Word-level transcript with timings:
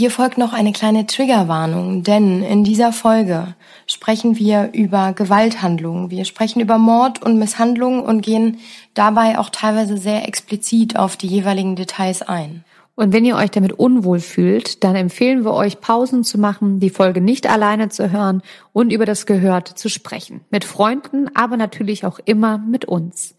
Hier 0.00 0.10
folgt 0.10 0.38
noch 0.38 0.54
eine 0.54 0.72
kleine 0.72 1.04
Triggerwarnung, 1.04 2.02
denn 2.02 2.42
in 2.42 2.64
dieser 2.64 2.90
Folge 2.90 3.54
sprechen 3.86 4.38
wir 4.38 4.70
über 4.72 5.12
Gewalthandlungen. 5.12 6.10
Wir 6.10 6.24
sprechen 6.24 6.60
über 6.60 6.78
Mord 6.78 7.22
und 7.22 7.38
Misshandlung 7.38 8.02
und 8.02 8.22
gehen 8.22 8.60
dabei 8.94 9.38
auch 9.38 9.50
teilweise 9.50 9.98
sehr 9.98 10.26
explizit 10.26 10.98
auf 10.98 11.18
die 11.18 11.26
jeweiligen 11.26 11.76
Details 11.76 12.22
ein. 12.22 12.64
Und 12.94 13.12
wenn 13.12 13.26
ihr 13.26 13.36
euch 13.36 13.50
damit 13.50 13.74
unwohl 13.74 14.20
fühlt, 14.20 14.84
dann 14.84 14.96
empfehlen 14.96 15.44
wir 15.44 15.52
euch, 15.52 15.82
Pausen 15.82 16.24
zu 16.24 16.38
machen, 16.38 16.80
die 16.80 16.88
Folge 16.88 17.20
nicht 17.20 17.46
alleine 17.46 17.90
zu 17.90 18.10
hören 18.10 18.40
und 18.72 18.94
über 18.94 19.04
das 19.04 19.26
Gehörte 19.26 19.74
zu 19.74 19.90
sprechen. 19.90 20.40
Mit 20.48 20.64
Freunden, 20.64 21.28
aber 21.36 21.58
natürlich 21.58 22.06
auch 22.06 22.20
immer 22.24 22.56
mit 22.56 22.86
uns. 22.86 23.34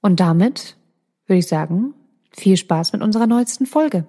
Und 0.00 0.20
damit 0.20 0.78
würde 1.26 1.40
ich 1.40 1.48
sagen, 1.48 1.92
viel 2.30 2.56
Spaß 2.56 2.94
mit 2.94 3.02
unserer 3.02 3.26
neuesten 3.26 3.66
Folge. 3.66 4.06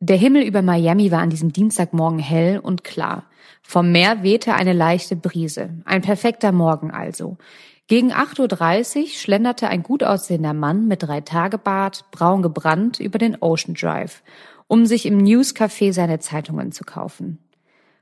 Der 0.00 0.16
Himmel 0.16 0.42
über 0.42 0.62
Miami 0.62 1.10
war 1.10 1.20
an 1.20 1.30
diesem 1.30 1.52
Dienstagmorgen 1.52 2.18
hell 2.18 2.58
und 2.58 2.84
klar. 2.84 3.24
Vom 3.62 3.92
Meer 3.92 4.22
wehte 4.22 4.54
eine 4.54 4.72
leichte 4.72 5.16
Brise. 5.16 5.70
Ein 5.84 6.02
perfekter 6.02 6.52
Morgen 6.52 6.90
also. 6.90 7.38
Gegen 7.86 8.12
8.30 8.12 9.00
Uhr 9.00 9.08
schlenderte 9.08 9.68
ein 9.68 9.82
gut 9.82 10.02
aussehender 10.02 10.54
Mann 10.54 10.88
mit 10.88 11.02
drei 11.02 11.20
Tagebart, 11.20 12.10
braun 12.10 12.42
gebrannt, 12.42 12.98
über 12.98 13.18
den 13.18 13.36
Ocean 13.40 13.74
Drive, 13.74 14.22
um 14.68 14.86
sich 14.86 15.06
im 15.06 15.18
Newscafé 15.18 15.92
seine 15.92 16.18
Zeitungen 16.18 16.72
zu 16.72 16.84
kaufen. 16.84 17.38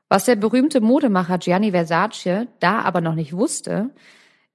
Was 0.08 0.24
der 0.24 0.36
berühmte 0.36 0.80
Modemacher 0.80 1.38
Gianni 1.38 1.72
Versace 1.72 2.46
da 2.60 2.80
aber 2.82 3.00
noch 3.00 3.14
nicht 3.14 3.32
wusste, 3.32 3.90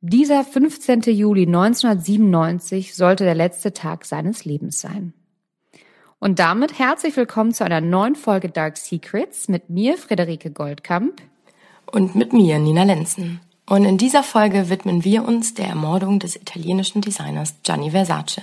dieser 0.02 0.44
15. 0.44 1.02
Juli 1.02 1.46
1997 1.46 2.96
sollte 2.96 3.24
der 3.24 3.36
letzte 3.36 3.74
Tag 3.74 4.06
seines 4.06 4.46
Lebens 4.46 4.80
sein. 4.80 5.14
Und 6.20 6.40
damit 6.40 6.80
herzlich 6.80 7.16
willkommen 7.16 7.54
zu 7.54 7.64
einer 7.64 7.80
neuen 7.80 8.16
Folge 8.16 8.50
Dark 8.50 8.78
Secrets 8.78 9.50
mit 9.50 9.70
mir, 9.70 9.98
Friederike 9.98 10.50
Goldkamp. 10.50 11.22
Und 11.92 12.16
mit 12.16 12.34
mir, 12.34 12.58
Nina 12.58 12.84
Lenzen. 12.84 13.40
Und 13.70 13.86
in 13.86 14.00
dieser 14.00 14.24
Folge 14.24 14.70
widmen 14.70 15.04
wir 15.04 15.24
uns 15.24 15.54
der 15.54 15.68
Ermordung 15.68 16.18
des 16.18 16.36
italienischen 16.36 17.02
Designers 17.02 17.56
Gianni 17.62 17.92
Versace. 17.92 18.42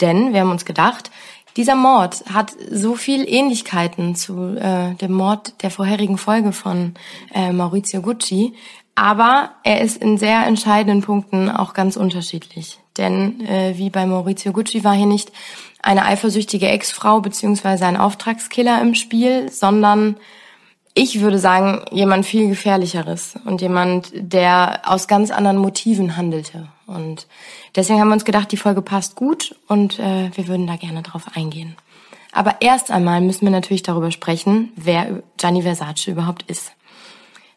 Denn 0.00 0.32
wir 0.32 0.40
haben 0.40 0.50
uns 0.50 0.64
gedacht, 0.64 1.10
dieser 1.58 1.74
Mord 1.74 2.24
hat 2.32 2.52
so 2.70 2.94
viel 2.94 3.28
Ähnlichkeiten 3.28 4.14
zu 4.14 4.56
äh, 4.56 4.94
dem 4.94 5.12
Mord 5.12 5.62
der 5.62 5.70
vorherigen 5.70 6.16
Folge 6.16 6.52
von 6.52 6.94
äh, 7.34 7.52
Maurizio 7.52 8.00
Gucci, 8.00 8.54
aber 8.94 9.50
er 9.64 9.82
ist 9.82 9.98
in 9.98 10.16
sehr 10.16 10.46
entscheidenden 10.46 11.02
Punkten 11.02 11.50
auch 11.50 11.74
ganz 11.74 11.96
unterschiedlich. 11.96 12.81
Denn 12.98 13.40
äh, 13.46 13.76
wie 13.76 13.90
bei 13.90 14.06
Maurizio 14.06 14.52
Gucci 14.52 14.84
war 14.84 14.94
hier 14.94 15.06
nicht 15.06 15.32
eine 15.82 16.04
eifersüchtige 16.04 16.68
Ex-Frau 16.68 17.20
beziehungsweise 17.20 17.86
ein 17.86 17.96
Auftragskiller 17.96 18.80
im 18.80 18.94
Spiel, 18.94 19.50
sondern 19.50 20.16
ich 20.94 21.20
würde 21.20 21.38
sagen, 21.38 21.84
jemand 21.90 22.26
viel 22.26 22.48
gefährlicheres 22.48 23.34
und 23.44 23.62
jemand, 23.62 24.12
der 24.14 24.82
aus 24.84 25.08
ganz 25.08 25.30
anderen 25.30 25.56
Motiven 25.56 26.16
handelte. 26.16 26.68
Und 26.86 27.26
deswegen 27.74 27.98
haben 27.98 28.08
wir 28.08 28.14
uns 28.14 28.26
gedacht, 28.26 28.52
die 28.52 28.58
Folge 28.58 28.82
passt 28.82 29.16
gut 29.16 29.56
und 29.68 29.98
äh, 29.98 30.30
wir 30.34 30.48
würden 30.48 30.66
da 30.66 30.76
gerne 30.76 31.02
drauf 31.02 31.24
eingehen. 31.34 31.76
Aber 32.30 32.56
erst 32.60 32.90
einmal 32.90 33.20
müssen 33.20 33.42
wir 33.42 33.50
natürlich 33.50 33.82
darüber 33.82 34.10
sprechen, 34.10 34.72
wer 34.76 35.22
Gianni 35.38 35.62
Versace 35.62 36.08
überhaupt 36.08 36.42
ist. 36.48 36.72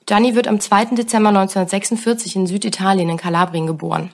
Gianni 0.06 0.36
wird 0.36 0.48
am 0.48 0.60
2. 0.60 0.96
Dezember 0.96 1.30
1946 1.30 2.36
in 2.36 2.48
Süditalien 2.48 3.10
in 3.10 3.18
Kalabrien 3.18 3.68
geboren. 3.68 4.12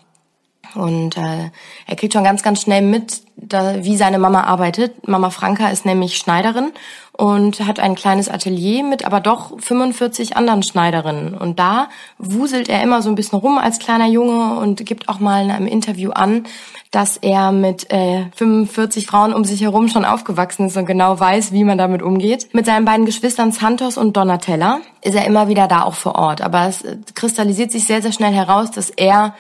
Und 0.76 1.18
äh, 1.18 1.50
er 1.88 1.96
kriegt 1.96 2.14
schon 2.14 2.24
ganz, 2.24 2.44
ganz 2.44 2.62
schnell 2.62 2.82
mit, 2.82 3.22
da, 3.36 3.84
wie 3.84 3.98
seine 3.98 4.20
Mama 4.20 4.44
arbeitet. 4.44 5.08
Mama 5.08 5.30
Franka 5.30 5.70
ist 5.70 5.86
nämlich 5.86 6.18
Schneiderin 6.18 6.72
und 7.14 7.60
hat 7.68 7.80
ein 7.80 7.96
kleines 7.96 8.30
Atelier 8.30 8.84
mit 8.84 9.06
aber 9.06 9.20
doch 9.20 9.60
45 9.60 10.38
anderen 10.38 10.64
Schneiderinnen. 10.64 11.34
Und 11.34 11.60
da 11.60 11.90
wuselt 12.18 12.70
er 12.70 12.82
immer 12.82 13.02
so 13.02 13.10
ein 13.10 13.16
bisschen 13.16 13.40
rum 13.40 13.58
als 13.58 13.80
kleiner 13.80 14.08
Junge 14.08 14.60
und 14.60 14.86
gibt 14.86 15.10
auch 15.10 15.20
mal 15.20 15.44
in 15.44 15.52
einem 15.52 15.68
Interview 15.68 16.12
an, 16.12 16.46
dass 16.90 17.18
er 17.18 17.52
mit 17.52 17.92
äh, 17.92 18.26
45 18.36 19.08
Frauen 19.08 19.34
um 19.34 19.46
sich 19.46 19.62
herum 19.62 19.88
schon 19.88 20.04
aufgewachsen 20.04 20.68
ist 20.68 20.78
und 20.78 20.86
genau 20.86 21.20
weiß, 21.20 21.52
wie 21.52 21.64
man 21.64 21.78
damit 21.78 22.02
umgeht. 22.02 22.50
Mit 22.54 22.66
seinen 22.66 22.86
beiden 22.86 23.06
Geschwistern 23.06 23.52
Santos 23.52 23.98
und 23.98 24.18
Donatella 24.18 24.80
ist 25.02 25.16
er 25.16 25.26
immer 25.26 25.48
wieder 25.48 25.68
da 25.68 25.84
auch 25.84 25.96
vor 25.96 26.16
Ort. 26.16 26.42
Aber 26.42 26.68
es 26.68 26.84
kristallisiert 27.16 27.72
sich 27.72 27.86
sehr, 27.86 28.02
sehr 28.02 28.12
schnell 28.12 28.34
heraus, 28.34 28.72
dass 28.72 28.90
er 28.90 29.36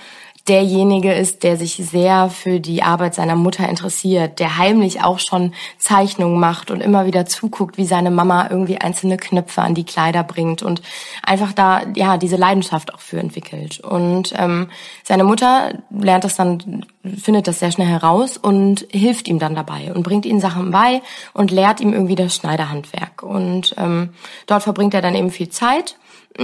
derjenige 0.47 1.13
ist, 1.13 1.43
der 1.43 1.55
sich 1.57 1.75
sehr 1.75 2.29
für 2.29 2.59
die 2.59 2.81
Arbeit 2.83 3.13
seiner 3.13 3.35
Mutter 3.35 3.67
interessiert, 3.69 4.39
der 4.39 4.57
heimlich 4.57 5.03
auch 5.03 5.19
schon 5.19 5.53
Zeichnungen 5.77 6.39
macht 6.39 6.71
und 6.71 6.81
immer 6.81 7.05
wieder 7.05 7.25
zuguckt, 7.25 7.77
wie 7.77 7.85
seine 7.85 8.11
Mama 8.11 8.47
irgendwie 8.49 8.77
einzelne 8.77 9.17
Knöpfe 9.17 9.61
an 9.61 9.75
die 9.75 9.83
Kleider 9.83 10.23
bringt 10.23 10.63
und 10.63 10.81
einfach 11.23 11.53
da 11.53 11.81
ja 11.95 12.17
diese 12.17 12.37
Leidenschaft 12.37 12.93
auch 12.93 12.99
für 12.99 13.19
entwickelt. 13.19 13.79
Und 13.81 14.33
ähm, 14.37 14.69
seine 15.03 15.23
Mutter 15.23 15.73
lernt 15.91 16.23
das 16.23 16.35
dann, 16.35 16.85
findet 17.03 17.47
das 17.47 17.59
sehr 17.59 17.71
schnell 17.71 17.87
heraus 17.87 18.37
und 18.37 18.87
hilft 18.91 19.27
ihm 19.27 19.37
dann 19.37 19.55
dabei 19.55 19.93
und 19.93 20.03
bringt 20.03 20.25
ihm 20.25 20.39
Sachen 20.39 20.71
bei 20.71 21.01
und 21.33 21.51
lehrt 21.51 21.81
ihm 21.81 21.93
irgendwie 21.93 22.15
das 22.15 22.35
Schneiderhandwerk. 22.35 23.21
Und 23.21 23.75
ähm, 23.77 24.09
dort 24.47 24.63
verbringt 24.63 24.93
er 24.93 25.01
dann 25.01 25.15
eben 25.15 25.29
viel 25.29 25.49
Zeit 25.49 25.97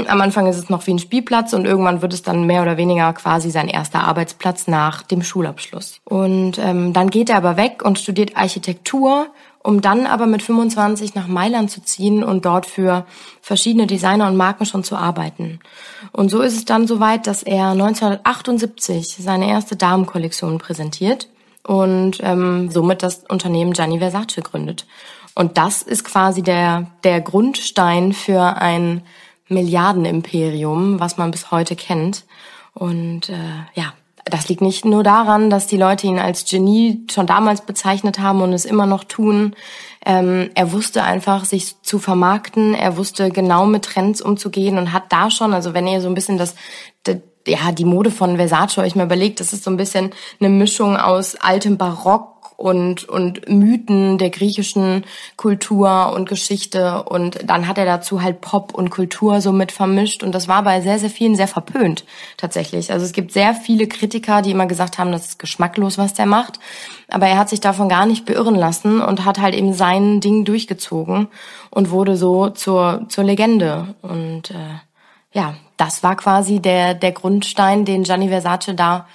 am 0.06 0.22
Anfang 0.22 0.48
ist 0.48 0.58
es 0.58 0.70
noch 0.70 0.86
wie 0.86 0.92
ein 0.92 1.00
Spielplatz 1.00 1.54
und 1.54 1.66
irgendwann 1.66 2.02
wird 2.02 2.14
es 2.14 2.22
dann 2.22 2.46
mehr 2.46 2.62
oder 2.62 2.78
weniger 2.78 3.12
quasi 3.14 3.50
sein 3.50 3.68
erster 3.68 4.04
Arbeitsplatz 4.04 4.68
nach 4.68 5.02
dem 5.02 5.24
Schulabschluss. 5.24 6.00
Und 6.04 6.60
ähm, 6.60 6.94
dann 6.94 7.10
geht 7.10 7.30
er 7.30 7.38
aber 7.38 7.58
weg 7.58 7.84
und 7.84 7.98
studiert 7.98 8.38
Architektur, 8.38 9.28
um 9.64 9.82
dann 9.82 10.06
aber 10.06 10.28
mit 10.28 10.44
25 10.44 11.16
nach 11.16 11.28
Mailand 11.28 11.72
zu 11.72 11.82
ziehen 11.82 12.24
und 12.24 12.46
dort 12.46 12.66
für 12.66 13.06
verschiedene 13.42 13.88
Designer 13.88 14.28
und 14.28 14.38
Marken 14.38 14.66
schon 14.66 14.84
zu 14.84 14.96
arbeiten. 14.96 15.60
Und 16.12 16.30
so 16.30 16.42
ist 16.42 16.56
es 16.56 16.66
dann 16.66 16.88
soweit, 16.88 17.28
dass 17.28 17.44
er 17.44 17.72
1978 17.72 19.18
seine 19.20 19.50
erste 19.50 19.76
Damenkollektion 19.76 20.58
präsentiert 20.58 21.28
und 21.64 22.20
ähm, 22.22 22.70
somit 22.72 23.04
das 23.04 23.26
Unternehmen 23.28 23.74
Gianni 23.74 24.00
Versace 24.00 24.42
gründet. 24.42 24.86
Und 25.36 25.58
das 25.58 25.84
ist 25.84 26.04
quasi 26.04 26.42
der, 26.42 26.88
der 27.04 27.22
Grundstein 27.22 28.14
für 28.14 28.42
ein 28.42 29.04
Milliardenimperium, 29.50 31.00
was 31.00 31.18
man 31.18 31.32
bis 31.32 31.52
heute 31.52 31.76
kennt. 31.76 32.26
Und 32.74 33.30
äh, 33.30 33.64
ja, 33.74 33.94
das 34.26 34.50
liegt 34.50 34.62
nicht 34.62 34.86
nur 34.86 35.04
daran, 35.04 35.50
dass 35.50 35.68
die 35.68 35.78
Leute 35.78 36.08
ihn 36.08 36.20
als 36.20 36.46
Genie 36.46 37.02
schon 37.10 37.28
damals 37.28 37.62
bezeichnet 37.62 38.20
haben 38.20 38.42
und 38.42 38.54
es 38.54 38.66
immer 38.66 38.86
noch 38.86 39.04
tun. 39.04 39.56
Ähm, 40.06 40.50
er 40.54 40.72
wusste 40.72 41.04
einfach, 41.04 41.46
sich 41.46 41.82
zu 41.82 42.00
vermarkten. 42.00 42.74
Er 42.74 42.98
wusste 42.98 43.30
genau 43.30 43.66
mit 43.66 43.86
Trends 43.86 44.22
umzugehen 44.22 44.78
und 44.78 44.94
hat 44.94 45.06
da 45.10 45.32
schon, 45.32 45.54
also 45.54 45.74
wenn 45.74 45.88
ihr 45.88 46.02
so 46.02 46.08
ein 46.08 46.16
bisschen 46.16 46.38
das, 46.38 46.56
das 47.04 47.18
ja, 47.48 47.72
die 47.72 47.86
Mode 47.86 48.12
von 48.12 48.36
Versace 48.36 48.80
euch 48.80 48.96
mal 48.96 49.06
überlegt, 49.06 49.40
das 49.40 49.54
ist 49.54 49.64
so 49.64 49.72
ein 49.72 49.78
bisschen 49.78 50.12
eine 50.40 50.50
Mischung 50.50 50.98
aus 50.98 51.36
altem 51.36 51.78
Barock 51.78 52.37
und, 52.58 53.08
und 53.08 53.48
Mythen 53.48 54.18
der 54.18 54.32
griechischen 54.32 55.06
Kultur 55.38 56.12
und 56.14 56.28
Geschichte. 56.28 57.04
Und 57.04 57.40
dann 57.46 57.68
hat 57.68 57.78
er 57.78 57.86
dazu 57.86 58.22
halt 58.24 58.42
Pop 58.42 58.74
und 58.74 58.90
Kultur 58.90 59.42
so 59.42 59.52
mit 59.52 59.72
vermischt. 59.72 60.24
Und 60.24 60.34
das 60.34 60.48
war 60.48 60.64
bei 60.64 60.82
sehr, 60.82 60.98
sehr 60.98 61.12
vielen 61.12 61.36
sehr 61.36 61.48
verpönt, 61.48 62.04
tatsächlich. 62.36 62.92
Also 62.92 63.06
es 63.06 63.14
gibt 63.14 63.32
sehr 63.32 63.54
viele 63.54 63.88
Kritiker, 63.88 64.42
die 64.42 64.52
immer 64.52 64.66
gesagt 64.66 64.98
haben, 64.98 65.12
das 65.12 65.28
ist 65.28 65.40
geschmacklos, 65.40 66.00
was 66.00 66.16
der 66.16 66.26
macht. 66.26 66.60
Aber 67.08 67.28
er 67.28 67.38
hat 67.38 67.48
sich 67.48 67.62
davon 67.62 67.90
gar 67.90 68.08
nicht 68.08 68.26
beirren 68.26 68.56
lassen 68.56 69.02
und 69.02 69.24
hat 69.24 69.40
halt 69.40 69.54
eben 69.54 69.74
sein 69.74 70.20
Ding 70.20 70.44
durchgezogen 70.44 71.28
und 71.70 71.92
wurde 71.92 72.18
so 72.18 72.50
zur, 72.50 73.06
zur 73.08 73.24
Legende. 73.24 73.96
Und 74.02 74.50
äh, 74.50 74.80
ja, 75.32 75.54
das 75.78 76.02
war 76.02 76.16
quasi 76.16 76.60
der, 76.60 76.96
der 76.96 77.12
Grundstein, 77.12 77.86
den 77.86 78.02
Gianni 78.02 78.30
Versace 78.30 78.76
da 78.76 79.06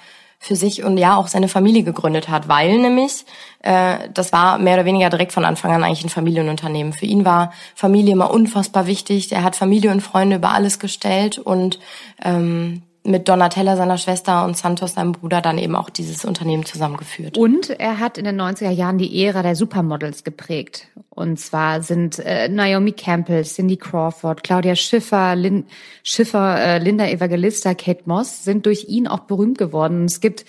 für 0.43 0.57
sich 0.57 0.83
und 0.83 0.97
ja 0.97 1.15
auch 1.15 1.29
seine 1.29 1.47
Familie 1.47 1.83
gegründet 1.83 2.27
hat, 2.27 2.49
weil 2.49 2.77
nämlich 2.77 3.23
äh, 3.61 4.09
das 4.13 4.33
war 4.33 4.57
mehr 4.57 4.73
oder 4.73 4.83
weniger 4.83 5.09
direkt 5.09 5.31
von 5.31 5.45
Anfang 5.45 5.71
an 5.71 5.85
eigentlich 5.85 6.03
ein 6.03 6.09
Familienunternehmen. 6.09 6.91
Für 6.91 7.05
ihn 7.05 7.23
war 7.23 7.53
Familie 7.75 8.11
immer 8.11 8.29
unfassbar 8.29 8.85
wichtig. 8.85 9.31
Er 9.31 9.43
hat 9.43 9.55
Familie 9.55 9.89
und 9.89 10.01
Freunde 10.01 10.35
über 10.35 10.51
alles 10.51 10.79
gestellt 10.79 11.39
und 11.39 11.79
ähm, 12.21 12.81
mit 13.05 13.27
Donatella, 13.27 13.75
seiner 13.75 13.97
Schwester, 13.97 14.45
und 14.45 14.55
Santos, 14.55 14.93
seinem 14.93 15.11
Bruder, 15.11 15.41
dann 15.41 15.57
eben 15.57 15.75
auch 15.75 15.89
dieses 15.89 16.23
Unternehmen 16.23 16.65
zusammengeführt. 16.65 17.37
Und 17.37 17.69
er 17.69 17.99
hat 17.99 18.17
in 18.17 18.23
den 18.23 18.39
90er 18.39 18.69
Jahren 18.69 18.97
die 18.97 19.23
Ära 19.23 19.43
der 19.43 19.55
Supermodels 19.55 20.23
geprägt. 20.23 20.87
Und 21.09 21.39
zwar 21.39 21.81
sind 21.81 22.19
äh, 22.19 22.47
Naomi 22.47 22.93
Campbell, 22.93 23.43
Cindy 23.43 23.77
Crawford, 23.77 24.43
Claudia 24.43 24.75
Schiffer, 24.75 25.35
Lin 25.35 25.65
Schiffer, 26.03 26.59
äh, 26.59 26.77
Linda 26.79 27.07
Evangelista, 27.07 27.73
Kate 27.73 28.03
Moss 28.05 28.45
sind 28.45 28.65
durch 28.65 28.85
ihn 28.87 29.07
auch 29.07 29.21
berühmt 29.21 29.57
geworden. 29.57 30.05
Es 30.05 30.21
gibt 30.21 30.45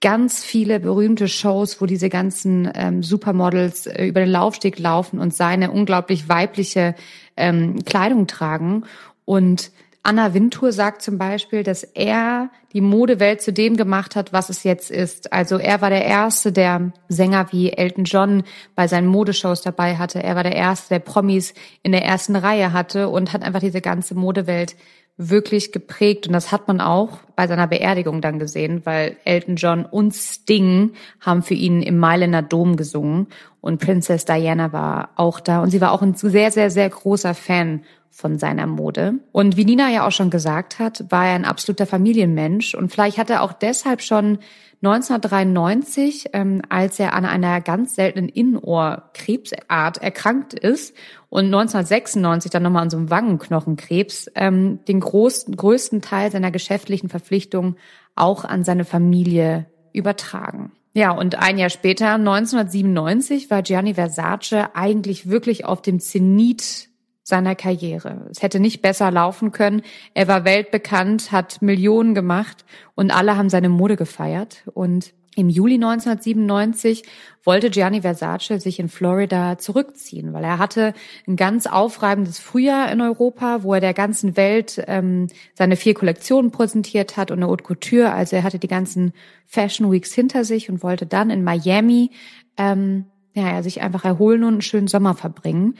ganz 0.00 0.44
viele 0.44 0.80
berühmte 0.80 1.28
Shows, 1.28 1.80
wo 1.80 1.86
diese 1.86 2.08
ganzen 2.08 2.70
ähm, 2.74 3.02
Supermodels 3.02 3.86
äh, 3.86 4.06
über 4.06 4.20
den 4.20 4.30
Laufsteg 4.30 4.78
laufen 4.78 5.18
und 5.18 5.34
seine 5.34 5.70
unglaublich 5.70 6.28
weibliche 6.28 6.94
ähm, 7.36 7.84
Kleidung 7.84 8.26
tragen. 8.26 8.84
Und 9.24 9.72
Anna 10.02 10.32
Wintour 10.32 10.72
sagt 10.72 11.02
zum 11.02 11.18
Beispiel, 11.18 11.62
dass 11.62 11.82
er 11.82 12.50
die 12.72 12.80
Modewelt 12.80 13.42
zu 13.42 13.52
dem 13.52 13.76
gemacht 13.76 14.16
hat, 14.16 14.32
was 14.32 14.48
es 14.48 14.62
jetzt 14.62 14.90
ist. 14.90 15.32
Also 15.32 15.58
er 15.58 15.80
war 15.80 15.90
der 15.90 16.04
Erste, 16.04 16.52
der 16.52 16.92
Sänger 17.08 17.48
wie 17.52 17.72
Elton 17.72 18.04
John 18.04 18.42
bei 18.74 18.88
seinen 18.88 19.08
Modeshows 19.08 19.62
dabei 19.62 19.96
hatte. 19.96 20.22
Er 20.22 20.36
war 20.36 20.44
der 20.44 20.56
Erste, 20.56 20.90
der 20.90 21.00
Promis 21.00 21.52
in 21.82 21.92
der 21.92 22.04
ersten 22.04 22.36
Reihe 22.36 22.72
hatte 22.72 23.08
und 23.08 23.32
hat 23.32 23.42
einfach 23.42 23.60
diese 23.60 23.80
ganze 23.80 24.14
Modewelt 24.14 24.76
wirklich 25.18 25.72
geprägt. 25.72 26.28
Und 26.28 26.32
das 26.32 26.52
hat 26.52 26.68
man 26.68 26.80
auch 26.80 27.18
bei 27.34 27.46
seiner 27.48 27.66
Beerdigung 27.66 28.20
dann 28.20 28.38
gesehen, 28.38 28.82
weil 28.84 29.16
Elton 29.24 29.56
John 29.56 29.84
und 29.84 30.14
Sting 30.14 30.92
haben 31.20 31.42
für 31.42 31.54
ihn 31.54 31.82
im 31.82 31.98
Mailänder 31.98 32.40
Dom 32.40 32.76
gesungen. 32.76 33.26
Und 33.60 33.80
Princess 33.80 34.24
Diana 34.24 34.72
war 34.72 35.10
auch 35.16 35.40
da. 35.40 35.60
Und 35.60 35.70
sie 35.70 35.80
war 35.80 35.92
auch 35.92 36.02
ein 36.02 36.14
sehr, 36.14 36.52
sehr, 36.52 36.70
sehr 36.70 36.88
großer 36.88 37.34
Fan 37.34 37.82
von 38.10 38.38
seiner 38.38 38.66
Mode. 38.66 39.14
Und 39.32 39.56
wie 39.56 39.64
Nina 39.64 39.90
ja 39.90 40.06
auch 40.06 40.12
schon 40.12 40.30
gesagt 40.30 40.78
hat, 40.78 41.04
war 41.10 41.26
er 41.26 41.34
ein 41.34 41.44
absoluter 41.44 41.86
Familienmensch. 41.86 42.74
Und 42.74 42.90
vielleicht 42.90 43.18
hat 43.18 43.30
er 43.30 43.42
auch 43.42 43.52
deshalb 43.52 44.02
schon 44.02 44.38
1993, 44.82 46.30
ähm, 46.32 46.62
als 46.68 47.00
er 47.00 47.14
an 47.14 47.24
einer 47.24 47.60
ganz 47.60 47.96
seltenen 47.96 48.28
Innenohrkrebsart 48.28 49.98
erkrankt 49.98 50.54
ist 50.54 50.94
und 51.28 51.46
1996 51.46 52.50
dann 52.50 52.62
nochmal 52.62 52.82
an 52.82 52.90
so 52.90 52.96
einem 52.96 53.10
Wangenknochenkrebs, 53.10 54.30
ähm, 54.36 54.84
den 54.86 55.00
großen, 55.00 55.56
größten 55.56 56.00
Teil 56.00 56.30
seiner 56.30 56.52
geschäftlichen 56.52 57.08
Verpflichtungen 57.08 57.76
auch 58.14 58.44
an 58.44 58.62
seine 58.62 58.84
Familie 58.84 59.66
übertragen. 59.92 60.72
Ja, 60.94 61.10
und 61.10 61.36
ein 61.36 61.58
Jahr 61.58 61.70
später, 61.70 62.14
1997, 62.14 63.50
war 63.50 63.62
Gianni 63.62 63.94
Versace 63.94 64.70
eigentlich 64.74 65.28
wirklich 65.28 65.64
auf 65.64 65.82
dem 65.82 66.00
Zenit 66.00 66.87
seiner 67.28 67.54
Karriere. 67.54 68.26
Es 68.30 68.40
hätte 68.40 68.58
nicht 68.58 68.80
besser 68.80 69.10
laufen 69.10 69.52
können. 69.52 69.82
Er 70.14 70.28
war 70.28 70.46
weltbekannt, 70.46 71.30
hat 71.30 71.60
Millionen 71.60 72.14
gemacht 72.14 72.64
und 72.94 73.10
alle 73.10 73.36
haben 73.36 73.50
seine 73.50 73.68
Mode 73.68 73.96
gefeiert. 73.96 74.62
Und 74.72 75.12
im 75.36 75.50
Juli 75.50 75.74
1997 75.74 77.02
wollte 77.44 77.68
Gianni 77.68 78.00
Versace 78.00 78.58
sich 78.62 78.80
in 78.80 78.88
Florida 78.88 79.58
zurückziehen, 79.58 80.32
weil 80.32 80.42
er 80.42 80.58
hatte 80.58 80.94
ein 81.26 81.36
ganz 81.36 81.66
aufreibendes 81.66 82.38
Frühjahr 82.38 82.90
in 82.90 83.02
Europa, 83.02 83.62
wo 83.62 83.74
er 83.74 83.80
der 83.80 83.92
ganzen 83.92 84.38
Welt 84.38 84.82
ähm, 84.86 85.26
seine 85.52 85.76
vier 85.76 85.92
Kollektionen 85.92 86.50
präsentiert 86.50 87.18
hat 87.18 87.30
und 87.30 87.40
eine 87.40 87.48
Haute 87.48 87.62
Couture. 87.62 88.14
Also 88.14 88.36
er 88.36 88.42
hatte 88.42 88.58
die 88.58 88.68
ganzen 88.68 89.12
Fashion 89.44 89.92
Weeks 89.92 90.14
hinter 90.14 90.44
sich 90.44 90.70
und 90.70 90.82
wollte 90.82 91.04
dann 91.04 91.28
in 91.28 91.44
Miami 91.44 92.10
ähm, 92.56 93.04
ja, 93.46 93.62
sich 93.62 93.80
einfach 93.80 94.04
erholen 94.04 94.44
und 94.44 94.54
einen 94.54 94.60
schönen 94.62 94.88
Sommer 94.88 95.14
verbringen, 95.14 95.74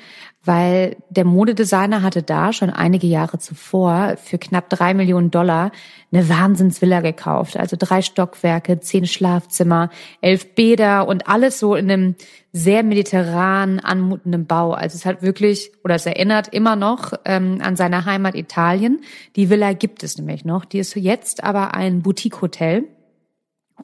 weil 0.45 0.97
der 1.11 1.25
Modedesigner 1.25 2.03
hatte 2.03 2.23
da 2.23 2.53
schon 2.53 2.71
einige 2.71 3.07
Jahre 3.07 3.39
zuvor 3.39 4.17
für 4.17 4.39
knapp 4.39 4.71
drei 4.71 4.95
Millionen 4.95 5.31
Dollar 5.31 5.73
eine 6.13 6.29
Wahnsinnsvilla 6.29 7.01
gekauft. 7.01 7.57
Also 7.57 7.77
drei 7.79 8.03
Stockwerke, 8.03 8.81
zehn 8.81 9.07
Schlafzimmer, 9.07 9.91
elf 10.21 10.55
Bäder 10.55 11.07
und 11.07 11.29
alles 11.29 11.59
so 11.59 11.75
in 11.75 11.91
einem 11.91 12.15
sehr 12.53 12.83
mediterran 12.83 13.79
anmutenden 13.79 14.47
Bau. 14.47 14.73
Also 14.73 14.97
es 14.97 15.05
hat 15.05 15.23
wirklich, 15.23 15.73
oder 15.85 15.97
es 15.97 16.07
erinnert 16.07 16.49
immer 16.49 16.77
noch 16.77 17.13
ähm, 17.25 17.59
an 17.63 17.77
seine 17.77 18.05
Heimat 18.05 18.35
Italien. 18.35 19.01
Die 19.37 19.51
Villa 19.51 19.73
gibt 19.75 20.03
es 20.03 20.17
nämlich 20.17 20.45
noch. 20.45 20.65
Die 20.65 20.79
ist 20.79 20.95
jetzt 20.97 21.45
aber 21.45 21.75
ein 21.75 22.03
Boutique-Hotel 22.03 22.85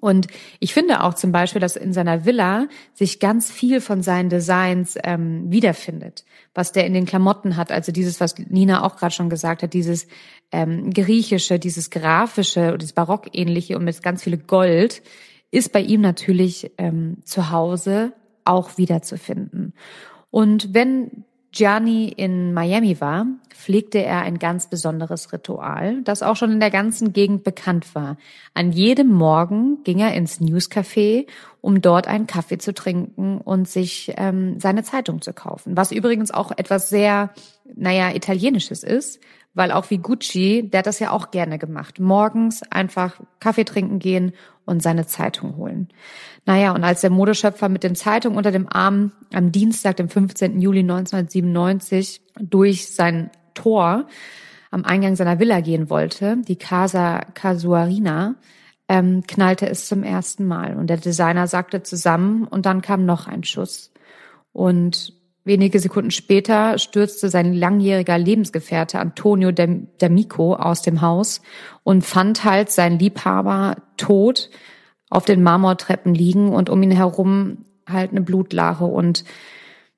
und 0.01 0.27
ich 0.61 0.75
finde 0.75 1.03
auch 1.03 1.15
zum 1.15 1.33
Beispiel, 1.33 1.61
dass 1.61 1.77
in 1.77 1.93
seiner 1.93 2.25
Villa 2.25 2.67
sich 2.93 3.21
ganz 3.21 3.51
viel 3.51 3.81
von 3.81 4.03
seinen 4.03 4.29
Designs 4.29 4.99
ähm, 5.03 5.51
wiederfindet, 5.51 6.25
was 6.55 6.73
der 6.73 6.87
in 6.87 6.95
den 6.95 7.07
Klamotten 7.07 7.57
hat. 7.57 7.71
Also 7.71 7.93
dieses, 7.93 8.21
was 8.21 8.37
Nina 8.39 8.85
auch 8.85 8.97
gerade 8.97 9.15
schon 9.15 9.31
gesagt 9.31 9.63
hat, 9.63 9.73
dieses 9.73 10.07
ähm, 10.53 10.91
griechische, 10.91 11.59
dieses 11.59 11.91
grafische, 11.91 12.77
dieses 12.79 12.93
barockähnliche 12.93 13.77
und 13.77 13.85
mit 13.85 14.03
ganz 14.03 14.23
viel 14.23 14.37
Gold, 14.37 15.03
ist 15.51 15.73
bei 15.73 15.81
ihm 15.81 16.01
natürlich 16.01 16.73
ähm, 16.79 17.19
zu 17.25 17.51
Hause 17.51 18.13
auch 18.45 18.77
wiederzufinden. 18.77 19.73
Und 20.31 20.75
wenn 20.75 21.25
Gianni 21.55 22.09
in 22.09 22.53
Miami 22.53 23.01
war, 23.01 23.27
pflegte 23.51 24.03
er 24.03 24.23
ein 24.23 24.41
ganz 24.41 24.67
besonderes 24.67 25.33
Ritual, 25.33 26.03
das 26.03 26.23
auch 26.23 26.35
schon 26.35 26.51
in 26.51 26.61
der 26.61 26.73
ganzen 26.73 27.13
Gegend 27.13 27.45
bekannt 27.45 27.95
war. 27.95 28.17
An 28.55 28.73
jedem 28.73 29.13
Morgen 29.13 29.83
ging 29.85 30.01
er 30.01 30.15
ins 30.15 30.41
Newscafé, 30.41 31.27
um 31.61 31.81
dort 31.81 32.09
einen 32.09 32.27
Kaffee 32.27 32.59
zu 32.59 32.75
trinken 32.75 33.39
und 33.39 33.69
sich 33.69 34.13
ähm, 34.17 34.59
seine 34.59 34.83
Zeitung 34.83 35.23
zu 35.23 35.33
kaufen. 35.33 35.77
Was 35.77 35.93
übrigens 35.93 36.33
auch 36.33 36.51
etwas 36.51 36.89
sehr, 36.89 37.31
naja, 37.75 38.15
italienisches 38.15 38.83
ist, 38.83 39.21
weil 39.55 39.71
auch 39.71 39.91
wie 39.91 39.99
Gucci, 39.99 40.69
der 40.69 40.81
hat 40.81 40.87
das 40.87 40.99
ja 40.99 41.11
auch 41.11 41.31
gerne 41.31 41.59
gemacht. 41.59 42.01
Morgens 42.01 42.63
einfach 42.71 43.21
Kaffee 43.41 43.65
trinken 43.65 44.01
gehen 44.01 44.33
und 44.65 44.83
seine 44.83 45.07
Zeitung 45.07 45.57
holen. 45.57 45.89
Naja, 46.45 46.73
und 46.73 46.85
als 46.85 47.01
der 47.01 47.11
Modeschöpfer 47.11 47.69
mit 47.69 47.85
den 47.85 47.95
Zeitungen 47.95 48.37
unter 48.37 48.51
dem 48.51 48.69
Arm 48.69 49.13
am 49.33 49.53
Dienstag, 49.53 49.97
dem 49.97 50.09
15. 50.09 50.61
Juli 50.61 50.81
1997, 50.81 52.21
durch 52.41 52.93
sein 52.93 53.31
Tor 53.55 54.07
am 54.71 54.85
Eingang 54.85 55.15
seiner 55.15 55.39
Villa 55.39 55.61
gehen 55.61 55.89
wollte, 55.89 56.37
die 56.49 56.57
Casa 56.57 57.21
Casuarina, 57.35 58.35
ähm, 58.89 59.23
knallte 59.27 59.69
es 59.69 59.87
zum 59.87 60.03
ersten 60.03 60.47
Mal. 60.47 60.77
Und 60.77 60.89
der 60.89 60.97
Designer 60.97 61.47
sagte 61.47 61.83
zusammen 61.83 62.45
und 62.45 62.67
dann 62.67 62.83
kam 62.83 63.07
noch 63.07 63.29
ein 63.29 63.45
Schuss. 63.45 63.93
Und 64.53 65.15
wenige 65.45 65.79
Sekunden 65.79 66.11
später 66.11 66.79
stürzte 66.79 67.29
sein 67.29 67.53
langjähriger 67.53 68.19
Lebensgefährte 68.19 68.99
Antonio 68.99 69.51
D'Amico 69.51 70.55
aus 70.55 70.83
dem 70.83 71.01
Haus 71.01 71.43
und 71.83 72.05
fand 72.05 72.45
halt 72.45 72.71
seinen 72.71 72.99
Liebhaber 72.99 73.77
tot 73.97 74.51
auf 75.11 75.25
den 75.25 75.43
Marmortreppen 75.43 76.15
liegen 76.15 76.53
und 76.53 76.71
um 76.71 76.83
ihn 76.83 76.91
herum 76.91 77.65
halt 77.89 78.11
eine 78.11 78.23
Blutlache 78.23 78.85
und 78.85 79.25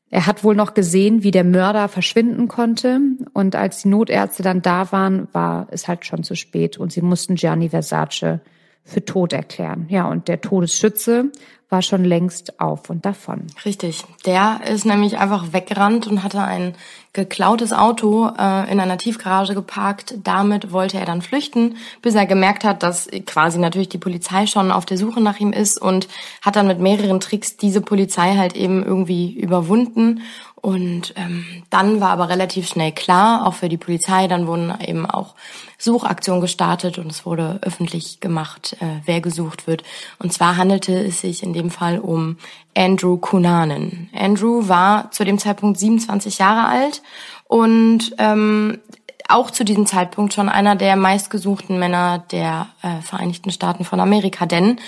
er 0.08 0.26
hat 0.26 0.44
wohl 0.44 0.54
noch 0.54 0.74
gesehen, 0.74 1.24
wie 1.24 1.32
der 1.32 1.42
Mörder 1.42 1.88
verschwinden 1.88 2.46
konnte. 2.46 3.00
Und 3.32 3.56
als 3.56 3.82
die 3.82 3.88
Notärzte 3.88 4.42
dann 4.44 4.62
da 4.62 4.92
waren, 4.92 5.26
war 5.32 5.66
es 5.72 5.88
halt 5.88 6.06
schon 6.06 6.22
zu 6.22 6.36
spät 6.36 6.78
und 6.78 6.92
sie 6.92 7.02
mussten 7.02 7.34
Gianni 7.34 7.70
Versace 7.70 8.40
für 8.86 9.04
tot 9.04 9.32
erklären. 9.32 9.86
Ja, 9.90 10.08
und 10.08 10.28
der 10.28 10.40
Todesschütze 10.40 11.30
war 11.68 11.82
schon 11.82 12.04
längst 12.04 12.60
auf 12.60 12.90
und 12.90 13.04
davon. 13.04 13.48
Richtig. 13.64 14.04
Der 14.24 14.60
ist 14.72 14.86
nämlich 14.86 15.18
einfach 15.18 15.52
weggerannt 15.52 16.06
und 16.06 16.22
hatte 16.22 16.40
ein 16.40 16.76
geklautes 17.12 17.72
Auto 17.72 18.28
äh, 18.28 18.70
in 18.70 18.78
einer 18.78 18.98
Tiefgarage 18.98 19.54
geparkt. 19.54 20.14
Damit 20.22 20.70
wollte 20.70 20.98
er 20.98 21.06
dann 21.06 21.22
flüchten, 21.22 21.76
bis 22.02 22.14
er 22.14 22.26
gemerkt 22.26 22.62
hat, 22.62 22.84
dass 22.84 23.08
quasi 23.26 23.58
natürlich 23.58 23.88
die 23.88 23.98
Polizei 23.98 24.46
schon 24.46 24.70
auf 24.70 24.86
der 24.86 24.96
Suche 24.96 25.20
nach 25.20 25.40
ihm 25.40 25.52
ist 25.52 25.82
und 25.82 26.06
hat 26.40 26.54
dann 26.54 26.68
mit 26.68 26.78
mehreren 26.78 27.18
Tricks 27.18 27.56
diese 27.56 27.80
Polizei 27.80 28.36
halt 28.36 28.54
eben 28.54 28.84
irgendwie 28.84 29.34
überwunden 29.34 30.20
und 30.66 31.14
ähm, 31.14 31.62
dann 31.70 32.00
war 32.00 32.08
aber 32.08 32.28
relativ 32.28 32.66
schnell 32.66 32.90
klar, 32.90 33.46
auch 33.46 33.54
für 33.54 33.68
die 33.68 33.76
Polizei, 33.76 34.26
dann 34.26 34.48
wurden 34.48 34.74
eben 34.84 35.06
auch 35.06 35.36
Suchaktionen 35.78 36.40
gestartet 36.40 36.98
und 36.98 37.06
es 37.06 37.24
wurde 37.24 37.60
öffentlich 37.62 38.18
gemacht, 38.18 38.76
äh, 38.80 38.98
wer 39.04 39.20
gesucht 39.20 39.68
wird. 39.68 39.84
Und 40.18 40.32
zwar 40.32 40.56
handelte 40.56 40.92
es 40.98 41.20
sich 41.20 41.44
in 41.44 41.52
dem 41.52 41.70
Fall 41.70 42.00
um 42.00 42.38
Andrew 42.76 43.16
Cunanan. 43.16 44.10
Andrew 44.12 44.66
war 44.66 45.12
zu 45.12 45.24
dem 45.24 45.38
Zeitpunkt 45.38 45.78
27 45.78 46.38
Jahre 46.38 46.66
alt 46.66 47.00
und 47.44 48.16
ähm, 48.18 48.80
auch 49.28 49.50
zu 49.50 49.64
diesem 49.64 49.86
Zeitpunkt 49.86 50.34
schon 50.34 50.48
einer 50.48 50.76
der 50.76 50.96
meistgesuchten 50.96 51.78
Männer 51.78 52.24
der 52.30 52.68
äh, 52.82 53.00
Vereinigten 53.02 53.50
Staaten 53.50 53.84
von 53.84 54.00
Amerika, 54.00 54.46
denn 54.46 54.78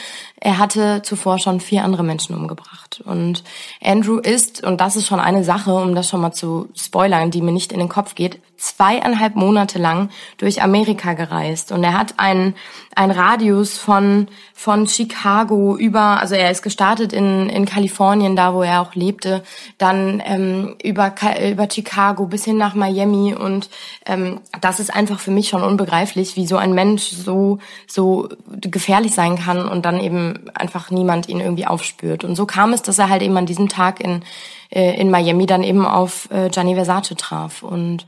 er 0.40 0.58
hatte 0.58 1.02
zuvor 1.02 1.38
schon 1.38 1.60
vier 1.60 1.84
andere 1.84 2.04
Menschen 2.04 2.36
umgebracht. 2.36 3.02
Und 3.04 3.42
Andrew 3.82 4.18
ist, 4.18 4.64
und 4.64 4.80
das 4.80 4.94
ist 4.94 5.06
schon 5.06 5.20
eine 5.20 5.42
Sache, 5.42 5.74
um 5.74 5.94
das 5.94 6.08
schon 6.08 6.20
mal 6.20 6.32
zu 6.32 6.68
spoilern, 6.76 7.30
die 7.30 7.42
mir 7.42 7.52
nicht 7.52 7.72
in 7.72 7.80
den 7.80 7.88
Kopf 7.88 8.14
geht, 8.14 8.40
zweieinhalb 8.56 9.36
Monate 9.36 9.78
lang 9.78 10.10
durch 10.36 10.62
Amerika 10.62 11.14
gereist. 11.14 11.72
Und 11.72 11.84
er 11.84 11.96
hat 11.96 12.14
einen, 12.18 12.54
einen 12.94 13.12
Radius 13.12 13.78
von, 13.78 14.26
von 14.52 14.86
Chicago 14.86 15.76
über, 15.76 16.20
also 16.20 16.34
er 16.34 16.50
ist 16.50 16.62
gestartet 16.62 17.12
in, 17.12 17.48
in 17.48 17.66
Kalifornien, 17.66 18.34
da 18.34 18.54
wo 18.54 18.62
er 18.62 18.80
auch 18.80 18.94
lebte, 18.94 19.44
dann 19.78 20.20
ähm, 20.24 20.76
über, 20.82 21.14
über 21.48 21.68
Chicago 21.70 22.26
bis 22.26 22.44
hin 22.44 22.58
nach 22.58 22.74
Miami. 22.74 23.34
Und 23.34 23.70
ähm, 24.06 24.27
das 24.60 24.80
ist 24.80 24.94
einfach 24.94 25.20
für 25.20 25.30
mich 25.30 25.48
schon 25.48 25.62
unbegreiflich, 25.62 26.36
wie 26.36 26.46
so 26.46 26.56
ein 26.56 26.72
Mensch 26.72 27.08
so, 27.08 27.58
so 27.86 28.28
gefährlich 28.60 29.14
sein 29.14 29.38
kann 29.38 29.68
und 29.68 29.84
dann 29.84 30.00
eben 30.00 30.50
einfach 30.54 30.90
niemand 30.90 31.28
ihn 31.28 31.40
irgendwie 31.40 31.66
aufspürt. 31.66 32.24
Und 32.24 32.36
so 32.36 32.46
kam 32.46 32.72
es, 32.72 32.82
dass 32.82 32.98
er 32.98 33.08
halt 33.08 33.22
eben 33.22 33.36
an 33.36 33.46
diesem 33.46 33.68
Tag 33.68 34.00
in, 34.00 34.22
äh, 34.70 35.00
in 35.00 35.10
Miami 35.10 35.46
dann 35.46 35.62
eben 35.62 35.86
auf 35.86 36.28
äh, 36.30 36.48
Gianni 36.50 36.74
Versace 36.74 37.14
traf. 37.16 37.62
Und 37.62 38.06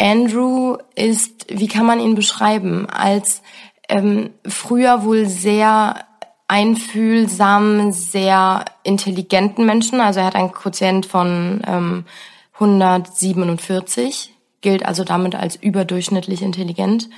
Andrew 0.00 0.76
ist, 0.94 1.46
wie 1.48 1.68
kann 1.68 1.86
man 1.86 2.00
ihn 2.00 2.14
beschreiben, 2.14 2.88
als 2.88 3.42
ähm, 3.88 4.30
früher 4.46 5.04
wohl 5.04 5.26
sehr 5.26 6.04
einfühlsamen, 6.48 7.92
sehr 7.92 8.64
intelligenten 8.82 9.66
Menschen. 9.66 10.00
Also 10.00 10.20
er 10.20 10.26
hat 10.26 10.34
einen 10.34 10.52
Quotient 10.52 11.06
von 11.06 11.62
ähm, 11.66 12.04
147 12.54 14.34
gilt 14.60 14.84
also 14.84 15.04
damit 15.04 15.34
als 15.34 15.56
überdurchschnittlich 15.56 16.42
intelligent. 16.42 17.08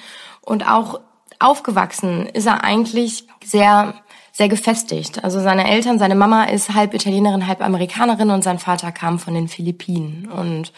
Und 0.42 0.68
auch 0.68 1.00
aufgewachsen 1.38 2.26
ist 2.26 2.46
er 2.46 2.64
eigentlich 2.64 3.26
sehr 3.42 3.94
sehr 4.32 4.48
gefestigt. 4.48 5.24
Also 5.24 5.40
seine 5.40 5.68
Eltern, 5.68 5.98
seine 5.98 6.14
Mama 6.14 6.44
ist 6.44 6.74
halb 6.74 6.94
Italienerin, 6.94 7.46
halb 7.46 7.60
Amerikanerin 7.60 8.30
und 8.30 8.42
sein 8.42 8.58
Vater 8.58 8.92
kam 8.92 9.18
von 9.18 9.34
den 9.34 9.48
Philippinen. 9.48 10.28
Und 10.28 10.72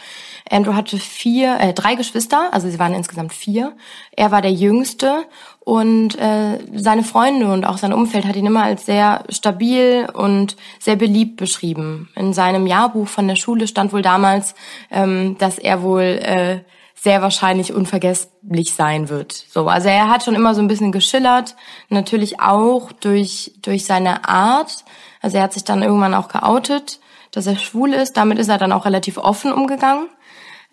Andrew 0.50 0.74
hatte 0.74 0.98
vier, 0.98 1.58
äh, 1.60 1.72
drei 1.72 1.94
Geschwister, 1.94 2.48
also 2.52 2.68
sie 2.68 2.78
waren 2.78 2.94
insgesamt 2.94 3.32
vier. 3.32 3.74
Er 4.16 4.30
war 4.30 4.42
der 4.42 4.52
Jüngste 4.52 5.24
und 5.60 6.18
äh, 6.18 6.58
seine 6.74 7.04
Freunde 7.04 7.52
und 7.52 7.64
auch 7.64 7.78
sein 7.78 7.92
Umfeld 7.92 8.24
hat 8.24 8.36
ihn 8.36 8.46
immer 8.46 8.64
als 8.64 8.86
sehr 8.86 9.24
stabil 9.28 10.08
und 10.12 10.56
sehr 10.80 10.96
beliebt 10.96 11.36
beschrieben. 11.36 12.08
In 12.16 12.32
seinem 12.32 12.66
Jahrbuch 12.66 13.08
von 13.08 13.28
der 13.28 13.36
Schule 13.36 13.68
stand 13.68 13.92
wohl 13.92 14.02
damals, 14.02 14.54
ähm, 14.90 15.36
dass 15.38 15.58
er 15.58 15.82
wohl 15.82 16.02
äh, 16.02 16.60
sehr 17.02 17.20
wahrscheinlich 17.20 17.72
unvergesslich 17.72 18.74
sein 18.74 19.08
wird. 19.08 19.32
So, 19.32 19.66
also 19.66 19.88
er 19.88 20.08
hat 20.08 20.22
schon 20.22 20.36
immer 20.36 20.54
so 20.54 20.60
ein 20.60 20.68
bisschen 20.68 20.92
geschillert, 20.92 21.56
natürlich 21.88 22.38
auch 22.38 22.92
durch 22.92 23.54
durch 23.60 23.84
seine 23.84 24.28
Art. 24.28 24.84
Also 25.20 25.38
er 25.38 25.42
hat 25.42 25.52
sich 25.52 25.64
dann 25.64 25.82
irgendwann 25.82 26.14
auch 26.14 26.28
geoutet, 26.28 27.00
dass 27.32 27.48
er 27.48 27.58
schwul 27.58 27.92
ist. 27.92 28.16
Damit 28.16 28.38
ist 28.38 28.48
er 28.48 28.58
dann 28.58 28.72
auch 28.72 28.84
relativ 28.84 29.18
offen 29.18 29.52
umgegangen 29.52 30.08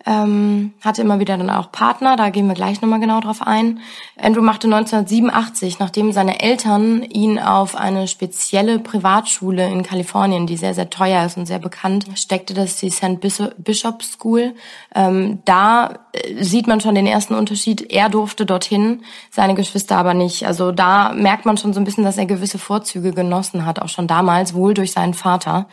ähm, 0.06 0.72
hatte 0.82 1.02
immer 1.02 1.20
wieder 1.20 1.36
dann 1.36 1.50
auch 1.50 1.72
Partner, 1.72 2.16
da 2.16 2.30
gehen 2.30 2.46
wir 2.46 2.54
gleich 2.54 2.80
nochmal 2.80 3.00
genau 3.00 3.20
drauf 3.20 3.42
ein. 3.46 3.80
Andrew 4.18 4.42
machte 4.42 4.66
1987, 4.66 5.78
nachdem 5.78 6.12
seine 6.12 6.40
Eltern 6.40 7.02
ihn 7.02 7.38
auf 7.38 7.76
eine 7.76 8.08
spezielle 8.08 8.78
Privatschule 8.78 9.68
in 9.68 9.82
Kalifornien, 9.82 10.46
die 10.46 10.56
sehr, 10.56 10.74
sehr 10.74 10.90
teuer 10.90 11.24
ist 11.26 11.36
und 11.36 11.46
sehr 11.46 11.58
bekannt, 11.58 12.06
steckte, 12.14 12.54
das 12.54 12.76
die 12.76 12.90
St. 12.90 13.20
Bishop 13.58 14.02
School. 14.02 14.54
Ähm, 14.94 15.40
da 15.44 15.98
äh, 16.12 16.42
sieht 16.42 16.66
man 16.66 16.80
schon 16.80 16.94
den 16.94 17.06
ersten 17.06 17.34
Unterschied. 17.34 17.92
Er 17.92 18.08
durfte 18.08 18.46
dorthin, 18.46 19.02
seine 19.30 19.54
Geschwister 19.54 19.98
aber 19.98 20.14
nicht. 20.14 20.46
Also 20.46 20.72
da 20.72 21.12
merkt 21.12 21.44
man 21.44 21.58
schon 21.58 21.72
so 21.74 21.80
ein 21.80 21.84
bisschen, 21.84 22.04
dass 22.04 22.18
er 22.18 22.26
gewisse 22.26 22.58
Vorzüge 22.58 23.12
genossen 23.12 23.66
hat, 23.66 23.80
auch 23.80 23.88
schon 23.88 24.06
damals, 24.06 24.54
wohl 24.54 24.74
durch 24.74 24.92
seinen 24.92 25.14
Vater. 25.14 25.66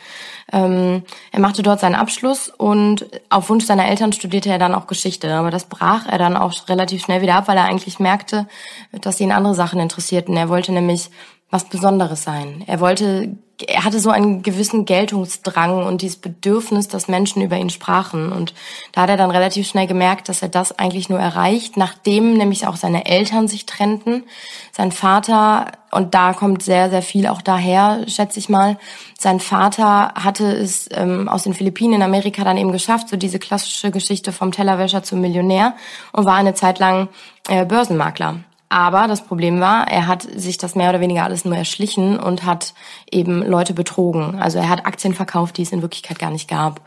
Ähm, 0.52 1.02
er 1.32 1.40
machte 1.40 1.62
dort 1.62 1.80
seinen 1.80 1.94
Abschluss 1.94 2.48
und 2.48 3.06
auf 3.30 3.48
Wunsch 3.48 3.64
seiner 3.64 3.88
Eltern 3.88 4.12
studierte 4.18 4.50
er 4.50 4.58
dann 4.58 4.74
auch 4.74 4.86
Geschichte. 4.86 5.32
Aber 5.32 5.50
das 5.50 5.64
brach 5.64 6.06
er 6.06 6.18
dann 6.18 6.36
auch 6.36 6.68
relativ 6.68 7.02
schnell 7.02 7.22
wieder 7.22 7.36
ab, 7.36 7.48
weil 7.48 7.56
er 7.56 7.64
eigentlich 7.64 7.98
merkte, 7.98 8.46
dass 8.92 9.20
ihn 9.20 9.32
andere 9.32 9.54
Sachen 9.54 9.80
interessierten. 9.80 10.36
Er 10.36 10.48
wollte 10.48 10.72
nämlich 10.72 11.10
was 11.50 11.64
Besonderes 11.64 12.24
sein. 12.24 12.62
Er 12.66 12.78
wollte, 12.78 13.34
er 13.66 13.84
hatte 13.84 14.00
so 14.00 14.10
einen 14.10 14.42
gewissen 14.42 14.84
Geltungsdrang 14.84 15.86
und 15.86 16.02
dieses 16.02 16.18
Bedürfnis, 16.18 16.88
dass 16.88 17.08
Menschen 17.08 17.40
über 17.40 17.56
ihn 17.56 17.70
sprachen. 17.70 18.32
Und 18.32 18.52
da 18.92 19.02
hat 19.02 19.08
er 19.10 19.16
dann 19.16 19.30
relativ 19.30 19.66
schnell 19.66 19.86
gemerkt, 19.86 20.28
dass 20.28 20.42
er 20.42 20.50
das 20.50 20.78
eigentlich 20.78 21.08
nur 21.08 21.18
erreicht, 21.18 21.78
nachdem 21.78 22.36
nämlich 22.36 22.66
auch 22.66 22.76
seine 22.76 23.06
Eltern 23.06 23.48
sich 23.48 23.64
trennten. 23.64 24.24
Sein 24.72 24.92
Vater, 24.92 25.72
und 25.90 26.14
da 26.14 26.34
kommt 26.34 26.62
sehr, 26.62 26.90
sehr 26.90 27.02
viel 27.02 27.26
auch 27.26 27.40
daher, 27.40 28.06
schätze 28.08 28.38
ich 28.38 28.50
mal, 28.50 28.76
sein 29.18 29.40
Vater 29.40 30.12
hatte 30.14 30.52
es 30.52 30.86
ähm, 30.92 31.30
aus 31.30 31.44
den 31.44 31.54
Philippinen 31.54 31.94
in 31.94 32.02
Amerika 32.02 32.44
dann 32.44 32.58
eben 32.58 32.72
geschafft, 32.72 33.08
so 33.08 33.16
diese 33.16 33.38
klassische 33.38 33.90
Geschichte 33.90 34.32
vom 34.32 34.52
Tellerwäscher 34.52 35.02
zum 35.02 35.22
Millionär 35.22 35.74
und 36.12 36.26
war 36.26 36.34
eine 36.34 36.52
Zeit 36.52 36.78
lang 36.78 37.08
äh, 37.48 37.64
Börsenmakler. 37.64 38.40
Aber 38.70 39.08
das 39.08 39.24
Problem 39.24 39.60
war, 39.60 39.88
er 39.88 40.06
hat 40.06 40.22
sich 40.22 40.58
das 40.58 40.74
mehr 40.74 40.90
oder 40.90 41.00
weniger 41.00 41.24
alles 41.24 41.46
nur 41.46 41.56
erschlichen 41.56 42.18
und 42.18 42.44
hat 42.44 42.74
eben 43.10 43.42
Leute 43.42 43.72
betrogen. 43.72 44.38
Also 44.38 44.58
er 44.58 44.68
hat 44.68 44.84
Aktien 44.84 45.14
verkauft, 45.14 45.56
die 45.56 45.62
es 45.62 45.72
in 45.72 45.80
Wirklichkeit 45.80 46.18
gar 46.18 46.30
nicht 46.30 46.48
gab. 46.48 46.82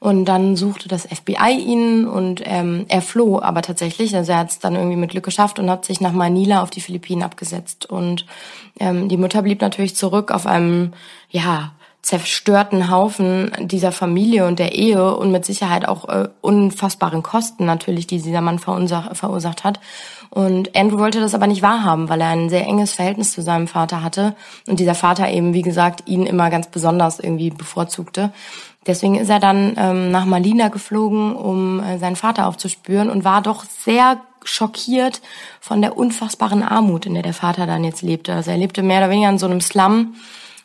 Und 0.00 0.24
dann 0.24 0.56
suchte 0.56 0.88
das 0.88 1.06
FBI 1.06 1.58
ihn 1.58 2.06
und 2.06 2.40
ähm, 2.44 2.86
er 2.88 3.02
floh 3.02 3.40
aber 3.42 3.60
tatsächlich. 3.60 4.16
Also 4.16 4.32
er 4.32 4.38
hat 4.38 4.50
es 4.50 4.58
dann 4.58 4.74
irgendwie 4.74 4.96
mit 4.96 5.10
Glück 5.10 5.24
geschafft 5.24 5.58
und 5.58 5.68
hat 5.68 5.84
sich 5.84 6.00
nach 6.00 6.12
Manila 6.12 6.62
auf 6.62 6.70
die 6.70 6.80
Philippinen 6.80 7.22
abgesetzt. 7.22 7.84
Und 7.84 8.24
ähm, 8.80 9.08
die 9.08 9.16
Mutter 9.18 9.42
blieb 9.42 9.60
natürlich 9.60 9.96
zurück 9.96 10.30
auf 10.30 10.46
einem, 10.46 10.92
ja, 11.28 11.72
zerstörten 12.00 12.90
Haufen 12.90 13.50
dieser 13.60 13.92
Familie 13.92 14.46
und 14.46 14.58
der 14.58 14.74
Ehe 14.74 15.14
und 15.14 15.30
mit 15.30 15.44
Sicherheit 15.44 15.86
auch 15.86 16.08
äh, 16.08 16.28
unfassbaren 16.40 17.22
Kosten 17.22 17.66
natürlich, 17.66 18.06
die 18.06 18.22
dieser 18.22 18.40
Mann 18.40 18.58
verursacht 18.58 19.64
hat. 19.64 19.80
Und 20.30 20.76
Andrew 20.76 20.98
wollte 20.98 21.20
das 21.20 21.34
aber 21.34 21.46
nicht 21.46 21.62
wahrhaben, 21.62 22.08
weil 22.08 22.20
er 22.20 22.28
ein 22.28 22.50
sehr 22.50 22.66
enges 22.66 22.92
Verhältnis 22.92 23.32
zu 23.32 23.42
seinem 23.42 23.66
Vater 23.66 24.02
hatte 24.02 24.36
und 24.66 24.80
dieser 24.80 24.94
Vater 24.94 25.30
eben, 25.30 25.54
wie 25.54 25.62
gesagt, 25.62 26.02
ihn 26.06 26.26
immer 26.26 26.50
ganz 26.50 26.68
besonders 26.68 27.18
irgendwie 27.18 27.50
bevorzugte. 27.50 28.32
Deswegen 28.86 29.16
ist 29.16 29.28
er 29.28 29.40
dann 29.40 29.74
ähm, 29.76 30.10
nach 30.10 30.24
Malina 30.24 30.68
geflogen, 30.68 31.34
um 31.34 31.80
äh, 31.80 31.98
seinen 31.98 32.16
Vater 32.16 32.46
aufzuspüren 32.46 33.10
und 33.10 33.24
war 33.24 33.42
doch 33.42 33.64
sehr 33.64 34.18
schockiert 34.44 35.20
von 35.60 35.82
der 35.82 35.96
unfassbaren 35.96 36.62
Armut, 36.62 37.06
in 37.06 37.14
der 37.14 37.22
der 37.22 37.34
Vater 37.34 37.66
dann 37.66 37.84
jetzt 37.84 38.02
lebte. 38.02 38.34
Also 38.34 38.50
er 38.50 38.56
lebte 38.56 38.82
mehr 38.82 38.98
oder 38.98 39.10
weniger 39.10 39.28
in 39.28 39.38
so 39.38 39.46
einem 39.46 39.60
Slum 39.60 40.14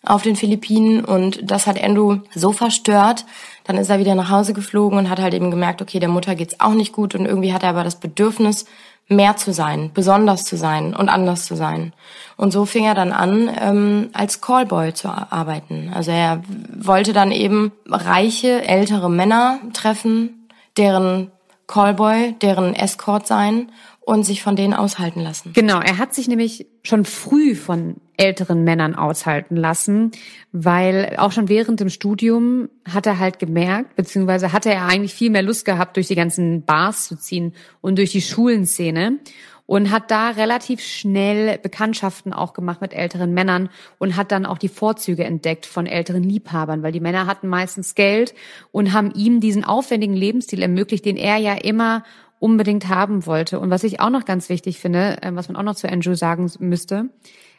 auf 0.05 0.22
den 0.22 0.36
Philippinen 0.36 1.03
und 1.05 1.50
das 1.50 1.65
hat 1.65 1.81
Andrew 1.81 2.17
so 2.36 2.51
verstört. 2.51 3.25
Dann 3.63 3.77
ist 3.77 3.89
er 3.89 4.00
wieder 4.00 4.15
nach 4.15 4.29
Hause 4.29 4.53
geflogen 4.53 4.98
und 4.98 5.10
hat 5.10 5.19
halt 5.19 5.33
eben 5.33 5.50
gemerkt, 5.50 5.81
okay, 5.81 6.00
der 6.00 6.10
Mutter 6.10 6.36
geht's 6.36 6.60
auch 6.60 6.74
nicht 6.74 6.91
gut 6.91 7.15
und 7.15 7.25
irgendwie 7.25 7.53
hat 7.53 7.63
er 7.63 7.69
aber 7.69 7.83
das 7.83 8.00
Bedürfnis, 8.00 8.65
mehr 9.10 9.36
zu 9.36 9.51
sein, 9.53 9.91
besonders 9.93 10.45
zu 10.45 10.55
sein 10.55 10.95
und 10.95 11.10
anders 11.10 11.45
zu 11.45 11.55
sein. 11.55 11.93
Und 12.38 12.51
so 12.51 12.65
fing 12.65 12.86
er 12.86 12.95
dann 12.95 13.12
an, 13.12 13.50
ähm, 13.60 14.10
als 14.13 14.41
Callboy 14.41 14.93
zu 14.93 15.10
arbeiten. 15.10 15.91
Also 15.93 16.12
er 16.12 16.41
wollte 16.75 17.13
dann 17.13 17.31
eben 17.31 17.72
reiche, 17.86 18.65
ältere 18.65 19.10
Männer 19.10 19.60
treffen, 19.74 20.48
deren 20.77 21.31
Callboy, 21.67 22.36
deren 22.41 22.75
Escort 22.75 23.27
sein 23.27 23.72
und 24.00 24.24
sich 24.24 24.41
von 24.41 24.55
denen 24.55 24.74
aushalten 24.74 25.22
lassen. 25.22 25.51
Genau, 25.53 25.79
er 25.79 25.98
hat 25.98 26.13
sich 26.13 26.27
nämlich 26.27 26.67
schon 26.83 27.05
früh 27.05 27.55
von 27.55 27.95
älteren 28.17 28.63
Männern 28.63 28.96
aushalten 28.96 29.55
lassen, 29.55 30.12
weil 30.51 31.15
auch 31.17 31.32
schon 31.32 31.50
während 31.50 31.79
dem 31.79 31.89
Studium 31.89 32.70
hat 32.88 33.05
er 33.05 33.20
halt 33.20 33.39
gemerkt, 33.39 33.96
beziehungsweise 33.96 34.53
hatte 34.53 34.72
er 34.72 34.86
eigentlich 34.86 35.13
viel 35.13 35.29
mehr 35.29 35.41
Lust 35.41 35.65
gehabt, 35.65 35.96
durch 35.96 36.08
die 36.08 36.15
ganzen 36.15 36.63
Bars 36.63 37.08
zu 37.08 37.17
ziehen 37.17 37.53
und 37.82 37.98
durch 37.98 38.12
die 38.12 38.22
Schulenszene 38.22 39.20
und 39.65 39.91
hat 39.91 40.12
da 40.12 40.29
relativ 40.29 40.82
schnell 40.82 41.58
Bekanntschaften 41.58 42.34
auch 42.34 42.53
gemacht 42.53 42.82
mit 42.82 42.93
älteren 42.93 43.34
Männern 43.34 43.70
und 43.98 44.15
hat 44.15 44.32
dann 44.32 44.46
auch 44.46 44.58
die 44.58 44.67
Vorzüge 44.67 45.24
entdeckt 45.24 45.65
von 45.65 45.88
älteren 45.88 46.24
Liebhabern, 46.24 46.84
weil 46.84 46.91
die 46.91 47.00
Männer 47.00 47.25
hatten 47.25 47.48
meistens 47.48 47.96
Geld 47.96 48.34
und 48.72 48.93
haben 48.93 49.12
ihm 49.15 49.39
diesen 49.39 49.63
aufwendigen 49.63 50.15
Lebensstil 50.15 50.62
ermöglicht, 50.62 51.05
den 51.05 51.17
er 51.17 51.38
ja 51.38 51.53
immer 51.53 52.03
unbedingt 52.39 52.89
haben 52.89 53.25
wollte. 53.25 53.60
Und 53.60 53.70
was 53.70 53.86
ich 53.86 54.01
auch 54.01 54.10
noch 54.10 54.25
ganz 54.25 54.50
wichtig 54.50 54.79
finde, 54.79 55.17
äh, 55.22 55.32
was 55.34 55.48
man 55.48 55.55
auch 55.55 55.63
noch 55.63 55.75
zu 55.75 55.89
Andrew 55.89 56.13
sagen 56.13 56.51
müsste, 56.60 57.10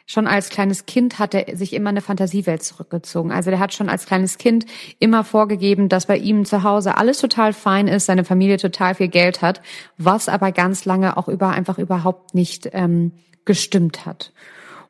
schon 0.05 0.27
als 0.27 0.49
kleines 0.49 0.85
Kind 0.85 1.19
hat 1.19 1.33
er 1.33 1.57
sich 1.57 1.73
immer 1.73 1.89
eine 1.89 2.01
Fantasiewelt 2.01 2.63
zurückgezogen. 2.63 3.31
Also 3.31 3.49
der 3.49 3.59
hat 3.59 3.73
schon 3.73 3.89
als 3.89 4.05
kleines 4.05 4.37
Kind 4.37 4.65
immer 4.99 5.23
vorgegeben, 5.23 5.89
dass 5.89 6.05
bei 6.05 6.17
ihm 6.17 6.45
zu 6.45 6.63
Hause 6.63 6.97
alles 6.97 7.19
total 7.19 7.53
fein 7.53 7.87
ist, 7.87 8.05
seine 8.05 8.23
Familie 8.23 8.57
total 8.57 8.95
viel 8.95 9.07
Geld 9.07 9.41
hat, 9.41 9.61
was 9.97 10.29
aber 10.29 10.51
ganz 10.51 10.85
lange 10.85 11.17
auch 11.17 11.27
über 11.27 11.49
einfach 11.49 11.79
überhaupt 11.79 12.35
nicht 12.35 12.69
ähm, 12.73 13.13
gestimmt 13.45 14.05
hat. 14.05 14.31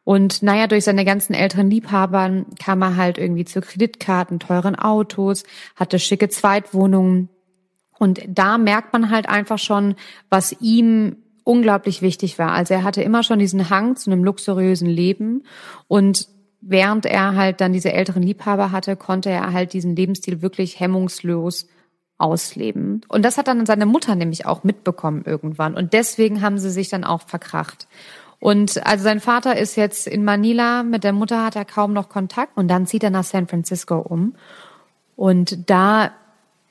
Und 0.03 0.43
naja, 0.43 0.67
durch 0.67 0.83
seine 0.83 1.03
ganzen 1.03 1.33
älteren 1.33 1.69
Liebhabern 1.69 2.45
kam 2.63 2.83
er 2.83 2.95
halt 2.95 3.17
irgendwie 3.17 3.45
zu 3.45 3.59
Kreditkarten, 3.61 4.39
teuren 4.39 4.75
Autos, 4.75 5.43
hatte 5.75 5.97
schicke 5.97 6.29
Zweitwohnungen, 6.29 7.29
und 7.97 8.21
da 8.27 8.57
merkt 8.57 8.93
man 8.93 9.09
halt 9.09 9.29
einfach 9.29 9.59
schon, 9.59 9.95
was 10.29 10.55
ihm 10.59 11.17
unglaublich 11.45 12.01
wichtig 12.01 12.37
war. 12.37 12.51
Also 12.51 12.73
er 12.73 12.83
hatte 12.83 13.01
immer 13.01 13.23
schon 13.23 13.39
diesen 13.39 13.69
Hang 13.69 13.95
zu 13.95 14.11
einem 14.11 14.25
luxuriösen 14.25 14.89
Leben 14.89 15.43
und 15.87 16.27
während 16.59 17.05
er 17.05 17.35
halt 17.35 17.61
dann 17.61 17.71
diese 17.71 17.93
älteren 17.93 18.23
Liebhaber 18.23 18.71
hatte, 18.71 18.97
konnte 18.97 19.29
er 19.29 19.53
halt 19.53 19.71
diesen 19.71 19.95
Lebensstil 19.95 20.41
wirklich 20.41 20.79
hemmungslos 20.79 21.67
ausleben. 22.17 23.01
Und 23.07 23.23
das 23.23 23.37
hat 23.37 23.47
dann 23.47 23.65
seine 23.65 23.85
Mutter 23.85 24.15
nämlich 24.15 24.45
auch 24.45 24.63
mitbekommen 24.63 25.23
irgendwann. 25.25 25.75
Und 25.75 25.93
deswegen 25.93 26.41
haben 26.41 26.57
sie 26.57 26.71
sich 26.71 26.89
dann 26.89 27.03
auch 27.03 27.21
verkracht. 27.21 27.87
Und 28.39 28.85
also 28.85 29.03
sein 29.03 29.19
Vater 29.19 29.57
ist 29.57 29.75
jetzt 29.75 30.07
in 30.07 30.23
Manila, 30.23 30.83
mit 30.83 31.03
der 31.03 31.13
Mutter 31.13 31.45
hat 31.45 31.55
er 31.55 31.65
kaum 31.65 31.93
noch 31.93 32.09
Kontakt 32.09 32.57
und 32.57 32.67
dann 32.67 32.87
zieht 32.87 33.03
er 33.03 33.09
nach 33.09 33.23
San 33.23 33.47
Francisco 33.47 33.99
um. 33.99 34.35
Und 35.15 35.69
da 35.69 36.11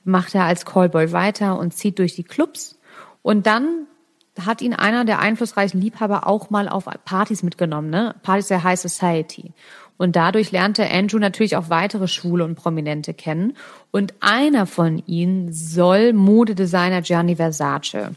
macht 0.05 0.35
er 0.35 0.45
als 0.45 0.65
Callboy 0.65 1.13
weiter 1.13 1.59
und 1.59 1.73
zieht 1.73 1.99
durch 1.99 2.15
die 2.15 2.25
Clubs. 2.25 2.79
Und 3.23 3.47
dann 3.47 3.87
hat 4.41 4.63
ihn 4.63 4.75
einer 4.75 5.05
der 5.05 5.21
einflussreichen 5.21 5.81
Liebhaber 5.81 6.27
auch 6.27 6.51
mal 6.51 6.69
auf 6.69 6.87
Partys 7.05 7.43
mitgenommen, 7.43 7.91
ne? 7.91 8.15
Partys 8.23 8.49
der 8.49 8.65
High 8.65 8.81
Society. 8.81 9.53
Und 9.97 10.17
dadurch 10.17 10.51
lernte 10.51 10.91
Andrew 10.91 11.19
natürlich 11.19 11.57
auch 11.57 11.71
weitere 11.71 12.09
Schwule 12.09 12.45
und 12.45 12.57
Prominente 12.57 13.15
kennen. 13.15 13.57
Und 13.93 14.15
einer 14.21 14.67
von 14.67 15.03
ihnen 15.07 15.53
soll 15.53 16.13
Modedesigner 16.13 17.03
Gianni 17.03 17.37
Versace 17.37 18.11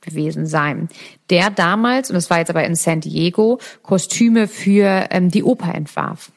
gewesen 0.00 0.46
sein, 0.46 0.88
der 1.28 1.50
damals, 1.50 2.10
und 2.10 2.14
das 2.14 2.30
war 2.30 2.38
jetzt 2.38 2.50
aber 2.50 2.64
in 2.64 2.74
San 2.74 3.00
Diego, 3.00 3.60
Kostüme 3.82 4.48
für 4.48 5.06
ähm, 5.10 5.30
die 5.30 5.44
Oper 5.44 5.74
entwarf. 5.74 6.32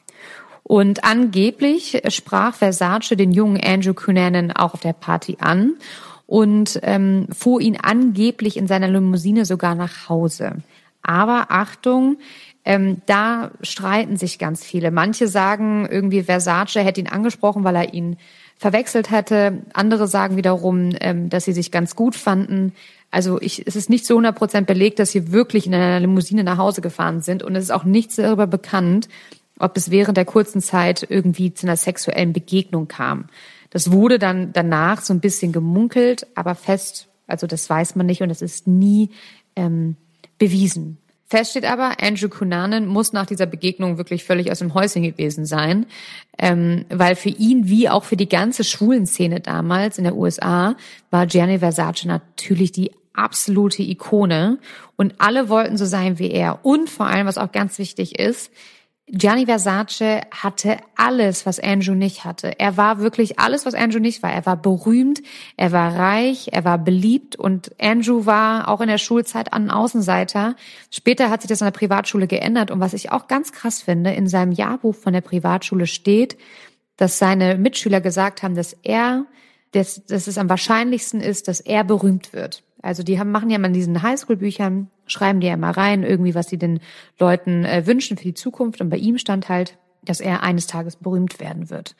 Und 0.62 1.04
angeblich 1.04 2.02
sprach 2.08 2.54
Versace 2.54 3.16
den 3.16 3.32
jungen 3.32 3.62
Andrew 3.62 3.94
Cunanan 3.94 4.52
auch 4.52 4.74
auf 4.74 4.80
der 4.80 4.94
Party 4.94 5.36
an. 5.40 5.74
Und 6.26 6.80
ähm, 6.82 7.26
fuhr 7.32 7.60
ihn 7.60 7.76
angeblich 7.80 8.56
in 8.56 8.66
seiner 8.66 8.88
Limousine 8.88 9.44
sogar 9.44 9.74
nach 9.74 10.08
Hause. 10.08 10.56
Aber 11.02 11.46
Achtung, 11.50 12.16
ähm, 12.64 13.02
da 13.06 13.50
streiten 13.60 14.16
sich 14.16 14.38
ganz 14.38 14.64
viele. 14.64 14.90
Manche 14.90 15.28
sagen 15.28 15.86
irgendwie, 15.90 16.22
Versace 16.22 16.76
hätte 16.76 17.00
ihn 17.00 17.08
angesprochen, 17.08 17.62
weil 17.62 17.76
er 17.76 17.92
ihn 17.92 18.16
verwechselt 18.56 19.10
hätte. 19.10 19.58
Andere 19.74 20.08
sagen 20.08 20.36
wiederum, 20.36 20.90
ähm, 21.00 21.28
dass 21.28 21.44
sie 21.44 21.52
sich 21.52 21.70
ganz 21.70 21.94
gut 21.94 22.14
fanden. 22.14 22.72
Also 23.10 23.40
ich, 23.40 23.66
es 23.66 23.76
ist 23.76 23.90
nicht 23.90 24.06
zu 24.06 24.14
100 24.14 24.34
Prozent 24.34 24.66
belegt, 24.66 24.98
dass 24.98 25.12
sie 25.12 25.30
wirklich 25.30 25.66
in 25.66 25.74
einer 25.74 26.00
Limousine 26.00 26.42
nach 26.42 26.58
Hause 26.58 26.80
gefahren 26.80 27.20
sind. 27.20 27.42
Und 27.42 27.54
es 27.54 27.64
ist 27.64 27.70
auch 27.70 27.84
nichts 27.84 28.16
darüber 28.16 28.46
bekannt, 28.46 29.08
ob 29.58 29.76
es 29.76 29.90
während 29.90 30.16
der 30.16 30.24
kurzen 30.24 30.62
Zeit 30.62 31.06
irgendwie 31.08 31.52
zu 31.52 31.66
einer 31.66 31.76
sexuellen 31.76 32.32
Begegnung 32.32 32.88
kam. 32.88 33.26
Das 33.74 33.90
wurde 33.90 34.20
dann 34.20 34.52
danach 34.52 35.02
so 35.02 35.12
ein 35.12 35.18
bisschen 35.18 35.50
gemunkelt, 35.50 36.28
aber 36.36 36.54
fest, 36.54 37.08
also 37.26 37.48
das 37.48 37.68
weiß 37.68 37.96
man 37.96 38.06
nicht 38.06 38.22
und 38.22 38.30
es 38.30 38.40
ist 38.40 38.68
nie 38.68 39.10
ähm, 39.56 39.96
bewiesen. 40.38 40.98
Fest 41.26 41.50
steht 41.50 41.64
aber, 41.64 42.00
Andrew 42.00 42.28
Cunanan 42.28 42.86
muss 42.86 43.12
nach 43.12 43.26
dieser 43.26 43.46
Begegnung 43.46 43.98
wirklich 43.98 44.22
völlig 44.22 44.52
aus 44.52 44.60
dem 44.60 44.74
Häuschen 44.74 45.02
gewesen 45.02 45.44
sein, 45.44 45.86
ähm, 46.38 46.84
weil 46.88 47.16
für 47.16 47.30
ihn 47.30 47.68
wie 47.68 47.88
auch 47.88 48.04
für 48.04 48.16
die 48.16 48.28
ganze 48.28 48.62
Schwulenszene 48.62 49.40
damals 49.40 49.98
in 49.98 50.04
der 50.04 50.14
USA 50.14 50.76
war 51.10 51.26
Gianni 51.26 51.58
Versace 51.58 52.04
natürlich 52.04 52.70
die 52.70 52.92
absolute 53.12 53.82
Ikone 53.82 54.58
und 54.94 55.14
alle 55.18 55.48
wollten 55.48 55.76
so 55.76 55.84
sein 55.84 56.20
wie 56.20 56.30
er. 56.30 56.64
Und 56.64 56.88
vor 56.88 57.06
allem, 57.06 57.26
was 57.26 57.38
auch 57.38 57.50
ganz 57.50 57.80
wichtig 57.80 58.20
ist, 58.20 58.52
Gianni 59.06 59.44
Versace 59.44 60.22
hatte 60.30 60.78
alles, 60.96 61.44
was 61.44 61.60
Andrew 61.60 61.94
nicht 61.94 62.24
hatte. 62.24 62.58
Er 62.58 62.78
war 62.78 63.00
wirklich 63.00 63.38
alles, 63.38 63.66
was 63.66 63.74
Andrew 63.74 63.98
nicht 63.98 64.22
war. 64.22 64.32
Er 64.32 64.46
war 64.46 64.56
berühmt, 64.56 65.22
er 65.58 65.72
war 65.72 65.94
reich, 65.94 66.48
er 66.52 66.64
war 66.64 66.78
beliebt 66.78 67.36
und 67.36 67.70
Andrew 67.78 68.24
war 68.24 68.68
auch 68.68 68.80
in 68.80 68.88
der 68.88 68.96
Schulzeit 68.96 69.52
ein 69.52 69.70
Außenseiter. 69.70 70.56
Später 70.90 71.28
hat 71.28 71.42
sich 71.42 71.50
das 71.50 71.60
in 71.60 71.66
der 71.66 71.72
Privatschule 71.72 72.26
geändert 72.26 72.70
und 72.70 72.80
was 72.80 72.94
ich 72.94 73.12
auch 73.12 73.28
ganz 73.28 73.52
krass 73.52 73.82
finde, 73.82 74.12
in 74.12 74.26
seinem 74.26 74.52
Jahrbuch 74.52 74.94
von 74.94 75.12
der 75.12 75.20
Privatschule 75.20 75.86
steht, 75.86 76.38
dass 76.96 77.18
seine 77.18 77.56
Mitschüler 77.56 78.00
gesagt 78.00 78.42
haben, 78.42 78.54
dass 78.54 78.72
er, 78.82 79.26
dass, 79.72 80.06
dass 80.06 80.28
es 80.28 80.38
am 80.38 80.48
wahrscheinlichsten 80.48 81.20
ist, 81.20 81.48
dass 81.48 81.60
er 81.60 81.84
berühmt 81.84 82.32
wird. 82.32 82.62
Also 82.84 83.02
die 83.02 83.18
haben, 83.18 83.30
machen 83.30 83.48
ja 83.48 83.58
mal 83.58 83.68
in 83.68 83.72
diesen 83.72 84.02
Highschool-Büchern, 84.02 84.90
schreiben 85.06 85.40
die 85.40 85.46
ja 85.46 85.54
immer 85.54 85.70
rein, 85.70 86.02
irgendwie, 86.02 86.34
was 86.34 86.48
sie 86.48 86.58
den 86.58 86.80
Leuten 87.18 87.64
äh, 87.64 87.86
wünschen 87.86 88.18
für 88.18 88.24
die 88.24 88.34
Zukunft. 88.34 88.80
Und 88.80 88.90
bei 88.90 88.98
ihm 88.98 89.16
stand 89.16 89.48
halt, 89.48 89.78
dass 90.02 90.20
er 90.20 90.42
eines 90.42 90.66
Tages 90.66 90.96
berühmt 90.96 91.40
werden 91.40 91.70
wird. 91.70 91.96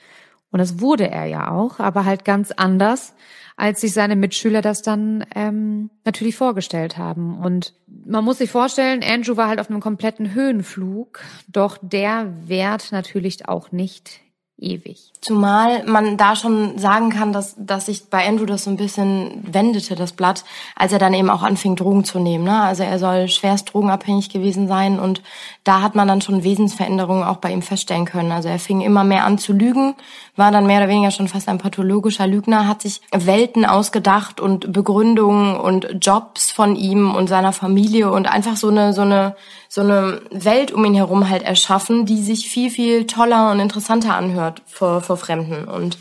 Und 0.51 0.59
das 0.59 0.81
wurde 0.81 1.11
er 1.11 1.25
ja 1.25 1.51
auch, 1.51 1.81
aber 1.81 2.05
halt 2.05 2.25
ganz 2.25 2.53
anders, 2.53 3.15
als 3.57 3.81
sich 3.81 3.93
seine 3.93 4.15
Mitschüler 4.15 4.61
das 4.61 4.83
dann 4.83 5.25
ähm, 5.35 5.91
natürlich 6.05 6.37
vorgestellt 6.37 6.99
haben. 6.99 7.39
Und 7.39 7.75
man 7.87 8.25
muss 8.25 8.39
sich 8.39 8.51
vorstellen, 8.51 9.03
Andrew 9.03 9.37
war 9.37 9.49
halt 9.49 9.61
auf 9.61 9.71
einem 9.71 9.81
kompletten 9.81 10.35
Höhenflug, 10.35 11.21
doch 11.49 11.79
der 11.81 12.33
währt 12.47 12.93
natürlich 12.93 13.49
auch 13.49 13.73
nicht 13.73 14.21
ewig. 14.59 15.11
Zumal 15.21 15.85
man 15.85 16.17
da 16.17 16.37
schon 16.37 16.79
sagen 16.79 17.11
kann, 17.11 17.33
dass, 17.33 17.55
dass 17.59 17.87
sich 17.87 18.09
bei 18.09 18.27
Andrew 18.27 18.47
das 18.47 18.65
so 18.65 18.71
ein 18.71 18.77
bisschen 18.77 19.43
wendete, 19.43 19.97
das 19.97 20.13
Blatt, 20.13 20.45
als 20.77 20.93
er 20.93 20.99
dann 20.99 21.15
eben 21.15 21.31
auch 21.31 21.43
anfing, 21.43 21.77
Drogen 21.77 22.05
zu 22.05 22.19
nehmen. 22.19 22.45
Ne? 22.45 22.61
Also 22.61 22.83
er 22.83 22.99
soll 22.99 23.29
schwerst 23.29 23.73
drogenabhängig 23.73 24.29
gewesen 24.29 24.69
sein 24.69 25.01
und 25.01 25.23
da 25.65 25.81
hat 25.83 25.95
man 25.95 26.07
dann 26.07 26.21
schon 26.21 26.45
Wesensveränderungen 26.45 27.25
auch 27.25 27.39
bei 27.39 27.53
ihm 27.53 27.63
feststellen 27.63 28.05
können. 28.05 28.33
Also 28.33 28.49
er 28.49 28.59
fing 28.59 28.81
immer 28.81 29.03
mehr 29.03 29.25
an 29.25 29.39
zu 29.39 29.53
lügen, 29.53 29.95
war 30.37 30.53
dann 30.53 30.67
mehr 30.67 30.79
oder 30.81 30.89
weniger 30.89 31.11
schon 31.11 31.29
fast 31.29 31.49
ein 31.49 31.59
pathologischer 31.59 32.27
Lügner, 32.27 32.69
hat 32.69 32.83
sich 32.83 33.01
Welten 33.13 33.65
ausgedacht 33.65 34.41
und 34.41 34.73
Begründungen 34.73 35.57
und 35.57 35.89
Jobs 36.01 36.53
von 36.53 36.77
ihm 36.77 37.15
und 37.15 37.29
seiner 37.29 37.53
Familie 37.53 38.11
und 38.11 38.27
einfach 38.27 38.57
so 38.57 38.69
eine, 38.69 38.93
so 38.93 39.03
eine, 39.03 39.37
so 39.75 39.81
eine 39.81 40.21
Welt 40.31 40.71
um 40.71 40.85
ihn 40.85 40.95
herum 40.95 41.29
halt 41.29 41.43
erschaffen, 41.43 42.07
die 42.07 42.23
sich 42.23 42.49
viel, 42.49 42.71
viel 42.71 43.09
toller 43.09 43.51
und 43.51 43.59
interessanter 43.59 44.15
anhört 44.15 44.63
vor, 44.67 45.01
vor 45.01 45.17
Fremden. 45.17 45.65
Und 45.65 45.99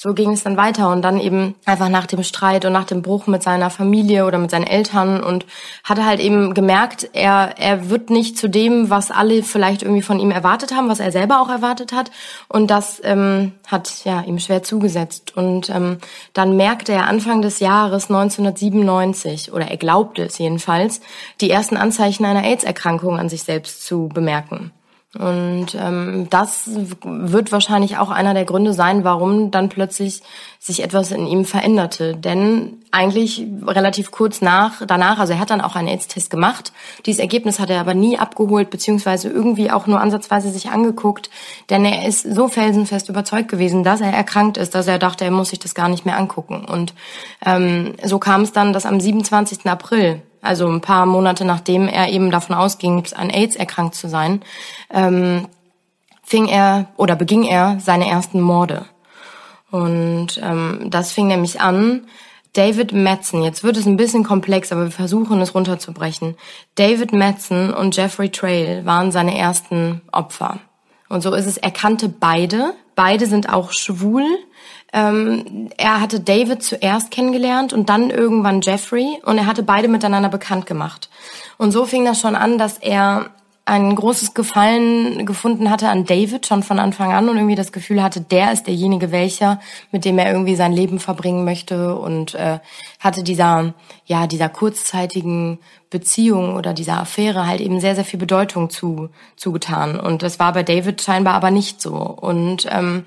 so 0.00 0.14
ging 0.14 0.30
es 0.30 0.44
dann 0.44 0.56
weiter 0.56 0.92
und 0.92 1.02
dann 1.02 1.18
eben 1.18 1.56
einfach 1.64 1.88
nach 1.88 2.06
dem 2.06 2.22
Streit 2.22 2.64
und 2.64 2.72
nach 2.72 2.84
dem 2.84 3.02
Bruch 3.02 3.26
mit 3.26 3.42
seiner 3.42 3.68
Familie 3.68 4.26
oder 4.26 4.38
mit 4.38 4.48
seinen 4.48 4.66
Eltern 4.68 5.24
und 5.24 5.44
hatte 5.82 6.06
halt 6.06 6.20
eben 6.20 6.54
gemerkt, 6.54 7.10
er, 7.14 7.58
er 7.58 7.90
wird 7.90 8.08
nicht 8.08 8.38
zu 8.38 8.48
dem, 8.48 8.90
was 8.90 9.10
alle 9.10 9.42
vielleicht 9.42 9.82
irgendwie 9.82 10.02
von 10.02 10.20
ihm 10.20 10.30
erwartet 10.30 10.72
haben, 10.72 10.88
was 10.88 11.00
er 11.00 11.10
selber 11.10 11.40
auch 11.40 11.48
erwartet 11.48 11.92
hat 11.92 12.12
und 12.48 12.70
das 12.70 13.00
ähm, 13.02 13.54
hat 13.66 14.04
ja 14.04 14.22
ihm 14.22 14.38
schwer 14.38 14.62
zugesetzt 14.62 15.36
und 15.36 15.68
ähm, 15.68 15.98
dann 16.32 16.56
merkte 16.56 16.92
er 16.92 17.08
Anfang 17.08 17.42
des 17.42 17.58
Jahres 17.58 18.04
1997 18.04 19.52
oder 19.52 19.66
er 19.66 19.78
glaubte 19.78 20.22
es 20.22 20.38
jedenfalls, 20.38 21.00
die 21.40 21.50
ersten 21.50 21.76
Anzeichen 21.76 22.24
einer 22.24 22.44
AIDS-Erkrankung 22.44 23.18
an 23.18 23.28
sich 23.28 23.42
selbst 23.42 23.84
zu 23.84 24.06
bemerken. 24.06 24.70
Und 25.14 25.74
ähm, 25.74 26.26
das 26.28 26.68
wird 27.02 27.50
wahrscheinlich 27.50 27.96
auch 27.96 28.10
einer 28.10 28.34
der 28.34 28.44
Gründe 28.44 28.74
sein, 28.74 29.04
warum 29.04 29.50
dann 29.50 29.70
plötzlich 29.70 30.20
sich 30.58 30.82
etwas 30.82 31.12
in 31.12 31.26
ihm 31.26 31.46
veränderte. 31.46 32.14
Denn 32.14 32.82
eigentlich 32.90 33.46
relativ 33.66 34.10
kurz 34.10 34.42
nach, 34.42 34.82
danach, 34.86 35.18
also 35.18 35.32
er 35.32 35.38
hat 35.38 35.48
dann 35.48 35.62
auch 35.62 35.76
einen 35.76 35.88
AIDS-Test 35.88 36.28
gemacht. 36.28 36.74
Dieses 37.06 37.20
Ergebnis 37.20 37.58
hat 37.58 37.70
er 37.70 37.80
aber 37.80 37.94
nie 37.94 38.18
abgeholt, 38.18 38.68
beziehungsweise 38.68 39.30
irgendwie 39.30 39.70
auch 39.70 39.86
nur 39.86 39.98
ansatzweise 39.98 40.50
sich 40.50 40.68
angeguckt. 40.68 41.30
Denn 41.70 41.86
er 41.86 42.06
ist 42.06 42.30
so 42.30 42.48
felsenfest 42.48 43.08
überzeugt 43.08 43.48
gewesen, 43.48 43.84
dass 43.84 44.02
er 44.02 44.12
erkrankt 44.12 44.58
ist, 44.58 44.74
dass 44.74 44.88
er 44.88 44.98
dachte, 44.98 45.24
er 45.24 45.30
muss 45.30 45.48
sich 45.48 45.58
das 45.58 45.74
gar 45.74 45.88
nicht 45.88 46.04
mehr 46.04 46.18
angucken. 46.18 46.66
Und 46.66 46.92
ähm, 47.46 47.94
so 48.04 48.18
kam 48.18 48.42
es 48.42 48.52
dann, 48.52 48.74
dass 48.74 48.84
am 48.84 49.00
27. 49.00 49.64
April 49.64 50.20
also 50.40 50.68
ein 50.68 50.80
paar 50.80 51.06
Monate 51.06 51.44
nachdem 51.44 51.88
er 51.88 52.08
eben 52.08 52.30
davon 52.30 52.56
ausging, 52.56 53.04
an 53.14 53.30
AIDS 53.30 53.56
erkrankt 53.56 53.94
zu 53.94 54.08
sein, 54.08 54.42
ähm, 54.90 55.46
fing 56.22 56.46
er 56.46 56.88
oder 56.96 57.16
beging 57.16 57.44
er 57.44 57.78
seine 57.80 58.08
ersten 58.08 58.40
Morde. 58.40 58.84
Und 59.70 60.40
ähm, 60.42 60.86
das 60.90 61.12
fing 61.12 61.26
nämlich 61.26 61.60
an. 61.60 62.06
David 62.54 62.92
Madsen, 62.92 63.42
jetzt 63.42 63.62
wird 63.62 63.76
es 63.76 63.86
ein 63.86 63.96
bisschen 63.96 64.24
komplex, 64.24 64.72
aber 64.72 64.84
wir 64.84 64.90
versuchen 64.90 65.40
es 65.40 65.54
runterzubrechen. 65.54 66.36
David 66.74 67.12
Madsen 67.12 67.72
und 67.72 67.96
Jeffrey 67.96 68.30
Trail 68.30 68.84
waren 68.84 69.12
seine 69.12 69.36
ersten 69.36 70.00
Opfer. 70.12 70.58
Und 71.08 71.22
so 71.22 71.32
ist 71.34 71.46
es, 71.46 71.56
er 71.56 71.70
kannte 71.70 72.08
beide. 72.08 72.74
Beide 72.98 73.26
sind 73.26 73.48
auch 73.48 73.70
schwul. 73.70 74.24
Ähm, 74.92 75.70
er 75.76 76.00
hatte 76.00 76.18
David 76.18 76.64
zuerst 76.64 77.12
kennengelernt 77.12 77.72
und 77.72 77.88
dann 77.88 78.10
irgendwann 78.10 78.60
Jeffrey 78.60 79.20
und 79.24 79.38
er 79.38 79.46
hatte 79.46 79.62
beide 79.62 79.86
miteinander 79.86 80.28
bekannt 80.28 80.66
gemacht. 80.66 81.08
Und 81.58 81.70
so 81.70 81.84
fing 81.84 82.04
das 82.04 82.20
schon 82.20 82.34
an, 82.34 82.58
dass 82.58 82.76
er 82.78 83.30
ein 83.68 83.94
großes 83.94 84.32
Gefallen 84.32 85.26
gefunden 85.26 85.70
hatte 85.70 85.88
an 85.88 86.06
David 86.06 86.46
schon 86.46 86.62
von 86.62 86.78
Anfang 86.78 87.12
an 87.12 87.28
und 87.28 87.36
irgendwie 87.36 87.54
das 87.54 87.70
Gefühl 87.70 88.02
hatte, 88.02 88.20
der 88.20 88.52
ist 88.52 88.66
derjenige 88.66 89.12
welcher, 89.12 89.60
mit 89.92 90.04
dem 90.04 90.18
er 90.18 90.32
irgendwie 90.32 90.56
sein 90.56 90.72
Leben 90.72 90.98
verbringen 90.98 91.44
möchte 91.44 91.96
und 91.96 92.34
äh, 92.34 92.60
hatte 92.98 93.22
dieser 93.22 93.74
ja 94.06 94.26
dieser 94.26 94.48
kurzzeitigen 94.48 95.58
Beziehung 95.90 96.56
oder 96.56 96.72
dieser 96.72 97.00
Affäre 97.00 97.46
halt 97.46 97.60
eben 97.60 97.80
sehr 97.80 97.94
sehr 97.94 98.04
viel 98.04 98.18
Bedeutung 98.18 98.70
zu 98.70 99.10
zugetan 99.36 100.00
und 100.00 100.22
das 100.22 100.38
war 100.38 100.52
bei 100.54 100.62
David 100.62 101.02
scheinbar 101.02 101.34
aber 101.34 101.50
nicht 101.50 101.82
so 101.82 101.94
und 101.94 102.66
ähm, 102.70 103.04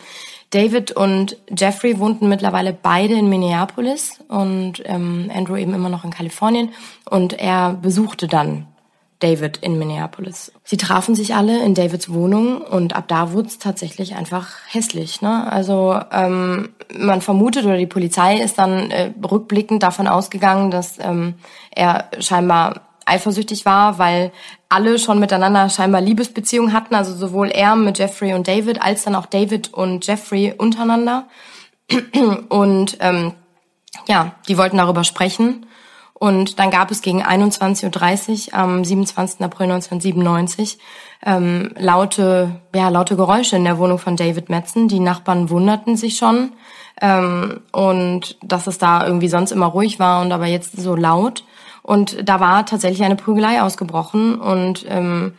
David 0.52 0.92
und 0.92 1.38
Jeffrey 1.50 1.98
wohnten 1.98 2.28
mittlerweile 2.28 2.74
beide 2.74 3.14
in 3.14 3.30
Minneapolis 3.30 4.20
und 4.28 4.84
ähm, 4.86 5.32
Andrew 5.34 5.56
eben 5.56 5.74
immer 5.74 5.88
noch 5.88 6.04
in 6.04 6.12
Kalifornien. 6.12 6.74
Und 7.10 7.40
er 7.40 7.74
besuchte 7.74 8.28
dann 8.28 8.68
David 9.22 9.58
in 9.58 9.78
Minneapolis. 9.78 10.52
Sie 10.64 10.78
trafen 10.78 11.16
sich 11.16 11.36
alle 11.36 11.64
in 11.64 11.76
Davids 11.76 12.12
Wohnung 12.12 12.62
und 12.62 12.96
ab 12.96 13.06
da 13.08 13.32
wurde 13.32 13.48
es 13.48 13.60
tatsächlich 13.60 14.16
einfach 14.16 14.50
hässlich. 14.68 15.22
Ne? 15.22 15.50
Also 15.50 15.98
ähm, 16.12 16.70
man 16.94 17.22
vermutet 17.22 17.66
oder 17.66 17.78
die 17.78 17.88
Polizei 17.88 18.38
ist 18.38 18.58
dann 18.58 18.92
äh, 18.92 19.14
rückblickend 19.24 19.84
davon 19.84 20.08
ausgegangen, 20.08 20.72
dass 20.72 20.98
ähm, 21.00 21.36
er 21.74 22.10
scheinbar 22.20 22.82
eifersüchtig 23.06 23.66
war, 23.66 24.00
weil 24.00 24.32
alle 24.70 24.98
schon 24.98 25.20
miteinander 25.20 25.70
scheinbar 25.70 26.02
Liebesbeziehungen 26.02 26.74
hatten, 26.74 26.96
also 26.96 27.14
sowohl 27.14 27.50
er 27.50 27.76
mit 27.76 28.00
Jeffrey 28.00 28.34
und 28.34 28.48
David 28.48 28.82
als 28.82 29.04
dann 29.04 29.16
auch 29.16 29.26
David 29.26 29.74
und 29.74 30.06
Jeffrey 30.06 30.54
untereinander. 30.58 31.28
Und 32.50 32.98
ähm, 33.02 33.34
ja, 34.08 34.36
die 34.48 34.58
wollten 34.58 34.78
darüber 34.78 35.04
sprechen. 35.04 35.66
Und 36.22 36.60
dann 36.60 36.70
gab 36.70 36.92
es 36.92 37.02
gegen 37.02 37.24
21.30 37.24 38.50
Uhr 38.50 38.54
am 38.54 38.86
27. 38.86 39.42
April 39.42 39.72
1997 39.72 40.78
ähm, 41.26 41.72
laute, 41.80 42.62
ja, 42.76 42.90
laute 42.90 43.16
Geräusche 43.16 43.56
in 43.56 43.64
der 43.64 43.80
Wohnung 43.80 43.98
von 43.98 44.18
David 44.18 44.48
Metzen. 44.48 44.88
Die 44.88 45.00
Nachbarn 45.00 45.50
wunderten 45.50 45.98
sich 45.98 46.18
schon 46.18 46.52
ähm, 47.02 47.62
und 47.72 48.38
dass 48.44 48.68
es 48.68 48.78
da 48.78 49.04
irgendwie 49.04 49.30
sonst 49.30 49.50
immer 49.50 49.66
ruhig 49.66 49.98
war 49.98 50.22
und 50.22 50.32
aber 50.32 50.46
jetzt 50.46 50.80
so 50.80 50.96
laut. 50.96 51.44
Und 51.82 52.30
da 52.30 52.40
war 52.40 52.68
tatsächlich 52.68 53.04
eine 53.04 53.16
Prügelei 53.16 53.64
ausgebrochen 53.64 54.40
und 54.40 54.86
ähm, 54.90 55.34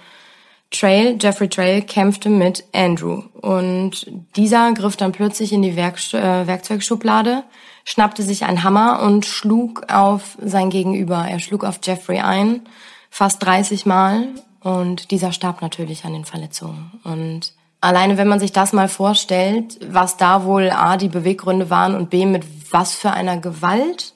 Trail, 0.73 1.17
Jeffrey 1.21 1.49
Trail, 1.49 1.83
kämpfte 1.83 2.29
mit 2.29 2.65
Andrew 2.73 3.23
und 3.41 4.07
dieser 4.37 4.73
griff 4.73 4.97
dann 4.97 5.13
plötzlich 5.13 5.53
in 5.53 5.63
die 5.63 5.77
Werk 5.77 5.99
äh, 6.13 6.47
Werkzeugschublade, 6.47 7.45
schnappte 7.85 8.23
sich 8.23 8.45
einen 8.45 8.65
Hammer 8.65 9.03
und 9.03 9.27
schlug 9.27 9.85
auf 9.93 10.37
sein 10.43 10.71
Gegenüber. 10.71 11.27
Er 11.29 11.39
schlug 11.39 11.65
auf 11.65 11.81
Jeffrey 11.83 12.21
ein, 12.21 12.63
fast 13.11 13.45
30 13.45 13.87
Mal 13.87 14.29
und 14.61 15.11
dieser 15.11 15.33
starb 15.33 15.63
natürlich 15.63 16.05
an 16.05 16.13
den 16.13 16.25
Verletzungen. 16.25 16.93
Und 17.05 17.53
alleine, 17.81 18.17
wenn 18.17 18.29
man 18.29 18.41
sich 18.41 18.53
das 18.53 18.73
mal 18.73 18.89
vorstellt, 18.89 19.79
was 19.87 20.17
da 20.17 20.45
wohl 20.45 20.71
A, 20.71 20.97
die 20.97 21.09
Beweggründe 21.09 21.71
waren 21.71 21.95
und 21.95 22.11
B, 22.11 22.27
mit 22.27 22.45
was 22.71 22.95
für 22.95 23.11
einer 23.11 23.37
Gewalt 23.37 24.15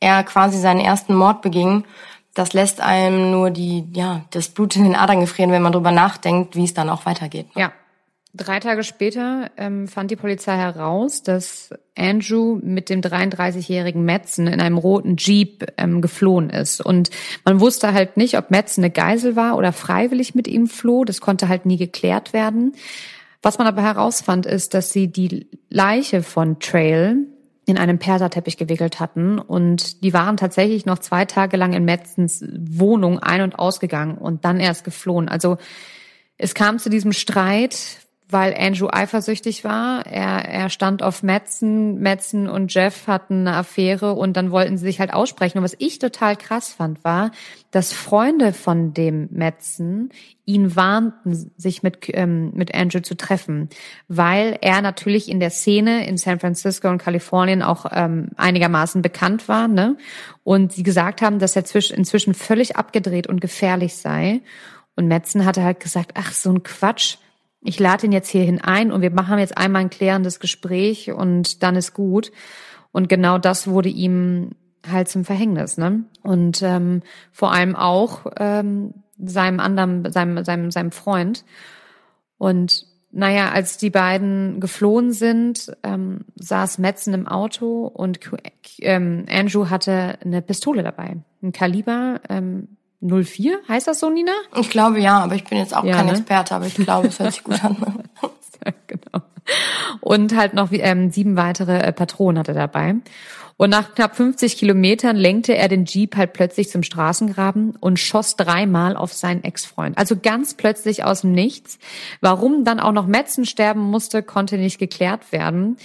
er 0.00 0.24
quasi 0.24 0.58
seinen 0.58 0.80
ersten 0.80 1.14
Mord 1.14 1.42
beging, 1.42 1.84
das 2.34 2.52
lässt 2.52 2.80
einem 2.80 3.30
nur 3.30 3.50
die, 3.50 3.84
ja, 3.92 4.24
das 4.30 4.48
Blut 4.48 4.76
in 4.76 4.84
den 4.84 4.96
Adern 4.96 5.20
gefrieren, 5.20 5.52
wenn 5.52 5.62
man 5.62 5.72
drüber 5.72 5.92
nachdenkt, 5.92 6.56
wie 6.56 6.64
es 6.64 6.74
dann 6.74 6.88
auch 6.88 7.06
weitergeht. 7.06 7.46
Ja. 7.54 7.72
Drei 8.34 8.60
Tage 8.60 8.82
später 8.82 9.50
ähm, 9.58 9.86
fand 9.86 10.10
die 10.10 10.16
Polizei 10.16 10.56
heraus, 10.56 11.22
dass 11.22 11.68
Andrew 11.94 12.58
mit 12.62 12.88
dem 12.88 13.02
33-jährigen 13.02 14.02
Metzen 14.06 14.46
in 14.46 14.58
einem 14.58 14.78
roten 14.78 15.16
Jeep 15.18 15.66
ähm, 15.76 16.00
geflohen 16.00 16.48
ist. 16.48 16.80
Und 16.80 17.10
man 17.44 17.60
wusste 17.60 17.92
halt 17.92 18.16
nicht, 18.16 18.38
ob 18.38 18.50
Metzen 18.50 18.82
eine 18.82 18.90
Geisel 18.90 19.36
war 19.36 19.58
oder 19.58 19.74
freiwillig 19.74 20.34
mit 20.34 20.48
ihm 20.48 20.66
floh. 20.66 21.04
Das 21.04 21.20
konnte 21.20 21.48
halt 21.48 21.66
nie 21.66 21.76
geklärt 21.76 22.32
werden. 22.32 22.74
Was 23.42 23.58
man 23.58 23.66
aber 23.66 23.82
herausfand, 23.82 24.46
ist, 24.46 24.72
dass 24.72 24.94
sie 24.94 25.08
die 25.08 25.48
Leiche 25.68 26.22
von 26.22 26.58
Trail 26.58 27.26
in 27.64 27.78
einem 27.78 27.98
Perserteppich 27.98 28.56
gewickelt 28.56 29.00
hatten. 29.00 29.38
Und 29.38 30.02
die 30.02 30.12
waren 30.12 30.36
tatsächlich 30.36 30.86
noch 30.86 30.98
zwei 30.98 31.24
Tage 31.24 31.56
lang 31.56 31.72
in 31.72 31.84
Metzens 31.84 32.44
Wohnung 32.58 33.18
ein- 33.20 33.42
und 33.42 33.58
ausgegangen 33.58 34.18
und 34.18 34.44
dann 34.44 34.58
erst 34.60 34.84
geflohen. 34.84 35.28
Also 35.28 35.58
es 36.38 36.54
kam 36.54 36.78
zu 36.78 36.90
diesem 36.90 37.12
Streit, 37.12 37.98
weil 38.28 38.54
Andrew 38.58 38.88
eifersüchtig 38.90 39.62
war. 39.62 40.06
Er, 40.06 40.44
er 40.48 40.70
stand 40.70 41.02
auf 41.02 41.22
Metzen, 41.22 42.00
Metzen 42.00 42.48
und 42.48 42.72
Jeff 42.74 43.06
hatten 43.06 43.46
eine 43.46 43.56
Affäre 43.56 44.14
und 44.14 44.36
dann 44.36 44.50
wollten 44.50 44.76
sie 44.76 44.86
sich 44.86 44.98
halt 44.98 45.12
aussprechen. 45.12 45.58
Und 45.58 45.64
was 45.64 45.76
ich 45.78 45.98
total 45.98 46.36
krass 46.36 46.72
fand, 46.72 47.04
war, 47.04 47.30
dass 47.72 47.92
Freunde 47.92 48.52
von 48.52 48.94
dem 48.94 49.28
Metzen 49.32 50.10
ihn 50.44 50.76
warnten, 50.76 51.52
sich 51.56 51.82
mit, 51.82 52.08
ähm, 52.14 52.52
mit 52.54 52.74
Andrew 52.74 53.00
zu 53.00 53.16
treffen, 53.16 53.68
weil 54.06 54.56
er 54.60 54.80
natürlich 54.82 55.28
in 55.28 55.40
der 55.40 55.50
Szene 55.50 56.06
in 56.06 56.16
San 56.16 56.38
Francisco 56.38 56.88
und 56.88 56.98
Kalifornien 56.98 57.62
auch 57.62 57.86
ähm, 57.90 58.28
einigermaßen 58.36 59.02
bekannt 59.02 59.48
war, 59.48 59.66
ne? 59.66 59.96
Und 60.44 60.72
sie 60.72 60.84
gesagt 60.84 61.22
haben, 61.22 61.40
dass 61.40 61.56
er 61.56 61.64
inzwischen 61.96 62.34
völlig 62.34 62.76
abgedreht 62.76 63.26
und 63.26 63.40
gefährlich 63.40 63.96
sei. 63.96 64.40
Und 64.94 65.08
Metzen 65.08 65.44
hatte 65.44 65.64
halt 65.64 65.80
gesagt, 65.80 66.12
ach, 66.14 66.32
so 66.32 66.52
ein 66.52 66.62
Quatsch 66.62 67.16
ich 67.64 67.78
lade 67.78 68.06
ihn 68.06 68.12
jetzt 68.12 68.28
hierhin 68.28 68.60
ein 68.60 68.90
und 68.90 69.02
wir 69.02 69.10
machen 69.10 69.38
jetzt 69.38 69.56
einmal 69.56 69.82
ein 69.82 69.90
klärendes 69.90 70.40
Gespräch 70.40 71.12
und 71.12 71.62
dann 71.62 71.76
ist 71.76 71.94
gut. 71.94 72.32
Und 72.90 73.08
genau 73.08 73.38
das 73.38 73.68
wurde 73.68 73.88
ihm 73.88 74.50
halt 74.90 75.08
zum 75.08 75.24
Verhängnis, 75.24 75.78
ne? 75.78 76.04
Und 76.22 76.62
ähm, 76.62 77.02
vor 77.30 77.52
allem 77.52 77.76
auch 77.76 78.26
ähm, 78.38 78.94
seinem 79.18 79.60
anderen, 79.60 80.10
seinem, 80.10 80.44
seinem, 80.44 80.70
seinem 80.70 80.92
Freund. 80.92 81.44
Und 82.38 82.86
naja, 83.12 83.50
als 83.50 83.76
die 83.76 83.90
beiden 83.90 84.58
geflohen 84.58 85.12
sind, 85.12 85.76
ähm, 85.82 86.24
saß 86.36 86.78
Metzen 86.78 87.12
im 87.12 87.28
Auto 87.28 87.86
und 87.86 88.20
ähm, 88.78 89.26
Andrew 89.28 89.68
hatte 89.68 90.18
eine 90.24 90.40
Pistole 90.40 90.82
dabei, 90.82 91.18
ein 91.42 91.52
Kaliber 91.52 92.20
ähm, 92.30 92.68
04, 93.02 93.58
heißt 93.68 93.88
das 93.88 94.00
so, 94.00 94.08
Nina? 94.08 94.32
Ich 94.56 94.70
glaube 94.70 95.00
ja, 95.00 95.18
aber 95.18 95.34
ich 95.34 95.44
bin 95.44 95.58
jetzt 95.58 95.76
auch 95.76 95.84
ja, 95.84 95.96
kein 95.96 96.06
ne? 96.06 96.12
Experte, 96.12 96.54
aber 96.54 96.66
ich 96.66 96.74
glaube, 96.74 97.08
es 97.08 97.18
hört 97.18 97.32
sich 97.32 97.44
gut 97.44 97.62
an. 97.62 97.76
genau. 98.86 99.24
Und 100.00 100.36
halt 100.36 100.54
noch 100.54 100.68
ähm, 100.72 101.10
sieben 101.10 101.36
weitere 101.36 101.78
äh, 101.78 101.92
Patronen 101.92 102.38
hatte 102.38 102.52
er 102.52 102.66
dabei. 102.66 102.94
Und 103.56 103.70
nach 103.70 103.94
knapp 103.94 104.16
50 104.16 104.56
Kilometern 104.56 105.16
lenkte 105.16 105.56
er 105.56 105.68
den 105.68 105.84
Jeep 105.84 106.16
halt 106.16 106.32
plötzlich 106.32 106.70
zum 106.70 106.82
Straßengraben 106.82 107.76
und 107.78 107.98
schoss 107.98 108.36
dreimal 108.36 108.96
auf 108.96 109.12
seinen 109.12 109.44
Ex-Freund. 109.44 109.98
Also 109.98 110.16
ganz 110.16 110.54
plötzlich 110.54 111.04
aus 111.04 111.20
dem 111.20 111.32
Nichts. 111.32 111.78
Warum 112.20 112.64
dann 112.64 112.80
auch 112.80 112.92
noch 112.92 113.06
Metzen 113.06 113.44
sterben 113.44 113.80
musste, 113.80 114.22
konnte 114.22 114.58
nicht 114.58 114.78
geklärt 114.78 115.32
werden. 115.32 115.76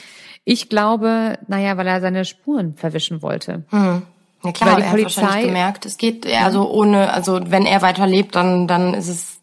Ich 0.44 0.70
glaube, 0.70 1.38
naja, 1.48 1.78
weil 1.78 1.88
er 1.88 2.02
seine 2.02 2.26
Spuren 2.26 2.76
verwischen 2.76 3.22
wollte. 3.22 3.64
Hm. 3.70 4.04
Ja 4.44 4.52
klar, 4.52 4.72
Weil 4.72 4.76
die 4.78 4.84
er 4.84 4.92
Polizei 4.92 5.10
hat 5.10 5.24
wahrscheinlich 5.24 5.48
gemerkt, 5.48 5.86
es 5.86 5.98
geht, 5.98 6.28
also 6.28 6.70
ohne, 6.70 7.12
also 7.12 7.40
wenn 7.48 7.66
er 7.66 7.82
weiterlebt, 7.82 8.36
dann, 8.36 8.68
dann 8.68 8.94
ist 8.94 9.08
es, 9.08 9.40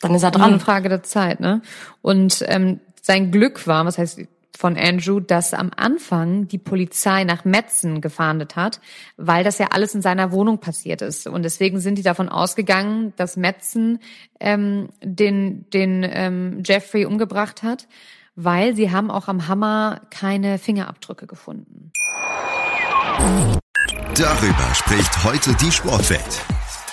dann 0.00 0.14
ist 0.14 0.22
er 0.22 0.30
dran. 0.30 0.50
Eine 0.50 0.60
Frage 0.60 0.88
der 0.88 1.02
Zeit, 1.02 1.40
ne? 1.40 1.62
Und 2.02 2.44
ähm, 2.46 2.80
sein 3.00 3.30
Glück 3.30 3.66
war, 3.66 3.84
was 3.86 3.98
heißt 3.98 4.20
von 4.58 4.76
Andrew, 4.76 5.20
dass 5.20 5.54
am 5.54 5.70
Anfang 5.76 6.48
die 6.48 6.58
Polizei 6.58 7.22
nach 7.22 7.44
Metzen 7.44 8.00
gefahndet 8.00 8.56
hat, 8.56 8.80
weil 9.16 9.44
das 9.44 9.58
ja 9.58 9.68
alles 9.70 9.94
in 9.94 10.02
seiner 10.02 10.32
Wohnung 10.32 10.58
passiert 10.58 11.00
ist. 11.00 11.28
Und 11.28 11.44
deswegen 11.44 11.78
sind 11.78 11.96
die 11.96 12.02
davon 12.02 12.28
ausgegangen, 12.28 13.12
dass 13.14 13.36
Metzen 13.36 14.00
ähm, 14.40 14.88
den, 15.00 15.70
den 15.70 16.04
ähm, 16.10 16.64
Jeffrey 16.66 17.04
umgebracht 17.04 17.62
hat, 17.62 17.86
weil 18.34 18.74
sie 18.74 18.90
haben 18.90 19.12
auch 19.12 19.28
am 19.28 19.46
Hammer 19.46 20.00
keine 20.10 20.58
Fingerabdrücke 20.58 21.28
gefunden. 21.28 21.92
Darüber 24.16 24.74
spricht 24.74 25.22
heute 25.22 25.54
die 25.54 25.70
Sportwelt. 25.70 26.44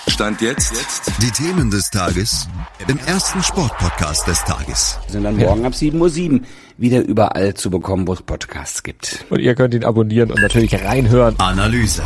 Stand 0.08 0.40
jetzt. 0.40 0.72
jetzt. 0.72 1.12
Die 1.20 1.30
Themen 1.30 1.70
des 1.70 1.90
Tages 1.90 2.48
im 2.88 2.98
ersten 3.06 3.42
Sportpodcast 3.42 4.26
des 4.26 4.42
Tages. 4.44 4.98
Wir 5.06 5.12
sind 5.12 5.24
dann 5.24 5.36
morgen 5.36 5.64
ab 5.64 5.72
7.07 5.72 6.32
Uhr 6.32 6.40
wieder 6.78 7.00
überall 7.00 7.54
zu 7.54 7.70
bekommen, 7.70 8.06
wo 8.06 8.12
es 8.12 8.22
Podcasts 8.22 8.82
gibt. 8.82 9.24
Und 9.30 9.40
ihr 9.40 9.54
könnt 9.54 9.74
ihn 9.74 9.84
abonnieren 9.84 10.30
und 10.30 10.40
natürlich 10.40 10.74
reinhören. 10.74 11.34
Analyse. 11.38 12.02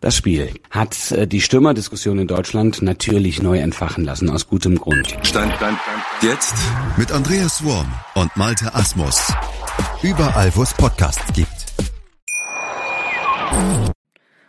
Das 0.00 0.16
Spiel 0.16 0.50
hat 0.70 1.10
äh, 1.10 1.26
die 1.26 1.40
Stürmerdiskussion 1.40 2.18
in 2.18 2.28
Deutschland 2.28 2.82
natürlich 2.82 3.42
neu 3.42 3.58
entfachen 3.58 4.04
lassen, 4.04 4.30
aus 4.30 4.46
gutem 4.46 4.76
Grund. 4.76 5.08
Stand, 5.22 5.54
stand, 5.54 5.56
stand. 5.56 5.78
Jetzt. 6.22 6.54
Mit 6.96 7.10
Andreas 7.10 7.64
Worm 7.64 7.92
und 8.14 8.36
Malte 8.36 8.74
Asmus. 8.74 9.32
Überall, 10.02 10.52
wo 10.54 10.62
es 10.62 10.72
Podcasts 10.74 11.32
gibt. 11.32 11.48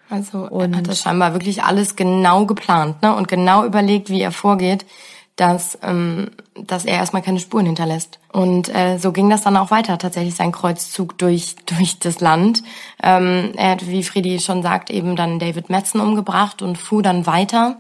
Also 0.10 0.40
und 0.40 0.74
er 0.74 0.80
hat 0.80 0.88
das 0.88 1.02
scheinbar 1.02 1.34
wirklich 1.34 1.64
alles 1.64 1.96
genau 1.96 2.46
geplant 2.46 3.02
ne? 3.02 3.16
und 3.16 3.28
genau 3.28 3.64
überlegt, 3.66 4.10
wie 4.10 4.22
er 4.22 4.32
vorgeht, 4.32 4.86
dass, 5.36 5.78
ähm, 5.84 6.32
dass 6.56 6.84
er 6.86 6.96
erstmal 6.96 7.22
keine 7.22 7.40
Spuren 7.40 7.66
hinterlässt. 7.66 8.20
Und 8.34 8.74
äh, 8.76 8.98
so 8.98 9.12
ging 9.12 9.30
das 9.30 9.42
dann 9.42 9.56
auch 9.56 9.72
weiter, 9.72 9.98
tatsächlich 9.98 10.36
sein 10.36 10.52
Kreuzzug 10.52 11.18
durch, 11.18 11.56
durch 11.66 12.00
das 12.00 12.20
Land. 12.20 12.64
Ähm, 13.02 13.54
er 13.56 13.72
hat, 13.72 13.88
wie 13.88 14.04
Friedi 14.04 14.40
schon 14.40 14.64
sagt, 14.64 14.90
eben 14.90 15.16
dann 15.16 15.40
David 15.40 15.70
Metzen 15.70 16.02
umgebracht 16.02 16.62
und 16.62 16.78
fuhr 16.78 17.04
dann 17.04 17.26
weiter 17.26 17.78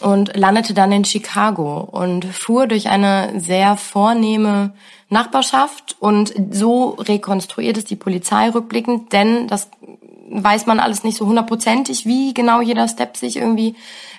und 0.00 0.36
landete 0.36 0.74
dann 0.74 0.92
in 0.92 1.04
Chicago 1.04 1.80
und 1.80 2.24
fuhr 2.24 2.66
durch 2.66 2.88
eine 2.88 3.40
sehr 3.40 3.76
vornehme 3.76 4.72
Nachbarschaft 5.08 5.96
und 6.00 6.32
so 6.50 6.90
rekonstruiert 6.90 7.78
es 7.78 7.84
die 7.84 7.96
Polizei 7.96 8.50
rückblickend, 8.50 9.12
denn 9.12 9.48
das 9.48 9.70
weiß 10.30 10.66
man 10.66 10.80
alles 10.80 11.04
nicht 11.04 11.16
so 11.16 11.26
hundertprozentig, 11.26 12.06
wie 12.06 12.34
genau 12.34 12.60
jeder 12.60 12.88
Step 12.88 13.16
sich 13.16 13.36
irgendwie 13.36 13.76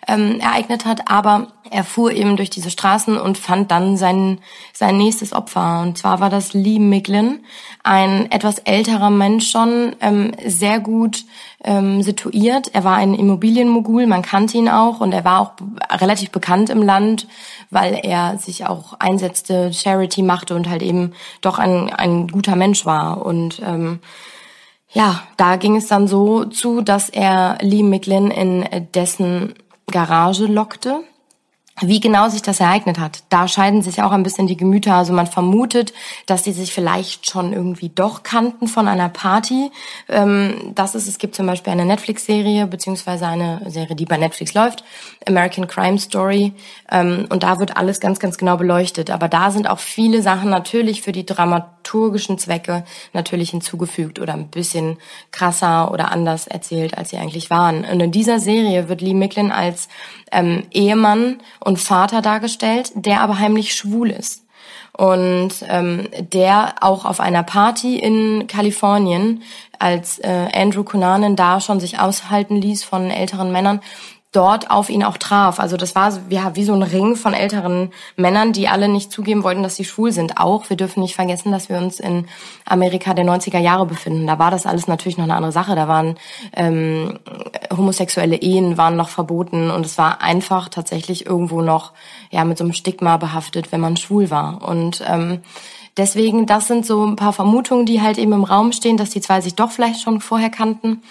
ähm, 0.08 0.40
ereignet 0.40 0.86
hat, 0.86 1.10
aber 1.10 1.48
er 1.72 1.84
fuhr 1.84 2.12
eben 2.12 2.36
durch 2.36 2.50
diese 2.50 2.72
Straßen 2.72 3.20
und 3.20 3.38
fand 3.38 3.70
dann 3.70 3.96
sein, 3.96 4.40
sein 4.74 4.98
nächstes 4.98 5.34
Opfer. 5.34 5.82
Und 5.82 5.98
zwar 5.98 6.20
war 6.20 6.30
das 6.30 6.54
Lee 6.54 6.80
Miglin, 6.80 7.42
ein 7.84 8.32
etwas 8.32 8.60
älterer 8.60 9.12
Mensch 9.12 9.52
schon, 9.52 9.96
ähm, 10.02 10.32
sehr 10.46 10.80
gut 10.80 11.26
ähm, 11.64 12.02
situiert. 12.02 12.72
Er 12.74 12.84
war 12.84 12.96
ein 12.96 13.14
Immobilienmogul, 13.14 14.08
man 14.08 14.24
kannte 14.24 14.58
ihn 14.58 14.70
auch 14.70 15.00
und 15.00 15.12
er 15.12 15.26
war 15.26 15.42
auch 15.42 15.52
relativ 16.00 16.32
bekannt 16.32 16.70
im 16.70 16.82
Land, 16.82 17.28
weil 17.70 18.00
er 18.02 18.38
sich 18.38 18.66
auch 18.66 18.94
einsetzte, 19.00 19.72
Charity 19.74 20.24
machte 20.24 20.56
und 20.56 20.70
halt 20.70 20.82
eben 20.82 21.14
doch 21.42 21.60
ein, 21.60 21.94
ein 21.94 22.28
guter 22.28 22.56
Mensch 22.56 22.86
war. 22.86 23.26
Und 23.26 23.62
ähm, 23.64 24.00
ja, 24.92 25.24
da 25.38 25.56
ging 25.56 25.76
es 25.76 25.88
dann 25.88 26.08
so 26.08 26.46
zu, 26.46 26.82
dass 26.82 27.10
er 27.10 27.58
Lee 27.62 27.84
Micklin 27.84 28.32
in 28.32 28.88
dessen 28.94 29.54
Garage 29.88 30.46
lockte. 30.46 31.04
Wie 31.82 32.02
genau 32.02 32.28
sich 32.28 32.42
das 32.42 32.60
ereignet 32.60 33.00
hat, 33.00 33.24
da 33.30 33.48
scheiden 33.48 33.82
sich 33.82 34.02
auch 34.04 34.12
ein 34.12 34.24
bisschen 34.24 34.48
die 34.48 34.58
Gemüter. 34.58 34.96
Also 34.96 35.14
man 35.14 35.28
vermutet, 35.28 35.94
dass 36.26 36.44
sie 36.44 36.52
sich 36.52 36.74
vielleicht 36.74 37.30
schon 37.30 37.54
irgendwie 37.54 37.88
doch 37.88 38.24
kannten 38.24 38.68
von 38.68 38.90
einer 38.90 39.08
Party. 39.08 39.72
Ähm, 40.10 40.74
das 40.76 40.94
ist, 40.94 41.08
es 41.08 41.20
gibt 41.20 41.36
zum 41.36 41.46
Beispiel 41.46 41.72
eine 41.72 41.86
Netflix-Serie, 41.86 42.68
beziehungsweise 42.68 43.28
eine 43.28 43.62
Serie, 43.68 43.96
die 43.96 44.04
bei 44.04 44.18
Netflix 44.18 44.54
läuft, 44.54 44.84
American 45.26 45.68
Crime 45.68 46.00
Story. 46.00 46.54
Ähm, 46.92 47.28
und 47.30 47.44
da 47.44 47.60
wird 47.60 47.78
alles 47.78 48.02
ganz, 48.02 48.20
ganz 48.20 48.38
genau 48.38 48.58
beleuchtet. 48.58 49.10
Aber 49.10 49.30
da 49.30 49.50
sind 49.52 49.70
auch 49.70 49.80
viele 49.80 50.22
Sachen 50.22 50.50
natürlich 50.50 51.02
für 51.02 51.14
die 51.14 51.26
Dramaturgie 51.26 51.79
dramaturgischen 51.90 52.38
Zwecke 52.38 52.84
natürlich 53.14 53.52
hinzugefügt 53.52 54.20
oder 54.20 54.34
ein 54.34 54.48
bisschen 54.48 54.98
krasser 55.32 55.92
oder 55.92 56.12
anders 56.12 56.48
erzählt, 56.48 56.98
als 56.98 57.10
sie 57.10 57.18
eigentlich 57.18 57.50
waren. 57.50 57.84
Und 57.86 58.00
in 58.00 58.12
dieser 58.12 58.40
Serie 58.40 58.90
wird 58.90 59.02
Lee 59.02 59.14
Micklin 59.14 59.52
als 59.52 59.90
ähm, 60.32 60.64
Ehemann 60.72 61.40
und 61.60 61.80
Vater 61.80 62.22
dargestellt, 62.22 62.92
der 62.96 63.22
aber 63.22 63.40
heimlich 63.40 63.76
schwul 63.76 64.12
ist 64.12 64.46
und 64.94 65.52
ähm, 65.68 66.08
der 66.20 66.76
auch 66.82 67.06
auf 67.06 67.20
einer 67.20 67.44
Party 67.44 67.98
in 67.98 68.48
Kalifornien, 68.48 69.44
als 69.80 70.20
äh, 70.20 70.50
Andrew 70.54 70.84
Cunanan 70.84 71.38
da 71.38 71.62
schon 71.62 71.80
sich 71.80 72.00
aushalten 72.00 72.58
ließ 72.58 72.84
von 72.84 73.10
älteren 73.10 73.52
Männern, 73.52 73.80
dort 74.32 74.70
auf 74.70 74.92
ihn 74.92 75.04
auch 75.04 75.18
traf. 75.18 75.60
Also 75.60 75.76
das 75.76 75.96
war 75.96 76.14
ja, 76.30 76.56
wie 76.56 76.64
so 76.64 76.74
ein 76.74 76.84
Ring 76.84 77.16
von 77.16 77.34
älteren 77.34 77.92
Männern, 78.16 78.54
die 78.54 78.68
alle 78.68 78.88
nicht 78.88 79.12
zugeben 79.12 79.44
wollten, 79.44 79.64
dass 79.64 79.76
sie 79.76 79.86
schwul 79.86 80.12
sind. 80.12 80.38
Auch, 80.38 80.70
wir 80.70 80.78
dürfen 80.78 81.02
nicht 81.02 81.16
vergessen, 81.16 81.52
dass 81.52 81.68
wir 81.68 81.78
uns 81.78 82.00
in 82.00 82.28
Amerika 82.66 83.16
der 83.16 83.26
90er 83.26 83.58
Jahre 83.58 83.88
befinden. 83.88 84.28
Da 84.28 84.38
war 84.38 84.52
das 84.52 84.68
alles 84.68 84.88
natürlich 84.88 85.18
noch 85.18 85.24
eine 85.24 85.36
andere 85.36 85.52
Sache. 85.52 85.76
Da 85.76 85.88
waren 85.88 86.16
ähm, 86.56 87.18
homosexuelle 87.76 88.36
Ehen 88.36 88.78
waren 88.78 88.96
noch 88.96 89.10
verboten 89.10 89.72
und 89.72 89.86
es 89.86 89.98
war 89.98 90.22
einfach 90.22 90.70
tatsächlich 90.70 91.26
irgendwo 91.26 91.62
noch 91.62 91.94
ja 92.30 92.46
mit 92.46 92.60
so 92.60 92.64
einem 92.64 92.74
Stigma 92.74 93.18
behaftet, 93.18 93.72
wenn 93.72 93.82
man 93.82 93.98
schwul 93.98 94.30
war. 94.30 94.62
Und 94.62 95.04
ähm, 95.08 95.40
deswegen, 95.98 96.46
das 96.46 96.68
sind 96.68 96.86
so 96.86 97.04
ein 97.04 97.16
paar 97.16 97.34
Vermutungen, 97.34 97.88
die 97.88 98.02
halt 98.02 98.20
eben 98.20 98.34
im 98.34 98.44
Raum 98.44 98.74
stehen, 98.74 98.98
dass 98.98 99.10
die 99.10 99.22
zwei 99.22 99.42
sich 99.42 99.56
doch 99.56 99.72
vielleicht 99.72 100.02
schon 100.02 100.22
vorher 100.22 100.52
kannten 100.52 101.02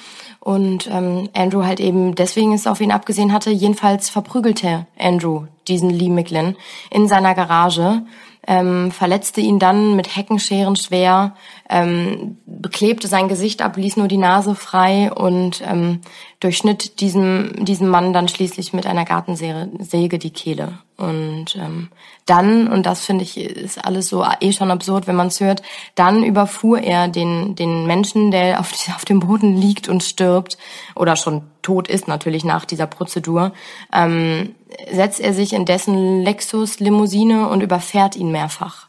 und 0.48 0.88
ähm, 0.90 1.28
Andrew 1.34 1.62
halt 1.62 1.78
eben 1.78 2.14
deswegen 2.14 2.54
es 2.54 2.66
auf 2.66 2.80
ihn 2.80 2.90
abgesehen 2.90 3.34
hatte. 3.34 3.50
Jedenfalls 3.50 4.08
verprügelte 4.08 4.86
Andrew 4.98 5.42
diesen 5.68 5.90
Lee 5.90 6.08
Micklin 6.08 6.56
in 6.90 7.06
seiner 7.06 7.34
Garage, 7.34 8.00
ähm, 8.46 8.90
verletzte 8.90 9.42
ihn 9.42 9.58
dann 9.58 9.94
mit 9.94 10.16
Heckenscheren 10.16 10.74
schwer, 10.76 11.34
ähm, 11.68 12.38
beklebte 12.46 13.08
sein 13.08 13.28
Gesicht 13.28 13.62
ab, 13.62 13.76
ließ 13.76 13.96
nur 13.96 14.08
die 14.08 14.16
Nase 14.16 14.54
frei 14.54 15.12
und 15.12 15.62
ähm, 15.66 16.00
durchschnitt 16.40 17.00
diesem, 17.00 17.64
diesem 17.64 17.88
Mann 17.88 18.12
dann 18.12 18.28
schließlich 18.28 18.72
mit 18.72 18.86
einer 18.86 19.04
Gartensäge 19.04 20.18
die 20.18 20.30
Kehle. 20.30 20.78
Und 20.96 21.56
ähm, 21.56 21.88
dann, 22.26 22.68
und 22.68 22.86
das 22.86 23.04
finde 23.04 23.22
ich, 23.22 23.38
ist 23.38 23.84
alles 23.84 24.08
so 24.08 24.24
eh 24.40 24.52
schon 24.52 24.70
absurd, 24.70 25.06
wenn 25.06 25.14
man 25.14 25.28
es 25.28 25.40
hört, 25.40 25.62
dann 25.94 26.24
überfuhr 26.24 26.80
er 26.80 27.08
den, 27.08 27.54
den 27.54 27.86
Menschen, 27.86 28.30
der 28.30 28.58
auf, 28.60 28.72
auf 28.96 29.04
dem 29.04 29.20
Boden 29.20 29.56
liegt 29.56 29.88
und 29.88 30.02
stirbt 30.02 30.58
oder 30.96 31.16
schon 31.16 31.42
tot 31.62 31.86
ist 31.86 32.08
natürlich 32.08 32.44
nach 32.44 32.64
dieser 32.64 32.86
Prozedur, 32.86 33.52
ähm, 33.92 34.54
setzt 34.90 35.20
er 35.20 35.34
sich 35.34 35.52
in 35.52 35.66
dessen 35.66 36.24
Lexus-Limousine 36.24 37.48
und 37.48 37.62
überfährt 37.62 38.16
ihn 38.16 38.32
mehrfach. 38.32 38.88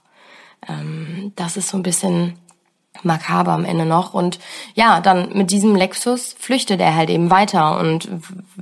Ähm, 0.68 1.34
das 1.36 1.58
ist 1.58 1.70
so 1.70 1.78
ein 1.78 1.84
bisschen 1.84 2.36
makaber 3.04 3.52
am 3.52 3.66
Ende 3.66 3.86
noch. 3.86 4.14
Und 4.14 4.40
ja, 4.74 5.00
dann 5.02 5.34
mit 5.34 5.52
diesem 5.52 5.76
Lexus 5.76 6.36
flüchtet 6.38 6.82
er 6.82 6.96
halt 6.96 7.10
eben 7.10 7.30
weiter 7.30 7.80
und 7.80 8.10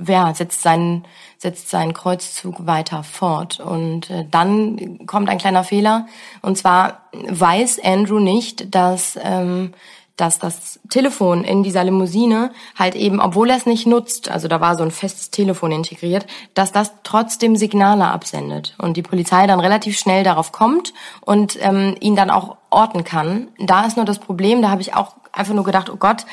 ja, 0.06 0.32
setzt 0.34 0.62
seinen, 0.62 1.04
setzt 1.38 1.70
seinen 1.70 1.94
Kreuzzug 1.94 2.66
weiter 2.66 3.02
fort. 3.02 3.60
Und 3.60 4.10
äh, 4.10 4.24
dann 4.30 5.06
kommt 5.06 5.28
ein 5.28 5.38
kleiner 5.38 5.64
Fehler. 5.64 6.06
Und 6.42 6.58
zwar 6.58 7.02
weiß 7.12 7.80
Andrew 7.82 8.20
nicht, 8.20 8.74
dass 8.74 9.18
ähm, 9.22 9.72
dass 10.18 10.38
das 10.38 10.80
Telefon 10.90 11.44
in 11.44 11.62
dieser 11.62 11.84
Limousine 11.84 12.50
halt 12.76 12.94
eben, 12.96 13.20
obwohl 13.20 13.50
er 13.50 13.56
es 13.56 13.66
nicht 13.66 13.86
nutzt, 13.86 14.28
also 14.30 14.48
da 14.48 14.60
war 14.60 14.76
so 14.76 14.82
ein 14.82 14.90
festes 14.90 15.30
Telefon 15.30 15.70
integriert, 15.70 16.26
dass 16.54 16.72
das 16.72 16.92
trotzdem 17.04 17.56
Signale 17.56 18.04
absendet 18.06 18.74
und 18.78 18.96
die 18.96 19.02
Polizei 19.02 19.46
dann 19.46 19.60
relativ 19.60 19.96
schnell 19.96 20.24
darauf 20.24 20.52
kommt 20.52 20.92
und 21.20 21.56
ähm, 21.62 21.94
ihn 22.00 22.16
dann 22.16 22.30
auch 22.30 22.56
orten 22.68 23.04
kann. 23.04 23.48
Da 23.58 23.86
ist 23.86 23.96
nur 23.96 24.04
das 24.04 24.18
Problem, 24.18 24.60
da 24.60 24.70
habe 24.70 24.82
ich 24.82 24.94
auch 24.94 25.14
einfach 25.32 25.54
nur 25.54 25.64
gedacht, 25.64 25.88
oh 25.88 25.96
Gott, 25.96 26.26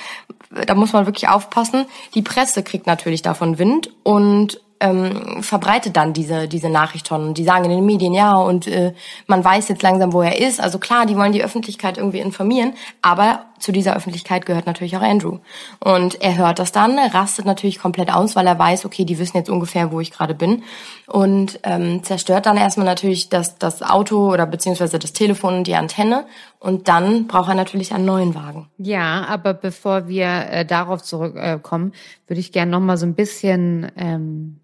da 0.65 0.73
muss 0.73 0.93
man 0.93 1.05
wirklich 1.05 1.29
aufpassen. 1.29 1.85
Die 2.15 2.23
Presse 2.23 2.63
kriegt 2.63 2.87
natürlich 2.87 3.21
davon 3.21 3.59
Wind 3.59 3.91
und 4.03 4.59
ähm, 4.79 5.41
verbreitet 5.41 5.95
dann 5.95 6.13
diese 6.13 6.47
diese 6.47 6.69
Nachricht. 6.69 7.09
Die 7.09 7.43
sagen 7.43 7.65
in 7.65 7.71
den 7.71 7.85
Medien 7.85 8.13
ja 8.13 8.33
und 8.33 8.67
äh, 8.67 8.93
man 9.27 9.43
weiß 9.43 9.69
jetzt 9.69 9.83
langsam, 9.83 10.13
wo 10.13 10.21
er 10.21 10.39
ist. 10.39 10.59
Also 10.59 10.79
klar, 10.79 11.05
die 11.05 11.15
wollen 11.15 11.31
die 11.31 11.43
Öffentlichkeit 11.43 11.97
irgendwie 11.97 12.19
informieren, 12.19 12.73
aber 13.01 13.45
zu 13.59 13.71
dieser 13.71 13.95
Öffentlichkeit 13.95 14.45
gehört 14.45 14.65
natürlich 14.65 14.97
auch 14.97 15.01
Andrew. 15.01 15.39
Und 15.79 16.21
er 16.21 16.37
hört 16.37 16.59
das 16.59 16.71
dann, 16.71 16.97
rastet 16.97 17.45
natürlich 17.45 17.79
komplett 17.79 18.13
aus, 18.13 18.35
weil 18.35 18.47
er 18.47 18.59
weiß, 18.59 18.85
okay, 18.85 19.05
die 19.05 19.19
wissen 19.19 19.37
jetzt 19.37 19.49
ungefähr, 19.49 19.91
wo 19.91 19.99
ich 19.99 20.11
gerade 20.11 20.35
bin 20.35 20.63
und 21.07 21.59
ähm, 21.63 22.03
zerstört 22.03 22.45
dann 22.45 22.57
erstmal 22.57 22.85
natürlich 22.85 23.29
das 23.29 23.57
das 23.57 23.81
Auto 23.81 24.31
oder 24.31 24.45
beziehungsweise 24.45 24.99
das 24.99 25.13
Telefon 25.13 25.55
und 25.55 25.67
die 25.67 25.75
Antenne 25.75 26.25
und 26.59 26.87
dann 26.87 27.27
braucht 27.27 27.49
er 27.49 27.55
natürlich 27.55 27.93
einen 27.93 28.05
neuen 28.05 28.35
Wagen. 28.35 28.69
Ja, 28.77 29.25
aber 29.25 29.53
bevor 29.53 30.07
wir 30.07 30.27
äh, 30.49 30.65
darauf 30.65 31.03
zurückkommen, 31.03 31.91
äh, 31.91 32.29
würde 32.29 32.39
ich 32.39 32.51
gerne 32.51 32.71
noch 32.71 32.79
mal 32.79 32.97
so 32.97 33.05
ein 33.05 33.15
bisschen 33.15 33.91
ähm 33.95 34.59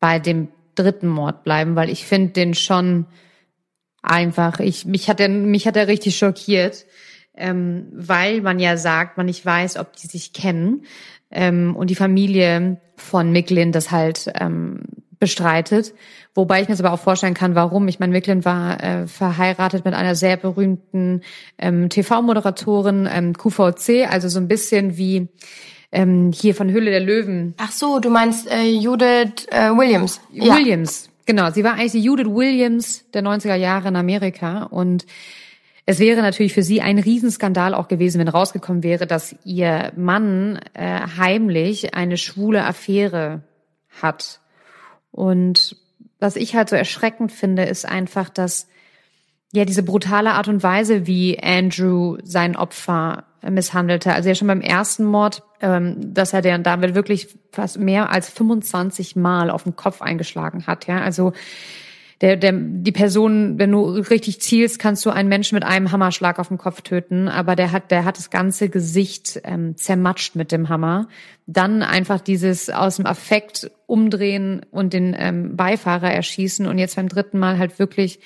bei 0.00 0.18
dem 0.18 0.48
dritten 0.74 1.08
Mord 1.08 1.44
bleiben, 1.44 1.76
weil 1.76 1.90
ich 1.90 2.06
finde 2.06 2.32
den 2.32 2.54
schon 2.54 3.06
einfach, 4.02 4.58
ich, 4.60 4.86
mich 4.86 5.08
hat 5.08 5.20
er, 5.20 5.28
mich 5.28 5.66
hat 5.66 5.76
er 5.76 5.86
richtig 5.86 6.16
schockiert, 6.16 6.86
ähm, 7.40 7.88
weil 7.92 8.42
man 8.42 8.58
ja 8.58 8.76
sagt, 8.76 9.16
man 9.16 9.26
nicht 9.26 9.44
weiß, 9.44 9.76
ob 9.76 9.96
die 9.96 10.06
sich 10.06 10.32
kennen, 10.32 10.84
ähm, 11.30 11.76
und 11.76 11.90
die 11.90 11.94
Familie 11.94 12.80
von 12.96 13.32
Micklin 13.32 13.72
das 13.72 13.90
halt, 13.90 14.30
ähm, 14.38 14.82
bestreitet. 15.20 15.92
Wobei 16.34 16.62
ich 16.62 16.68
mir 16.68 16.72
das 16.72 16.84
aber 16.84 16.92
auch 16.94 17.00
vorstellen 17.00 17.34
kann, 17.34 17.54
warum. 17.54 17.86
Ich 17.88 18.00
meine, 18.00 18.12
Micklin 18.12 18.44
war 18.44 18.82
äh, 18.82 19.06
verheiratet 19.06 19.84
mit 19.84 19.94
einer 19.94 20.14
sehr 20.14 20.36
berühmten 20.36 21.20
ähm, 21.58 21.90
TV-Moderatorin, 21.90 23.08
ähm, 23.12 23.34
QVC, 23.36 24.10
also 24.10 24.28
so 24.28 24.40
ein 24.40 24.48
bisschen 24.48 24.96
wie 24.96 25.28
ähm, 25.92 26.32
hier 26.32 26.54
von 26.54 26.70
Hülle 26.70 26.90
der 26.90 27.00
Löwen. 27.00 27.54
Ach 27.58 27.70
so, 27.70 27.98
du 27.98 28.08
meinst 28.08 28.50
äh, 28.50 28.62
Judith 28.62 29.46
äh, 29.50 29.70
Williams. 29.70 30.20
Williams, 30.32 31.04
ja. 31.04 31.10
genau. 31.26 31.50
Sie 31.50 31.64
war 31.64 31.74
eigentlich 31.74 31.92
die 31.92 32.02
Judith 32.02 32.28
Williams 32.28 33.04
der 33.12 33.22
90er 33.22 33.56
Jahre 33.56 33.88
in 33.88 33.96
Amerika 33.96 34.62
und 34.64 35.04
es 35.90 35.98
wäre 35.98 36.22
natürlich 36.22 36.52
für 36.52 36.62
sie 36.62 36.80
ein 36.80 37.00
Riesenskandal 37.00 37.74
auch 37.74 37.88
gewesen, 37.88 38.20
wenn 38.20 38.28
rausgekommen 38.28 38.84
wäre, 38.84 39.08
dass 39.08 39.34
ihr 39.44 39.92
Mann 39.96 40.60
äh, 40.72 41.00
heimlich 41.18 41.94
eine 41.94 42.16
schwule 42.16 42.64
Affäre 42.64 43.42
hat. 44.00 44.38
Und 45.10 45.74
was 46.20 46.36
ich 46.36 46.54
halt 46.54 46.68
so 46.68 46.76
erschreckend 46.76 47.32
finde, 47.32 47.64
ist 47.64 47.86
einfach, 47.86 48.28
dass 48.28 48.68
ja 49.52 49.64
diese 49.64 49.82
brutale 49.82 50.34
Art 50.34 50.46
und 50.46 50.62
Weise, 50.62 51.08
wie 51.08 51.42
Andrew 51.42 52.18
sein 52.22 52.54
Opfer 52.54 53.24
misshandelte. 53.42 54.12
Also 54.12 54.28
ja 54.28 54.36
schon 54.36 54.46
beim 54.46 54.60
ersten 54.60 55.04
Mord, 55.04 55.42
ähm, 55.60 56.14
dass 56.14 56.32
er 56.32 56.40
der 56.40 56.56
damit 56.60 56.94
wirklich 56.94 57.36
fast 57.50 57.80
mehr 57.80 58.10
als 58.10 58.30
25 58.30 59.16
Mal 59.16 59.50
auf 59.50 59.64
den 59.64 59.74
Kopf 59.74 60.02
eingeschlagen 60.02 60.68
hat. 60.68 60.86
Ja, 60.86 61.00
also 61.00 61.32
der, 62.20 62.36
der, 62.36 62.52
die 62.52 62.92
Person, 62.92 63.58
wenn 63.58 63.72
du 63.72 63.82
richtig 63.82 64.42
zielst, 64.42 64.78
kannst 64.78 65.06
du 65.06 65.10
einen 65.10 65.28
Menschen 65.28 65.54
mit 65.54 65.64
einem 65.64 65.90
Hammerschlag 65.90 66.38
auf 66.38 66.48
den 66.48 66.58
Kopf 66.58 66.82
töten, 66.82 67.28
aber 67.28 67.56
der 67.56 67.72
hat, 67.72 67.90
der 67.90 68.04
hat 68.04 68.18
das 68.18 68.28
ganze 68.28 68.68
Gesicht 68.68 69.40
ähm, 69.44 69.76
zermatscht 69.76 70.36
mit 70.36 70.52
dem 70.52 70.68
Hammer. 70.68 71.08
Dann 71.46 71.82
einfach 71.82 72.20
dieses 72.20 72.68
aus 72.68 72.96
dem 72.96 73.06
Affekt 73.06 73.70
umdrehen 73.86 74.66
und 74.70 74.92
den 74.92 75.16
ähm, 75.18 75.56
Beifahrer 75.56 76.12
erschießen 76.12 76.66
und 76.66 76.78
jetzt 76.78 76.96
beim 76.96 77.08
dritten 77.08 77.38
Mal 77.38 77.58
halt 77.58 77.78
wirklich 77.78 78.20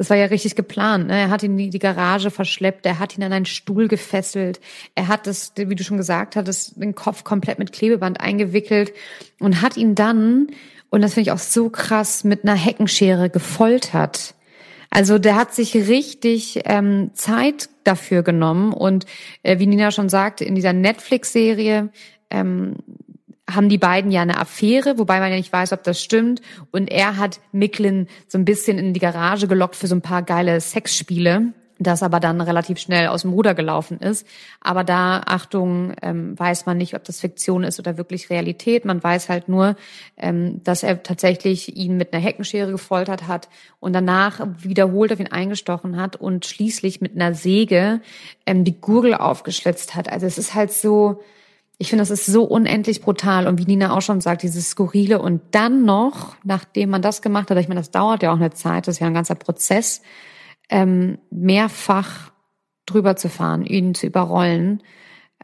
das 0.00 0.08
war 0.08 0.16
ja 0.16 0.24
richtig 0.24 0.56
geplant. 0.56 1.08
Ne? 1.08 1.18
Er 1.18 1.28
hat 1.28 1.42
ihn 1.42 1.58
in 1.58 1.70
die 1.70 1.78
Garage 1.78 2.30
verschleppt, 2.30 2.86
er 2.86 2.98
hat 2.98 3.18
ihn 3.18 3.22
an 3.22 3.34
einen 3.34 3.44
Stuhl 3.44 3.86
gefesselt, 3.86 4.58
er 4.94 5.08
hat 5.08 5.26
das, 5.26 5.52
wie 5.56 5.74
du 5.74 5.84
schon 5.84 5.98
gesagt 5.98 6.36
hattest, 6.36 6.80
den 6.80 6.94
Kopf 6.94 7.22
komplett 7.22 7.58
mit 7.58 7.70
Klebeband 7.70 8.18
eingewickelt 8.18 8.94
und 9.40 9.60
hat 9.60 9.76
ihn 9.76 9.94
dann, 9.94 10.46
und 10.90 11.02
das 11.02 11.14
finde 11.14 11.28
ich 11.28 11.32
auch 11.32 11.38
so 11.38 11.70
krass, 11.70 12.24
mit 12.24 12.44
einer 12.44 12.54
Heckenschere 12.54 13.30
gefoltert. 13.30 14.34
Also 14.90 15.18
der 15.18 15.36
hat 15.36 15.54
sich 15.54 15.74
richtig 15.74 16.62
ähm, 16.64 17.12
Zeit 17.14 17.68
dafür 17.84 18.22
genommen 18.22 18.72
und 18.72 19.06
äh, 19.44 19.60
wie 19.60 19.66
Nina 19.66 19.92
schon 19.92 20.08
sagte, 20.08 20.44
in 20.44 20.56
dieser 20.56 20.72
Netflix-Serie 20.72 21.90
ähm, 22.28 22.76
haben 23.54 23.68
die 23.68 23.78
beiden 23.78 24.10
ja 24.10 24.22
eine 24.22 24.38
Affäre, 24.38 24.98
wobei 24.98 25.20
man 25.20 25.30
ja 25.30 25.36
nicht 25.36 25.52
weiß, 25.52 25.72
ob 25.72 25.82
das 25.84 26.02
stimmt. 26.02 26.40
Und 26.70 26.90
er 26.90 27.16
hat 27.16 27.40
Micklin 27.52 28.08
so 28.28 28.38
ein 28.38 28.44
bisschen 28.44 28.78
in 28.78 28.92
die 28.92 29.00
Garage 29.00 29.48
gelockt 29.48 29.76
für 29.76 29.86
so 29.86 29.94
ein 29.94 30.02
paar 30.02 30.22
geile 30.22 30.60
Sexspiele, 30.60 31.52
das 31.80 32.02
aber 32.02 32.20
dann 32.20 32.40
relativ 32.40 32.78
schnell 32.78 33.08
aus 33.08 33.22
dem 33.22 33.32
Ruder 33.32 33.54
gelaufen 33.54 33.98
ist. 33.98 34.26
Aber 34.60 34.84
da, 34.84 35.22
Achtung, 35.26 35.94
ähm, 36.02 36.38
weiß 36.38 36.66
man 36.66 36.76
nicht, 36.76 36.94
ob 36.94 37.04
das 37.04 37.20
Fiktion 37.20 37.64
ist 37.64 37.78
oder 37.78 37.96
wirklich 37.96 38.30
Realität. 38.30 38.84
Man 38.84 39.02
weiß 39.02 39.28
halt 39.28 39.48
nur, 39.48 39.76
ähm, 40.16 40.62
dass 40.62 40.82
er 40.82 41.02
tatsächlich 41.02 41.76
ihn 41.76 41.96
mit 41.96 42.12
einer 42.12 42.22
Heckenschere 42.22 42.70
gefoltert 42.70 43.26
hat 43.26 43.48
und 43.80 43.94
danach 43.94 44.46
wiederholt 44.58 45.12
auf 45.12 45.20
ihn 45.20 45.32
eingestochen 45.32 45.96
hat 45.96 46.16
und 46.16 46.46
schließlich 46.46 47.00
mit 47.00 47.14
einer 47.14 47.34
Säge 47.34 48.00
ähm, 48.46 48.64
die 48.64 48.78
Gurgel 48.78 49.14
aufgeschlitzt 49.14 49.96
hat. 49.96 50.12
Also 50.12 50.26
es 50.26 50.36
ist 50.36 50.54
halt 50.54 50.72
so, 50.72 51.22
ich 51.78 51.88
finde, 51.88 52.02
das 52.02 52.10
ist 52.10 52.26
so 52.26 52.44
unendlich 52.44 53.00
brutal. 53.00 53.46
Und 53.46 53.58
wie 53.58 53.64
Nina 53.64 53.96
auch 53.96 54.02
schon 54.02 54.20
sagt, 54.20 54.42
dieses 54.42 54.68
Skurrile. 54.68 55.18
Und 55.18 55.40
dann 55.52 55.86
noch, 55.86 56.36
nachdem 56.44 56.90
man 56.90 57.00
das 57.00 57.22
gemacht 57.22 57.50
hat, 57.50 57.56
ich 57.56 57.68
meine, 57.68 57.80
das 57.80 57.90
dauert 57.90 58.22
ja 58.22 58.32
auch 58.32 58.36
eine 58.36 58.50
Zeit, 58.50 58.86
das 58.86 58.96
ist 58.96 58.98
ja 59.00 59.06
ein 59.06 59.14
ganzer 59.14 59.34
Prozess, 59.34 60.02
ähm, 60.70 61.18
mehrfach 61.30 62.32
drüber 62.86 63.16
zu 63.16 63.28
fahren, 63.28 63.64
ihn 63.64 63.94
zu 63.94 64.06
überrollen. 64.06 64.82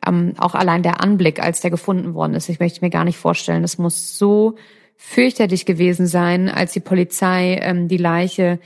Ähm, 0.06 0.34
auch 0.38 0.54
allein 0.54 0.82
der 0.82 1.00
Anblick, 1.00 1.42
als 1.42 1.60
der 1.60 1.70
gefunden 1.70 2.14
worden 2.14 2.34
ist, 2.34 2.48
ich 2.48 2.60
möchte 2.60 2.84
mir 2.84 2.90
gar 2.90 3.04
nicht 3.04 3.18
vorstellen, 3.18 3.62
das 3.62 3.78
muss 3.78 4.18
so 4.18 4.56
fürchterlich 4.96 5.66
gewesen 5.66 6.06
sein, 6.06 6.48
als 6.48 6.72
die 6.72 6.80
Polizei 6.80 7.58
ähm, 7.60 7.88
die 7.88 7.96
Leiche 7.96 8.58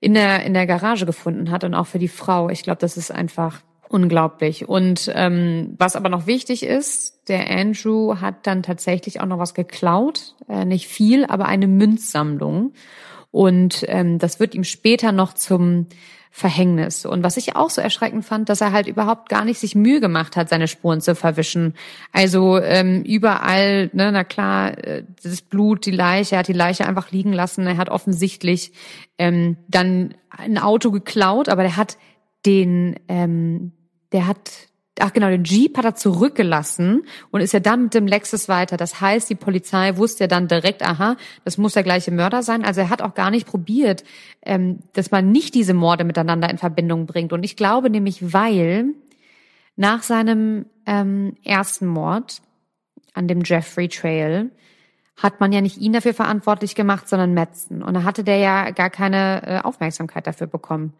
in 0.00 0.14
der, 0.14 0.44
in 0.44 0.54
der 0.54 0.66
Garage 0.66 1.06
gefunden 1.06 1.50
hat 1.50 1.64
und 1.64 1.74
auch 1.74 1.86
für 1.86 1.98
die 1.98 2.08
Frau. 2.08 2.48
Ich 2.50 2.62
glaube, 2.62 2.78
das 2.78 2.96
ist 2.96 3.10
einfach 3.10 3.62
unglaublich. 3.88 4.68
Und 4.68 5.10
ähm, 5.14 5.74
was 5.78 5.96
aber 5.96 6.08
noch 6.08 6.26
wichtig 6.26 6.64
ist, 6.64 7.28
der 7.28 7.50
Andrew 7.50 8.16
hat 8.20 8.46
dann 8.46 8.62
tatsächlich 8.62 9.20
auch 9.20 9.26
noch 9.26 9.38
was 9.38 9.54
geklaut. 9.54 10.34
Äh, 10.48 10.64
nicht 10.64 10.88
viel, 10.88 11.24
aber 11.24 11.46
eine 11.46 11.68
Münzsammlung. 11.68 12.72
Und 13.34 13.84
ähm, 13.88 14.20
das 14.20 14.38
wird 14.38 14.54
ihm 14.54 14.62
später 14.62 15.10
noch 15.10 15.32
zum 15.32 15.88
Verhängnis. 16.30 17.04
Und 17.04 17.24
was 17.24 17.36
ich 17.36 17.56
auch 17.56 17.68
so 17.68 17.80
erschreckend 17.80 18.24
fand, 18.24 18.48
dass 18.48 18.60
er 18.60 18.70
halt 18.70 18.86
überhaupt 18.86 19.28
gar 19.28 19.44
nicht 19.44 19.58
sich 19.58 19.74
Mühe 19.74 20.00
gemacht 20.00 20.36
hat, 20.36 20.48
seine 20.48 20.68
Spuren 20.68 21.00
zu 21.00 21.16
verwischen. 21.16 21.74
Also 22.12 22.60
ähm, 22.60 23.02
überall, 23.02 23.90
ne, 23.92 24.12
na 24.12 24.22
klar, 24.22 24.78
äh, 24.78 25.02
das 25.20 25.42
Blut, 25.42 25.84
die 25.84 25.90
Leiche, 25.90 26.36
er 26.36 26.38
hat 26.38 26.48
die 26.48 26.52
Leiche 26.52 26.86
einfach 26.86 27.10
liegen 27.10 27.32
lassen. 27.32 27.66
Er 27.66 27.76
hat 27.76 27.88
offensichtlich 27.88 28.70
ähm, 29.18 29.56
dann 29.66 30.14
ein 30.28 30.56
Auto 30.56 30.92
geklaut, 30.92 31.48
aber 31.48 31.62
der 31.64 31.76
hat 31.76 31.98
den, 32.46 32.94
ähm, 33.08 33.72
der 34.12 34.28
hat 34.28 34.52
ach 35.00 35.12
genau, 35.12 35.28
den 35.28 35.44
Jeep 35.44 35.76
hat 35.76 35.84
er 35.84 35.94
zurückgelassen 35.94 37.04
und 37.30 37.40
ist 37.40 37.52
ja 37.52 37.60
dann 37.60 37.84
mit 37.84 37.94
dem 37.94 38.06
Lexus 38.06 38.48
weiter. 38.48 38.76
Das 38.76 39.00
heißt, 39.00 39.28
die 39.28 39.34
Polizei 39.34 39.96
wusste 39.96 40.24
ja 40.24 40.28
dann 40.28 40.48
direkt, 40.48 40.82
aha, 40.82 41.16
das 41.44 41.58
muss 41.58 41.74
der 41.74 41.82
gleiche 41.82 42.10
Mörder 42.10 42.42
sein. 42.42 42.64
Also 42.64 42.82
er 42.82 42.90
hat 42.90 43.02
auch 43.02 43.14
gar 43.14 43.30
nicht 43.30 43.46
probiert, 43.46 44.04
ähm, 44.42 44.80
dass 44.92 45.10
man 45.10 45.32
nicht 45.32 45.54
diese 45.54 45.74
Morde 45.74 46.04
miteinander 46.04 46.48
in 46.48 46.58
Verbindung 46.58 47.06
bringt. 47.06 47.32
Und 47.32 47.42
ich 47.42 47.56
glaube 47.56 47.90
nämlich, 47.90 48.32
weil 48.32 48.94
nach 49.76 50.02
seinem 50.02 50.66
ähm, 50.86 51.36
ersten 51.42 51.86
Mord 51.86 52.40
an 53.14 53.26
dem 53.26 53.42
Jeffrey 53.44 53.88
Trail 53.88 54.50
hat 55.16 55.40
man 55.40 55.52
ja 55.52 55.60
nicht 55.60 55.78
ihn 55.78 55.92
dafür 55.92 56.14
verantwortlich 56.14 56.74
gemacht, 56.74 57.08
sondern 57.08 57.34
Metzen. 57.34 57.82
Und 57.82 57.94
da 57.94 58.02
hatte 58.02 58.24
der 58.24 58.38
ja 58.38 58.70
gar 58.70 58.90
keine 58.90 59.42
äh, 59.46 59.58
Aufmerksamkeit 59.60 60.26
dafür 60.26 60.46
bekommen. 60.46 60.92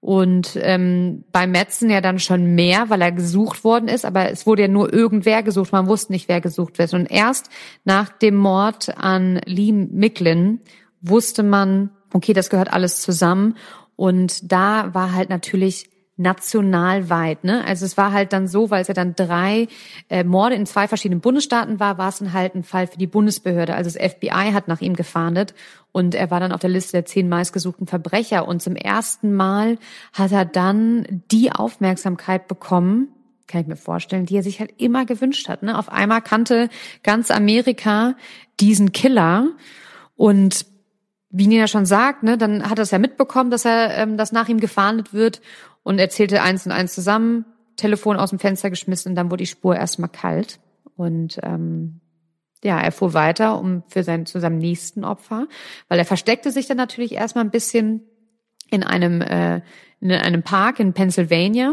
Und 0.00 0.56
ähm, 0.60 1.24
bei 1.32 1.46
Metzen 1.46 1.90
ja 1.90 2.00
dann 2.00 2.18
schon 2.18 2.54
mehr, 2.54 2.90
weil 2.90 3.02
er 3.02 3.12
gesucht 3.12 3.64
worden 3.64 3.88
ist, 3.88 4.04
aber 4.04 4.30
es 4.30 4.46
wurde 4.46 4.62
ja 4.62 4.68
nur 4.68 4.92
irgendwer 4.92 5.42
gesucht, 5.42 5.72
man 5.72 5.88
wusste 5.88 6.12
nicht, 6.12 6.28
wer 6.28 6.40
gesucht 6.40 6.78
wird. 6.78 6.94
Und 6.94 7.10
erst 7.10 7.50
nach 7.84 8.10
dem 8.10 8.36
Mord 8.36 8.96
an 8.96 9.40
Lee 9.46 9.72
Micklin 9.72 10.60
wusste 11.00 11.42
man, 11.42 11.90
okay, 12.12 12.34
das 12.34 12.50
gehört 12.50 12.72
alles 12.72 13.00
zusammen. 13.00 13.56
Und 13.96 14.52
da 14.52 14.94
war 14.94 15.12
halt 15.12 15.30
natürlich 15.30 15.88
nationalweit. 16.16 17.44
Ne? 17.44 17.64
Also 17.64 17.84
es 17.84 17.96
war 17.96 18.12
halt 18.12 18.32
dann 18.32 18.48
so, 18.48 18.70
weil 18.70 18.82
es 18.82 18.88
ja 18.88 18.94
dann 18.94 19.14
drei 19.14 19.68
äh, 20.08 20.24
Morde 20.24 20.54
in 20.54 20.64
zwei 20.64 20.88
verschiedenen 20.88 21.20
Bundesstaaten 21.20 21.78
war, 21.78 21.98
war 21.98 22.08
es 22.08 22.18
dann 22.18 22.32
halt 22.32 22.54
ein 22.54 22.62
Fall 22.62 22.86
für 22.86 22.98
die 22.98 23.06
Bundesbehörde. 23.06 23.74
Also 23.74 23.90
das 23.90 24.12
FBI 24.12 24.52
hat 24.52 24.66
nach 24.66 24.80
ihm 24.80 24.96
gefahndet 24.96 25.54
und 25.92 26.14
er 26.14 26.30
war 26.30 26.40
dann 26.40 26.52
auf 26.52 26.60
der 26.60 26.70
Liste 26.70 26.92
der 26.92 27.04
zehn 27.04 27.28
meistgesuchten 27.28 27.86
Verbrecher. 27.86 28.48
Und 28.48 28.62
zum 28.62 28.76
ersten 28.76 29.34
Mal 29.34 29.78
hat 30.14 30.32
er 30.32 30.46
dann 30.46 31.22
die 31.30 31.52
Aufmerksamkeit 31.52 32.48
bekommen, 32.48 33.08
kann 33.46 33.60
ich 33.60 33.66
mir 33.66 33.76
vorstellen, 33.76 34.26
die 34.26 34.36
er 34.36 34.42
sich 34.42 34.58
halt 34.58 34.72
immer 34.78 35.04
gewünscht 35.04 35.48
hat. 35.48 35.62
Ne? 35.62 35.78
Auf 35.78 35.90
einmal 35.90 36.22
kannte 36.22 36.68
ganz 37.02 37.30
Amerika 37.30 38.14
diesen 38.58 38.92
Killer 38.92 39.50
und 40.16 40.66
wie 41.28 41.46
Nina 41.46 41.66
schon 41.66 41.84
sagt, 41.84 42.22
ne, 42.22 42.38
dann 42.38 42.68
hat 42.70 42.78
er 42.78 42.82
es 42.82 42.92
ja 42.92 42.98
mitbekommen, 42.98 43.50
dass 43.50 43.66
er, 43.66 43.98
ähm, 43.98 44.16
dass 44.16 44.32
nach 44.32 44.48
ihm 44.48 44.58
gefahndet 44.58 45.12
wird 45.12 45.42
und 45.86 46.00
erzählte 46.00 46.42
eins 46.42 46.66
und 46.66 46.72
eins 46.72 46.96
zusammen, 46.96 47.44
Telefon 47.76 48.16
aus 48.16 48.30
dem 48.30 48.40
Fenster 48.40 48.70
geschmissen 48.70 49.10
und 49.10 49.14
dann 49.14 49.30
wurde 49.30 49.44
die 49.44 49.46
Spur 49.46 49.76
erstmal 49.76 50.10
kalt. 50.10 50.58
Und 50.96 51.38
ähm, 51.44 52.00
ja, 52.64 52.80
er 52.80 52.90
fuhr 52.90 53.14
weiter 53.14 53.60
um 53.60 53.84
für 53.86 54.02
sein, 54.02 54.26
zu 54.26 54.40
seinem 54.40 54.58
nächsten 54.58 55.04
Opfer, 55.04 55.46
weil 55.86 56.00
er 56.00 56.04
versteckte 56.04 56.50
sich 56.50 56.66
dann 56.66 56.76
natürlich 56.76 57.12
erstmal 57.12 57.44
ein 57.44 57.52
bisschen 57.52 58.02
in 58.68 58.82
einem, 58.82 59.20
äh, 59.20 59.60
in 60.00 60.10
einem 60.10 60.42
Park 60.42 60.80
in 60.80 60.92
Pennsylvania. 60.92 61.72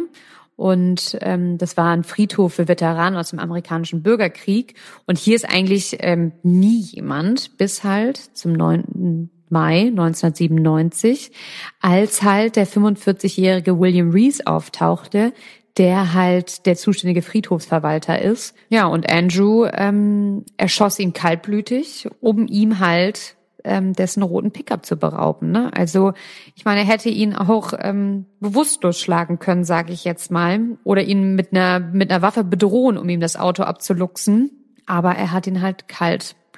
Und 0.56 1.17
ähm, 1.21 1.58
das 1.58 1.76
war 1.76 1.91
ein 1.91 2.04
Friedhof 2.04 2.54
für 2.54 2.67
Veteranen 2.67 3.17
aus 3.17 3.32
dem 3.32 3.39
amerikanischen 3.39 4.04
Bürgerkrieg. 4.04 4.76
Und 5.08 5.17
hier 5.17 5.36
ist 5.36 5.49
eigentlich 5.49 5.97
ähm, 6.02 6.34
nie 6.43 6.82
jemand, 6.82 7.58
bis 7.58 7.84
halt 7.84 8.17
zum 8.17 8.54
9. 8.54 9.32
Mai 9.53 9.87
1997, 9.87 11.31
als 11.79 12.23
halt 12.23 12.57
der 12.57 12.67
45-jährige 12.67 13.79
William 13.79 14.11
Reese 14.11 14.45
auftauchte, 14.45 15.31
der 15.77 16.13
halt 16.13 16.65
der 16.65 16.75
zuständige 16.75 17.21
Friedhofsverwalter 17.21 18.21
ist. 18.21 18.55
Ja, 18.69 18.85
und 18.87 19.09
Andrew 19.09 19.65
ähm, 19.71 20.43
erschoss 20.57 20.99
ihn 20.99 21.13
kaltblütig, 21.13 22.09
um 22.19 22.47
ihm 22.47 22.79
halt 22.79 23.35
ähm, 23.63 23.93
dessen 23.93 24.23
roten 24.23 24.51
Pickup 24.51 24.85
zu 24.85 24.97
berauben. 24.97 25.51
Ne? 25.51 25.71
Also 25.73 26.13
ich 26.55 26.65
meine, 26.65 26.81
er 26.81 26.87
hätte 26.87 27.09
ihn 27.09 27.35
auch 27.35 27.73
ähm, 27.79 28.25
bewusstlos 28.39 28.99
schlagen 28.99 29.39
können, 29.39 29.63
sage 29.63 29.93
ich 29.93 30.03
jetzt 30.03 30.31
mal, 30.31 30.77
oder 30.83 31.03
ihn 31.03 31.35
mit 31.35 31.51
einer 31.51 31.79
mit 31.79 32.11
einer 32.11 32.21
Waffe 32.21 32.43
bedrohen, 32.43 32.97
um 32.97 33.07
ihm 33.09 33.21
das 33.21 33.37
Auto 33.37 33.63
abzuluxen. 33.63 34.51
Aber 34.85 35.15
er 35.15 35.31
hat 35.31 35.47
ihn 35.47 35.61
halt 35.61 35.87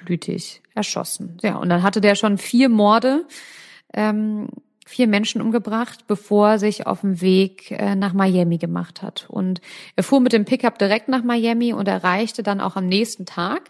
kaltblütig 0.05 0.61
erschossen. 0.73 1.37
Ja, 1.41 1.57
und 1.57 1.69
dann 1.69 1.83
hatte 1.83 2.01
der 2.01 2.15
schon 2.15 2.37
vier 2.37 2.69
Morde, 2.69 3.25
ähm, 3.93 4.47
vier 4.85 5.07
Menschen 5.07 5.41
umgebracht, 5.41 6.05
bevor 6.07 6.51
er 6.51 6.59
sich 6.59 6.85
auf 6.85 7.01
dem 7.01 7.19
Weg 7.21 7.71
äh, 7.71 7.95
nach 7.95 8.13
Miami 8.13 8.57
gemacht 8.57 9.01
hat. 9.01 9.25
Und 9.29 9.61
er 9.95 10.03
fuhr 10.03 10.19
mit 10.19 10.31
dem 10.31 10.45
Pickup 10.45 10.77
direkt 10.77 11.07
nach 11.07 11.23
Miami 11.23 11.73
und 11.73 11.87
erreichte 11.87 12.43
dann 12.43 12.61
auch 12.61 12.75
am 12.75 12.85
nächsten 12.85 13.25
Tag 13.25 13.63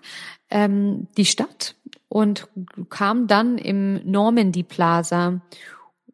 ähm, 0.50 1.08
die 1.16 1.26
Stadt 1.26 1.76
und 2.10 2.48
kam 2.90 3.28
dann 3.28 3.58
im 3.58 4.02
Normandy 4.10 4.64
Plaza 4.64 5.42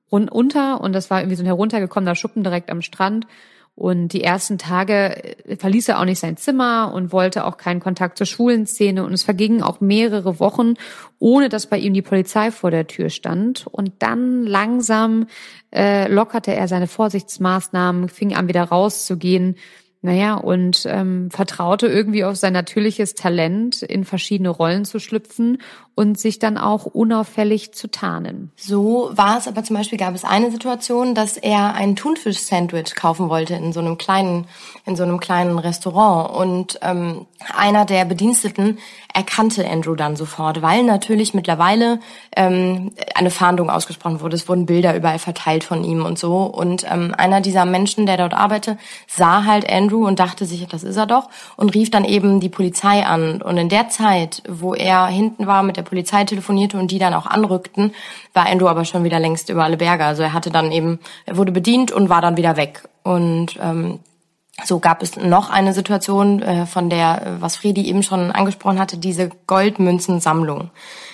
unter 0.10 0.82
und 0.82 0.92
das 0.94 1.10
war 1.10 1.22
irgendwie 1.22 1.38
so 1.38 1.44
ein 1.44 1.48
heruntergekommener 1.48 2.16
Schuppen 2.16 2.44
direkt 2.44 2.70
am 2.70 2.82
Strand 2.82 3.28
und 3.76 4.10
die 4.10 4.24
ersten 4.24 4.58
Tage 4.58 5.46
äh, 5.48 5.56
verließ 5.56 5.90
er 5.90 6.00
auch 6.00 6.06
nicht 6.06 6.20
sein 6.20 6.38
Zimmer 6.38 6.92
und 6.94 7.12
wollte 7.12 7.46
auch 7.46 7.58
keinen 7.58 7.80
Kontakt 7.80 8.18
zur 8.18 8.28
Schulenszene. 8.28 9.04
Und 9.04 9.14
es 9.14 9.24
vergingen 9.24 9.64
auch 9.64 9.82
mehrere 9.82 10.40
Wochen, 10.40 10.76
ohne 11.20 11.50
dass 11.50 11.68
bei 11.68 11.78
ihm 11.78 11.94
die 11.94 12.02
Polizei 12.02 12.52
vor 12.52 12.72
der 12.72 12.88
Tür 12.88 13.10
stand. 13.10 13.68
Und 13.68 13.94
dann 14.00 14.46
langsam 14.46 15.28
äh, 15.74 16.08
lockerte 16.08 16.54
er 16.54 16.68
seine 16.68 16.88
Vorsichtsmaßnahmen, 16.88 18.10
fing 18.10 18.36
an 18.36 18.48
wieder 18.48 18.64
rauszugehen 18.64 19.56
naja, 20.04 20.34
und 20.34 20.88
ähm, 20.88 21.30
vertraute 21.30 21.86
irgendwie 21.86 22.24
auf 22.24 22.36
sein 22.36 22.54
natürliches 22.54 23.14
Talent, 23.14 23.84
in 23.84 24.04
verschiedene 24.04 24.50
Rollen 24.50 24.84
zu 24.84 24.98
schlüpfen 24.98 25.60
und 25.96 26.20
sich 26.20 26.40
dann 26.40 26.58
auch 26.58 26.86
unauffällig 26.86 27.74
zu 27.74 27.90
tarnen. 27.90 28.52
So 28.56 29.12
war 29.14 29.38
es 29.38 29.48
aber 29.48 29.64
zum 29.64 29.76
Beispiel, 29.76 29.98
gab 29.98 30.16
es 30.16 30.24
eine 30.24 30.50
Situation, 30.50 31.14
dass 31.16 31.38
er 31.38 31.74
ein 31.74 31.96
Thunfisch-Sandwich 31.96 32.96
kaufen 32.96 33.30
wollte 33.30 33.56
in 33.56 33.74
so 33.74 33.82
einem 33.82 33.98
kleinen, 33.98 34.48
in 34.86 34.96
so 34.96 35.04
einem 35.04 35.20
kleinen 35.20 35.60
Restaurant. 35.60 36.34
Und 36.34 36.80
ähm, 36.82 37.26
einer 37.56 37.86
der 37.86 38.06
Bediensteten 38.06 38.80
erkannte 39.14 39.70
Andrew 39.70 39.96
dann 39.96 40.16
sofort, 40.16 40.62
weil 40.62 40.84
natürlich 40.84 41.34
mittlerweile 41.34 42.00
ähm, 42.38 42.94
eine 43.14 43.30
Fahndung 43.30 43.70
ausgesprochen 43.70 44.22
wurde. 44.22 44.38
Es 44.38 44.48
wurden 44.48 44.66
Bilder 44.66 44.96
überall 44.96 45.20
verteilt 45.20 45.66
von 45.66 45.84
ihm 45.84 46.06
und 46.06 46.18
so. 46.18 46.44
Und 46.44 46.86
ähm, 46.90 47.14
einer 47.18 47.42
dieser 47.42 47.66
Menschen, 47.66 48.06
der 48.06 48.16
dort 48.16 48.34
arbeitete, 48.34 48.78
sah 49.08 49.44
halt 49.44 49.70
Andrew 49.70 50.08
und 50.08 50.20
dachte 50.20 50.46
sich, 50.46 50.66
das 50.68 50.84
ist 50.84 50.96
er 50.96 51.06
doch, 51.06 51.30
und 51.58 51.76
rief 51.76 51.92
dann 51.92 52.06
eben 52.06 52.40
die 52.40 52.50
Polizei 52.50 53.06
an. 53.06 53.42
Und 53.42 53.58
in 53.58 53.70
der 53.70 53.90
Zeit, 53.90 54.42
wo 54.48 54.74
er 54.74 55.08
hinten 55.08 55.48
war, 55.48 55.64
mit 55.64 55.78
der 55.78 55.81
Polizei 55.84 56.24
telefonierte 56.24 56.78
und 56.78 56.92
die 56.92 57.00
dann 57.00 57.14
auch 57.14 57.26
anrückten, 57.26 57.94
war 58.34 58.48
Andrew 58.48 58.68
aber 58.68 58.86
schon 58.86 59.04
wieder 59.04 59.20
längst 59.20 59.50
über 59.50 59.64
alle 59.64 59.78
Berge. 59.78 60.06
Also 60.06 60.24
er 60.24 60.34
hatte 60.34 60.50
dann 60.50 60.72
eben, 60.72 61.00
er 61.26 61.38
wurde 61.38 61.52
bedient 61.52 61.92
und 61.92 62.10
war 62.10 62.22
dann 62.22 62.38
wieder 62.38 62.58
weg. 62.58 62.88
Und 63.04 63.58
ähm, 63.62 64.00
so 64.66 64.80
gab 64.80 65.02
es 65.02 65.16
noch 65.16 65.50
eine 65.50 65.74
Situation, 65.74 66.42
äh, 66.42 66.66
von 66.66 66.90
der, 66.90 67.26
äh, 67.26 67.42
was 67.42 67.56
Friedi 67.56 67.88
eben 67.88 68.04
schon 68.04 68.32
angesprochen 68.32 68.80
hatte, 68.80 68.98
diese 68.98 69.30
Goldmünzensammlung. 69.48 70.70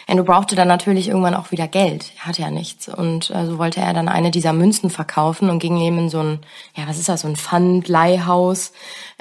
Andrew 0.07 0.23
brauchte 0.23 0.55
dann 0.55 0.67
natürlich 0.67 1.09
irgendwann 1.09 1.35
auch 1.35 1.51
wieder 1.51 1.67
Geld. 1.67 2.13
Er 2.17 2.25
hatte 2.25 2.41
ja 2.41 2.49
nichts. 2.49 2.87
Und 2.87 3.29
äh, 3.29 3.45
so 3.45 3.57
wollte 3.57 3.81
er 3.81 3.93
dann 3.93 4.07
eine 4.07 4.31
dieser 4.31 4.53
Münzen 4.53 4.89
verkaufen 4.89 5.49
und 5.49 5.59
ging 5.59 5.77
eben 5.77 5.99
in 5.99 6.09
so 6.09 6.19
ein, 6.19 6.39
ja, 6.75 6.87
was 6.87 6.97
ist 6.97 7.09
das, 7.09 7.21
so 7.21 7.27
ein 7.27 7.35
Pfandleihhaus. 7.35 8.71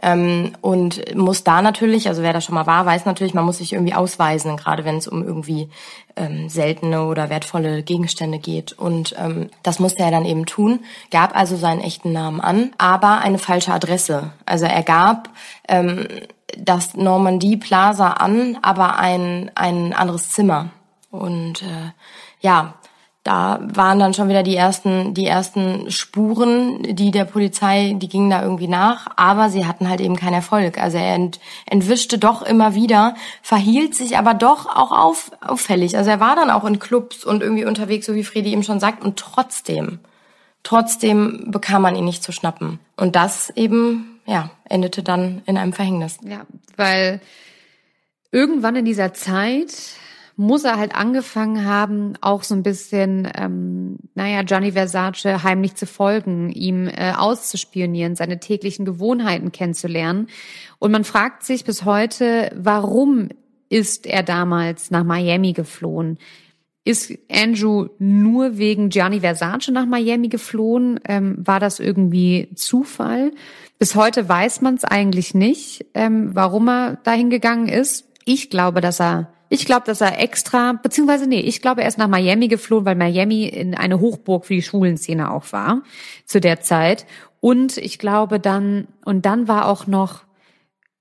Ähm, 0.02 0.52
und 0.60 1.16
muss 1.16 1.42
da 1.42 1.62
natürlich, 1.62 2.08
also 2.08 2.22
wer 2.22 2.34
da 2.34 2.42
schon 2.42 2.54
mal 2.54 2.66
war, 2.66 2.84
weiß 2.84 3.06
natürlich, 3.06 3.32
man 3.32 3.46
muss 3.46 3.58
sich 3.58 3.72
irgendwie 3.72 3.94
ausweisen, 3.94 4.56
gerade 4.58 4.84
wenn 4.84 4.98
es 4.98 5.08
um 5.08 5.22
irgendwie 5.24 5.70
ähm, 6.16 6.50
seltene 6.50 7.06
oder 7.06 7.30
wertvolle 7.30 7.82
Gegenstände 7.82 8.38
geht. 8.38 8.72
Und 8.74 9.14
ähm, 9.18 9.48
das 9.62 9.78
musste 9.78 10.02
er 10.02 10.10
dann 10.10 10.26
eben 10.26 10.44
tun, 10.44 10.80
gab 11.10 11.34
also 11.34 11.56
seinen 11.56 11.80
echten 11.80 12.12
Namen 12.12 12.42
an, 12.42 12.72
aber 12.76 13.20
eine 13.20 13.38
falsche 13.38 13.72
Adresse. 13.72 14.32
Also 14.44 14.66
er 14.66 14.82
gab 14.82 15.30
ähm, 15.66 16.06
das 16.58 16.94
Normandie 16.94 17.56
Plaza 17.56 18.08
an, 18.12 18.58
aber 18.60 18.98
ein, 18.98 19.50
ein 19.54 19.94
anderes 19.94 20.30
Zimmer. 20.30 20.70
Und 21.10 21.62
äh, 21.62 21.92
ja, 22.40 22.74
da 23.26 23.58
waren 23.74 23.98
dann 23.98 24.14
schon 24.14 24.28
wieder 24.28 24.44
die 24.44 24.54
ersten, 24.54 25.12
die 25.12 25.26
ersten 25.26 25.90
Spuren, 25.90 26.80
die 26.94 27.10
der 27.10 27.24
Polizei, 27.24 27.96
die 27.96 28.08
gingen 28.08 28.30
da 28.30 28.40
irgendwie 28.40 28.68
nach, 28.68 29.08
aber 29.16 29.50
sie 29.50 29.66
hatten 29.66 29.88
halt 29.88 30.00
eben 30.00 30.14
keinen 30.14 30.34
Erfolg. 30.34 30.78
Also 30.78 30.98
er 30.98 31.14
ent, 31.14 31.40
entwischte 31.66 32.18
doch 32.18 32.42
immer 32.42 32.76
wieder, 32.76 33.16
verhielt 33.42 33.96
sich 33.96 34.16
aber 34.16 34.34
doch 34.34 34.66
auch 34.66 34.92
auf, 34.92 35.32
auffällig. 35.40 35.96
Also 35.96 36.08
er 36.08 36.20
war 36.20 36.36
dann 36.36 36.50
auch 36.50 36.64
in 36.64 36.78
Clubs 36.78 37.24
und 37.24 37.42
irgendwie 37.42 37.64
unterwegs, 37.64 38.06
so 38.06 38.14
wie 38.14 38.22
Fredi 38.22 38.52
eben 38.52 38.62
schon 38.62 38.78
sagt, 38.78 39.04
und 39.04 39.18
trotzdem, 39.18 39.98
trotzdem 40.62 41.50
bekam 41.50 41.82
man 41.82 41.96
ihn 41.96 42.04
nicht 42.04 42.22
zu 42.22 42.30
schnappen. 42.30 42.78
Und 42.96 43.16
das 43.16 43.50
eben, 43.50 44.20
ja, 44.24 44.50
endete 44.68 45.02
dann 45.02 45.42
in 45.46 45.58
einem 45.58 45.72
Verhängnis. 45.72 46.18
Ja, 46.22 46.42
weil 46.76 47.20
irgendwann 48.30 48.76
in 48.76 48.84
dieser 48.84 49.14
Zeit 49.14 49.72
muss 50.36 50.64
er 50.64 50.76
halt 50.76 50.94
angefangen 50.94 51.64
haben, 51.64 52.12
auch 52.20 52.42
so 52.42 52.54
ein 52.54 52.62
bisschen, 52.62 53.26
ähm, 53.34 53.96
naja, 54.14 54.42
Gianni 54.42 54.72
Versace 54.72 55.42
heimlich 55.42 55.74
zu 55.76 55.86
folgen, 55.86 56.50
ihm 56.50 56.88
äh, 56.88 57.12
auszuspionieren, 57.16 58.16
seine 58.16 58.38
täglichen 58.38 58.84
Gewohnheiten 58.84 59.50
kennenzulernen. 59.50 60.28
Und 60.78 60.92
man 60.92 61.04
fragt 61.04 61.42
sich 61.42 61.64
bis 61.64 61.86
heute, 61.86 62.52
warum 62.54 63.30
ist 63.70 64.06
er 64.06 64.22
damals 64.22 64.90
nach 64.90 65.04
Miami 65.04 65.54
geflohen? 65.54 66.18
Ist 66.84 67.12
Andrew 67.32 67.88
nur 67.98 68.58
wegen 68.58 68.90
Gianni 68.90 69.20
Versace 69.20 69.68
nach 69.72 69.86
Miami 69.86 70.28
geflohen? 70.28 71.00
Ähm, 71.08 71.36
war 71.38 71.60
das 71.60 71.80
irgendwie 71.80 72.50
Zufall? 72.54 73.32
Bis 73.78 73.96
heute 73.96 74.28
weiß 74.28 74.60
man 74.60 74.74
es 74.74 74.84
eigentlich 74.84 75.34
nicht, 75.34 75.86
ähm, 75.94 76.34
warum 76.34 76.68
er 76.68 76.96
dahin 76.96 77.30
gegangen 77.30 77.68
ist. 77.68 78.06
Ich 78.24 78.50
glaube, 78.50 78.80
dass 78.80 79.00
er 79.00 79.32
ich 79.48 79.64
glaube, 79.66 79.86
dass 79.86 80.00
er 80.00 80.20
extra, 80.20 80.72
beziehungsweise 80.72 81.26
nee, 81.26 81.40
ich 81.40 81.62
glaube, 81.62 81.82
er 81.82 81.88
ist 81.88 81.98
nach 81.98 82.08
Miami 82.08 82.48
geflohen, 82.48 82.84
weil 82.84 82.96
Miami 82.96 83.44
in 83.44 83.74
eine 83.74 84.00
Hochburg 84.00 84.44
für 84.46 84.54
die 84.54 84.62
Schulenszene 84.62 85.30
auch 85.30 85.52
war 85.52 85.82
zu 86.24 86.40
der 86.40 86.60
Zeit. 86.60 87.06
Und 87.40 87.76
ich 87.76 87.98
glaube 87.98 88.40
dann, 88.40 88.88
und 89.04 89.26
dann 89.26 89.46
war 89.46 89.66
auch 89.66 89.86
noch 89.86 90.22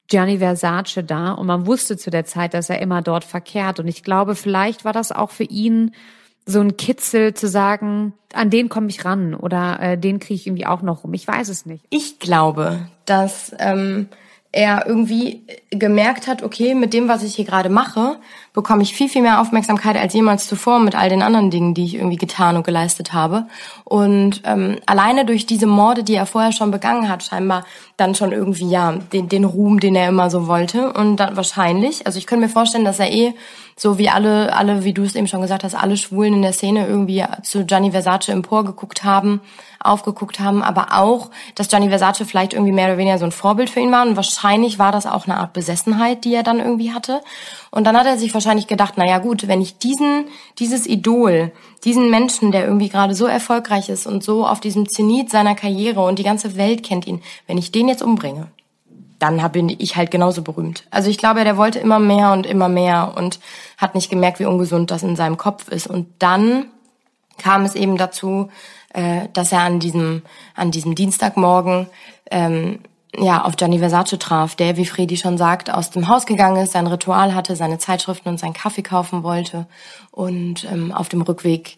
Gianni 0.07 0.37
Versace 0.37 1.03
da 1.05 1.31
und 1.31 1.47
man 1.47 1.65
wusste 1.65 1.97
zu 1.97 2.11
der 2.11 2.25
Zeit, 2.25 2.53
dass 2.53 2.69
er 2.69 2.79
immer 2.79 3.01
dort 3.01 3.23
verkehrt. 3.23 3.79
Und 3.79 3.87
ich 3.87 4.03
glaube, 4.03 4.35
vielleicht 4.35 4.85
war 4.85 4.93
das 4.93 5.11
auch 5.11 5.31
für 5.31 5.45
ihn 5.45 5.95
so 6.45 6.59
ein 6.59 6.77
Kitzel 6.77 7.33
zu 7.33 7.47
sagen, 7.47 8.13
an 8.33 8.51
den 8.51 8.69
komme 8.69 8.89
ich 8.89 9.03
ran 9.03 9.33
oder 9.33 9.79
äh, 9.79 9.97
den 9.97 10.19
kriege 10.19 10.35
ich 10.35 10.45
irgendwie 10.45 10.67
auch 10.67 10.83
noch 10.83 11.03
rum. 11.03 11.13
Ich 11.15 11.27
weiß 11.27 11.49
es 11.49 11.65
nicht. 11.65 11.85
Ich 11.89 12.19
glaube, 12.19 12.87
dass 13.05 13.55
ähm, 13.57 14.09
er 14.55 14.87
irgendwie 14.87 15.43
gemerkt 15.69 16.27
hat, 16.27 16.41
okay, 16.41 16.75
mit 16.75 16.93
dem, 16.93 17.09
was 17.09 17.23
ich 17.23 17.35
hier 17.35 17.43
gerade 17.43 17.69
mache, 17.69 18.17
bekomme 18.55 18.81
ich 18.83 18.95
viel, 18.95 19.09
viel 19.09 19.21
mehr 19.21 19.41
Aufmerksamkeit 19.41 19.97
als 19.97 20.13
jemals 20.13 20.47
zuvor 20.47 20.79
mit 20.79 20.95
all 20.95 21.09
den 21.09 21.21
anderen 21.21 21.51
Dingen, 21.51 21.73
die 21.73 21.83
ich 21.83 21.95
irgendwie 21.95 22.15
getan 22.15 22.55
und 22.55 22.65
geleistet 22.65 23.13
habe. 23.13 23.45
Und 23.83 24.41
ähm, 24.45 24.77
alleine 24.85 25.25
durch 25.25 25.45
diese 25.45 25.67
Morde, 25.67 26.03
die 26.03 26.15
er 26.15 26.25
vorher 26.25 26.53
schon 26.53 26.71
begangen 26.71 27.09
hat, 27.09 27.23
scheinbar 27.23 27.65
dann 27.97 28.15
schon 28.15 28.31
irgendwie, 28.31 28.69
ja, 28.69 28.93
den, 29.13 29.29
den 29.29 29.43
Ruhm, 29.43 29.79
den 29.79 29.95
er 29.95 30.09
immer 30.09 30.29
so 30.29 30.47
wollte. 30.47 30.93
Und 30.93 31.17
dann 31.17 31.35
wahrscheinlich, 31.35 32.07
also 32.07 32.17
ich 32.17 32.27
könnte 32.27 32.45
mir 32.45 32.51
vorstellen, 32.51 32.85
dass 32.85 32.99
er 32.99 33.11
eh, 33.11 33.33
so 33.77 33.97
wie 33.97 34.09
alle, 34.09 34.55
alle, 34.55 34.85
wie 34.85 34.93
du 34.93 35.03
es 35.03 35.15
eben 35.15 35.27
schon 35.27 35.41
gesagt 35.41 35.65
hast, 35.65 35.75
alle 35.75 35.97
Schwulen 35.97 36.35
in 36.35 36.41
der 36.41 36.53
Szene 36.53 36.87
irgendwie 36.87 37.25
zu 37.43 37.65
Gianni 37.65 37.91
Versace 37.91 38.29
emporgeguckt 38.29 39.03
haben, 39.03 39.41
aufgeguckt 39.81 40.39
haben, 40.39 40.63
aber 40.63 40.93
auch, 40.93 41.29
dass 41.55 41.67
Gianni 41.67 41.89
Versace 41.89 42.23
vielleicht 42.25 42.53
irgendwie 42.53 42.71
mehr 42.71 42.87
oder 42.87 42.97
weniger 42.97 43.17
so 43.17 43.25
ein 43.25 43.33
Vorbild 43.33 43.69
für 43.69 43.81
ihn 43.81 43.91
war. 43.91 44.07
Und 44.07 44.15
wahrscheinlich 44.15 44.79
war 44.79 44.93
das 44.93 45.05
auch 45.05 45.25
eine 45.25 45.37
Art 45.37 45.51
Besessenheit, 45.51 46.23
die 46.23 46.33
er 46.33 46.43
dann 46.43 46.59
irgendwie 46.59 46.93
hatte. 46.93 47.21
Und 47.75 47.83
dann 47.83 47.97
hat 47.97 48.05
er 48.05 48.17
sich 48.17 48.33
wahrscheinlich 48.33 48.67
gedacht, 48.67 48.93
na 48.95 49.05
ja 49.05 49.17
gut, 49.17 49.49
wenn 49.49 49.61
ich 49.61 49.77
diesen, 49.77 50.29
dieses 50.59 50.87
Idol, 50.87 51.51
diesen 51.83 52.09
Menschen, 52.09 52.53
der 52.53 52.65
irgendwie 52.65 52.87
gerade 52.87 53.13
so 53.13 53.25
erfolgreich 53.25 53.89
ist 53.89 54.07
und 54.07 54.23
so 54.23 54.47
auf 54.47 54.61
diesem 54.61 54.87
Zenit 54.87 55.29
seiner 55.29 55.55
Karriere 55.55 55.99
und 55.99 56.17
die 56.17 56.23
ganze 56.23 56.55
Welt 56.55 56.83
kennt 56.83 57.05
ihn, 57.05 57.21
wenn 57.47 57.57
ich 57.57 57.73
den 57.73 57.89
jetzt 57.89 58.01
umbringe, 58.01 58.47
dann 59.19 59.51
bin 59.51 59.67
ich 59.67 59.97
halt 59.97 60.09
genauso 60.09 60.41
berühmt. 60.41 60.85
Also 60.89 61.09
ich 61.09 61.17
glaube, 61.17 61.43
der 61.43 61.57
wollte 61.57 61.79
immer 61.79 61.99
mehr 61.99 62.31
und 62.31 62.45
immer 62.45 62.69
mehr 62.69 63.13
und 63.17 63.41
hat 63.77 63.93
nicht 63.93 64.09
gemerkt, 64.09 64.39
wie 64.39 64.45
ungesund 64.45 64.89
das 64.89 65.03
in 65.03 65.17
seinem 65.17 65.35
Kopf 65.35 65.67
ist. 65.67 65.87
Und 65.87 66.07
dann 66.19 66.67
kam 67.37 67.65
es 67.65 67.75
eben 67.75 67.97
dazu, 67.97 68.49
äh, 68.93 69.27
dass 69.33 69.51
er 69.51 69.59
an 69.59 69.81
diesem, 69.81 70.21
an 70.55 70.71
diesem 70.71 70.95
Dienstagmorgen 70.95 71.87
ähm, 72.31 72.79
ja, 73.17 73.43
auf 73.43 73.55
Gianni 73.55 73.79
Versace 73.79 74.17
traf, 74.19 74.55
der, 74.55 74.77
wie 74.77 74.85
Fredi 74.85 75.17
schon 75.17 75.37
sagt, 75.37 75.71
aus 75.71 75.89
dem 75.89 76.07
Haus 76.07 76.25
gegangen 76.25 76.63
ist, 76.63 76.73
sein 76.73 76.87
Ritual 76.87 77.33
hatte, 77.33 77.55
seine 77.55 77.77
Zeitschriften 77.77 78.29
und 78.29 78.39
seinen 78.39 78.53
Kaffee 78.53 78.81
kaufen 78.81 79.23
wollte. 79.23 79.67
Und 80.11 80.65
ähm, 80.65 80.91
auf 80.91 81.09
dem 81.09 81.21
Rückweg 81.21 81.77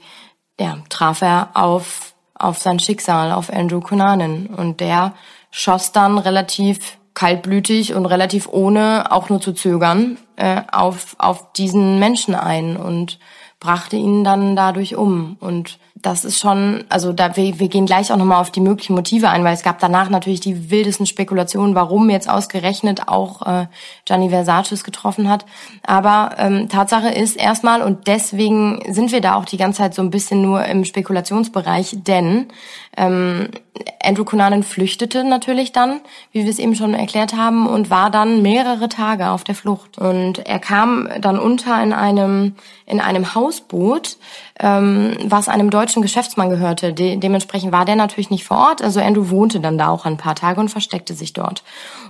ja, 0.59 0.77
traf 0.89 1.21
er 1.21 1.49
auf, 1.53 2.13
auf 2.33 2.57
sein 2.57 2.79
Schicksal, 2.79 3.31
auf 3.31 3.51
Andrew 3.51 3.81
Cunanan. 3.81 4.47
Und 4.47 4.79
der 4.79 5.13
schoss 5.51 5.91
dann 5.91 6.17
relativ 6.17 6.97
kaltblütig 7.13 7.93
und 7.93 8.05
relativ 8.05 8.47
ohne 8.47 9.11
auch 9.11 9.29
nur 9.29 9.41
zu 9.41 9.53
zögern 9.53 10.17
äh, 10.35 10.61
auf, 10.71 11.15
auf 11.17 11.51
diesen 11.53 11.99
Menschen 11.99 12.35
ein 12.35 12.77
und 12.77 13.19
brachte 13.59 13.95
ihn 13.95 14.23
dann 14.23 14.55
dadurch 14.55 14.95
um. 14.95 15.38
Und 15.39 15.79
das 16.01 16.25
ist 16.25 16.39
schon, 16.39 16.83
also 16.89 17.13
da 17.13 17.35
wir, 17.35 17.59
wir 17.59 17.69
gehen 17.69 17.85
gleich 17.85 18.11
auch 18.11 18.17
nochmal 18.17 18.41
auf 18.41 18.51
die 18.51 18.59
möglichen 18.59 18.93
Motive 18.93 19.29
ein, 19.29 19.43
weil 19.43 19.53
es 19.53 19.63
gab 19.63 19.79
danach 19.79 20.09
natürlich 20.09 20.39
die 20.39 20.69
wildesten 20.69 21.05
Spekulationen, 21.05 21.75
warum 21.75 22.09
jetzt 22.09 22.29
ausgerechnet 22.29 23.07
auch 23.07 23.41
äh, 23.45 23.67
Gianni 24.05 24.29
Versace 24.29 24.83
getroffen 24.83 25.29
hat. 25.29 25.45
Aber 25.83 26.35
ähm, 26.37 26.69
Tatsache 26.69 27.09
ist 27.09 27.35
erstmal, 27.35 27.81
und 27.81 28.07
deswegen 28.07 28.81
sind 28.93 29.11
wir 29.11 29.21
da 29.21 29.35
auch 29.35 29.45
die 29.45 29.57
ganze 29.57 29.79
Zeit 29.79 29.93
so 29.93 30.01
ein 30.01 30.09
bisschen 30.09 30.41
nur 30.41 30.65
im 30.65 30.85
Spekulationsbereich, 30.85 31.97
denn 32.03 32.47
ähm, 32.97 33.49
Andrew 34.01 34.25
Cunanan 34.25 34.63
flüchtete 34.63 35.23
natürlich 35.23 35.71
dann, 35.71 36.01
wie 36.31 36.43
wir 36.43 36.49
es 36.49 36.59
eben 36.59 36.75
schon 36.75 36.93
erklärt 36.93 37.35
haben, 37.35 37.67
und 37.67 37.89
war 37.89 38.09
dann 38.09 38.41
mehrere 38.41 38.89
Tage 38.89 39.29
auf 39.29 39.43
der 39.43 39.55
Flucht. 39.55 39.97
Und 39.97 40.39
er 40.39 40.59
kam 40.59 41.07
dann 41.21 41.37
unter 41.37 41.81
in 41.81 41.93
einem 41.93 42.55
in 42.85 43.01
einem 43.01 43.35
Hausboot, 43.35 44.17
ähm, 44.59 45.17
was 45.25 45.49
einem 45.49 45.69
deutschen 45.69 46.01
Geschäftsmann 46.01 46.49
gehörte. 46.49 46.93
De 46.93 47.17
dementsprechend 47.17 47.71
war 47.71 47.85
der 47.85 47.97
natürlich 47.97 48.29
nicht 48.29 48.45
vor 48.45 48.57
Ort. 48.57 48.81
Also 48.81 48.99
Andrew 49.01 49.29
wohnte 49.29 49.59
dann 49.59 49.77
da 49.77 49.89
auch 49.89 50.05
ein 50.05 50.17
paar 50.17 50.35
Tage 50.35 50.59
und 50.59 50.69
versteckte 50.69 51.13
sich 51.13 51.33
dort. 51.33 51.63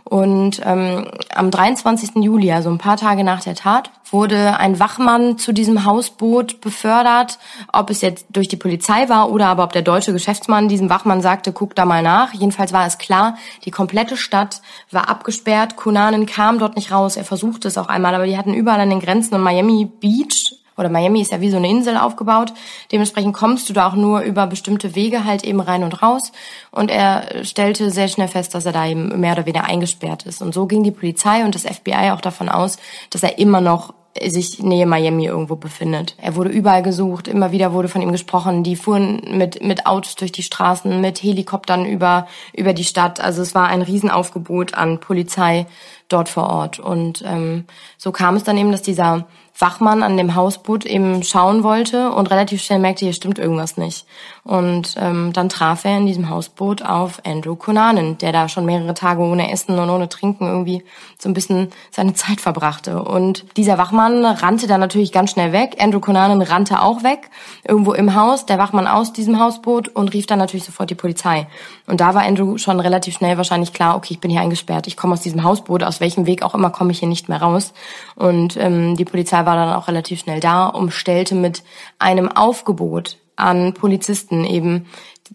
Und 0.03 0.61
ähm, 0.63 1.07
am 1.33 1.51
23. 1.51 2.23
Juli, 2.23 2.51
also 2.51 2.69
ein 2.69 2.77
paar 2.77 2.97
Tage 2.97 3.23
nach 3.23 3.41
der 3.41 3.55
Tat, 3.55 3.91
wurde 4.11 4.57
ein 4.57 4.79
Wachmann 4.79 5.37
zu 5.37 5.53
diesem 5.53 5.85
Hausboot 5.85 6.61
befördert. 6.61 7.39
Ob 7.71 7.89
es 7.89 8.01
jetzt 8.01 8.25
durch 8.29 8.47
die 8.47 8.55
Polizei 8.55 9.09
war 9.09 9.31
oder 9.31 9.47
aber 9.47 9.63
ob 9.63 9.73
der 9.73 9.81
deutsche 9.81 10.13
Geschäftsmann 10.13 10.67
diesem 10.67 10.89
Wachmann 10.89 11.21
sagte, 11.21 11.53
guck 11.53 11.75
da 11.75 11.85
mal 11.85 12.03
nach. 12.03 12.33
Jedenfalls 12.33 12.73
war 12.73 12.85
es 12.85 12.97
klar, 12.97 13.37
die 13.65 13.71
komplette 13.71 14.17
Stadt 14.17 14.61
war 14.91 15.09
abgesperrt. 15.09 15.75
Kunanen 15.75 16.25
kam 16.25 16.59
dort 16.59 16.75
nicht 16.75 16.91
raus. 16.91 17.17
Er 17.17 17.25
versuchte 17.25 17.67
es 17.67 17.77
auch 17.77 17.87
einmal, 17.87 18.15
aber 18.15 18.25
die 18.25 18.37
hatten 18.37 18.53
überall 18.53 18.81
an 18.81 18.89
den 18.89 18.99
Grenzen 18.99 19.35
und 19.35 19.41
Miami 19.41 19.85
Beach 19.85 20.56
oder 20.77 20.89
Miami 20.89 21.21
ist 21.21 21.31
ja 21.31 21.41
wie 21.41 21.49
so 21.49 21.57
eine 21.57 21.69
Insel 21.69 21.97
aufgebaut. 21.97 22.53
Dementsprechend 22.91 23.33
kommst 23.33 23.67
du 23.69 23.73
da 23.73 23.87
auch 23.87 23.95
nur 23.95 24.21
über 24.21 24.47
bestimmte 24.47 24.95
Wege 24.95 25.25
halt 25.25 25.43
eben 25.43 25.59
rein 25.59 25.83
und 25.83 26.01
raus. 26.01 26.31
Und 26.71 26.91
er 26.91 27.43
stellte 27.43 27.91
sehr 27.91 28.07
schnell 28.07 28.27
fest, 28.27 28.53
dass 28.53 28.65
er 28.65 28.71
da 28.71 28.85
eben 28.87 29.19
mehr 29.19 29.33
oder 29.33 29.45
weniger 29.45 29.65
eingesperrt 29.65 30.25
ist. 30.25 30.41
Und 30.41 30.53
so 30.53 30.67
ging 30.67 30.83
die 30.83 30.91
Polizei 30.91 31.43
und 31.43 31.55
das 31.55 31.63
FBI 31.63 32.11
auch 32.11 32.21
davon 32.21 32.49
aus, 32.49 32.77
dass 33.09 33.23
er 33.23 33.39
immer 33.39 33.61
noch 33.61 33.93
sich 34.25 34.59
Nähe 34.59 34.85
Miami 34.85 35.25
irgendwo 35.25 35.55
befindet. 35.55 36.15
Er 36.17 36.35
wurde 36.35 36.49
überall 36.49 36.83
gesucht, 36.83 37.27
immer 37.27 37.51
wieder 37.51 37.73
wurde 37.73 37.87
von 37.87 38.01
ihm 38.01 38.11
gesprochen. 38.11 38.63
Die 38.63 38.75
fuhren 38.75 39.21
mit, 39.37 39.63
mit 39.63 39.85
Autos 39.85 40.15
durch 40.15 40.31
die 40.31 40.43
Straßen, 40.43 41.01
mit 41.01 41.21
Helikoptern 41.21 41.85
über, 41.85 42.27
über 42.53 42.73
die 42.73 42.83
Stadt. 42.83 43.19
Also 43.19 43.41
es 43.41 43.55
war 43.55 43.67
ein 43.67 43.81
Riesenaufgebot 43.81 44.73
an 44.73 44.99
Polizei 44.99 45.67
dort 46.09 46.29
vor 46.29 46.49
Ort. 46.49 46.79
Und 46.79 47.23
ähm, 47.25 47.65
so 47.97 48.11
kam 48.11 48.35
es 48.35 48.43
dann 48.43 48.57
eben, 48.57 48.71
dass 48.71 48.81
dieser 48.81 49.27
Wachmann 49.59 50.03
an 50.03 50.17
dem 50.17 50.35
Hausboot 50.35 50.85
eben 50.85 51.23
schauen 51.23 51.63
wollte 51.63 52.11
und 52.11 52.29
relativ 52.29 52.61
schnell 52.61 52.79
merkte, 52.79 53.05
hier 53.05 53.13
stimmt 53.13 53.39
irgendwas 53.39 53.77
nicht. 53.77 54.05
Und 54.47 54.95
ähm, 54.97 55.33
dann 55.33 55.49
traf 55.49 55.83
er 55.83 55.97
in 55.97 56.05
diesem 56.05 56.29
Hausboot 56.29 56.81
auf 56.81 57.21
Andrew 57.25 57.57
Cunanan, 57.57 58.17
der 58.17 58.31
da 58.31 58.47
schon 58.47 58.65
mehrere 58.65 58.93
Tage 58.93 59.21
ohne 59.21 59.51
Essen 59.51 59.77
und 59.77 59.89
ohne 59.89 60.07
Trinken 60.07 60.47
irgendwie 60.47 60.85
so 61.19 61.27
ein 61.27 61.33
bisschen 61.33 61.67
seine 61.91 62.13
Zeit 62.13 62.39
verbrachte. 62.39 63.03
Und 63.03 63.45
dieser 63.57 63.77
Wachmann 63.77 64.23
rannte 64.23 64.65
dann 64.65 64.79
natürlich 64.79 65.11
ganz 65.11 65.31
schnell 65.31 65.51
weg. 65.51 65.75
Andrew 65.81 65.99
Cunanan 65.99 66.41
rannte 66.41 66.81
auch 66.81 67.03
weg, 67.03 67.29
irgendwo 67.67 67.91
im 67.91 68.15
Haus, 68.15 68.45
der 68.45 68.57
Wachmann 68.57 68.87
aus 68.87 69.11
diesem 69.11 69.37
Hausboot 69.37 69.89
und 69.89 70.13
rief 70.13 70.27
dann 70.27 70.39
natürlich 70.39 70.63
sofort 70.63 70.89
die 70.89 70.95
Polizei. 70.95 71.47
Und 71.85 71.99
da 71.99 72.15
war 72.15 72.23
Andrew 72.23 72.57
schon 72.57 72.79
relativ 72.79 73.15
schnell 73.15 73.35
wahrscheinlich 73.35 73.73
klar, 73.73 73.97
okay, 73.97 74.13
ich 74.13 74.21
bin 74.21 74.31
hier 74.31 74.39
eingesperrt, 74.39 74.87
ich 74.87 74.95
komme 74.95 75.11
aus 75.11 75.21
diesem 75.21 75.43
Hausboot, 75.43 75.83
aus 75.83 75.99
welchem 75.99 76.25
Weg 76.25 76.41
auch 76.41 76.55
immer 76.55 76.69
komme 76.69 76.93
ich 76.93 76.99
hier 76.99 77.09
nicht 77.09 77.27
mehr 77.27 77.41
raus. 77.41 77.73
Und 78.15 78.55
ähm, 78.55 78.95
die 78.95 79.03
Polizei 79.03 79.45
war 79.45 79.57
dann 79.57 79.73
auch 79.73 79.89
relativ 79.89 80.21
schnell 80.21 80.39
da, 80.39 80.67
umstellte 80.67 81.35
mit 81.35 81.63
einem 81.99 82.31
Aufgebot 82.31 83.17
an 83.37 83.73
Polizisten 83.73 84.43
eben 84.43 84.87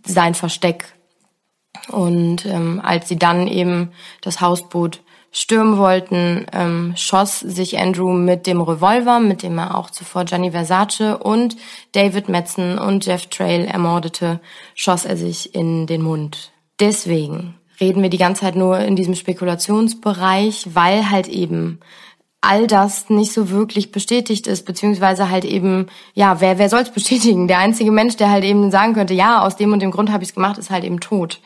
sein 0.05 0.35
Versteck. 0.35 0.95
Und 1.89 2.45
ähm, 2.45 2.81
als 2.85 3.09
sie 3.09 3.19
dann 3.19 3.49
eben 3.49 3.93
das 4.21 4.41
Hausboot 4.41 5.01
stürmen 5.33 5.79
wollten, 5.79 6.47
ähm, 6.53 6.93
schoss 6.97 7.41
sich 7.41 7.79
Andrew 7.79 8.13
mit 8.13 8.47
dem 8.47 8.61
Revolver, 8.61 9.19
mit 9.19 9.43
dem 9.43 9.57
er 9.59 9.77
auch 9.77 9.91
zuvor 9.91 10.27
Gianni 10.27 10.51
Versace 10.51 11.19
und 11.19 11.57
David 11.93 12.29
Metzen 12.29 12.79
und 12.79 13.07
Jeff 13.07 13.27
Trail 13.27 13.65
ermordete, 13.65 14.41
schoss 14.75 15.07
er 15.07 15.17
sich 15.17 15.55
in 15.55 15.87
den 15.87 16.03
Mund. 16.03 16.53
Deswegen 16.79 17.55
reden 17.81 18.03
wir 18.03 18.11
die 18.11 18.19
ganze 18.19 18.43
Zeit 18.43 18.57
nur 18.57 18.79
in 18.81 18.95
diesem 18.95 19.15
Spekulationsbereich, 19.15 20.69
weil 20.75 21.09
halt 21.11 21.29
eben 21.29 21.81
all 22.43 22.67
das 22.67 23.09
nicht 23.09 23.33
so 23.33 23.51
wirklich 23.51 23.93
bestätigt 23.93 24.47
ist, 24.47 24.67
beziehungsweise 24.67 25.31
halt 25.31 25.45
eben, 25.45 25.87
ja, 26.13 26.41
wer, 26.41 26.59
wer 26.59 26.69
soll 26.69 26.81
es 26.81 26.91
bestätigen? 26.91 27.49
Der 27.49 27.59
einzige 27.59 27.93
Mensch, 27.93 28.17
der 28.17 28.31
halt 28.31 28.45
eben 28.45 28.71
sagen 28.71 28.93
könnte, 28.93 29.15
ja, 29.15 29.43
aus 29.43 29.57
dem 29.57 29.73
und 29.73 29.81
dem 29.81 29.93
Grund 29.93 30.13
habe 30.13 30.25
ich 30.25 30.31
es 30.31 30.35
gemacht, 30.35 30.59
ist 30.59 30.71
halt 30.71 30.85
eben 30.85 31.01
tot. 31.01 31.41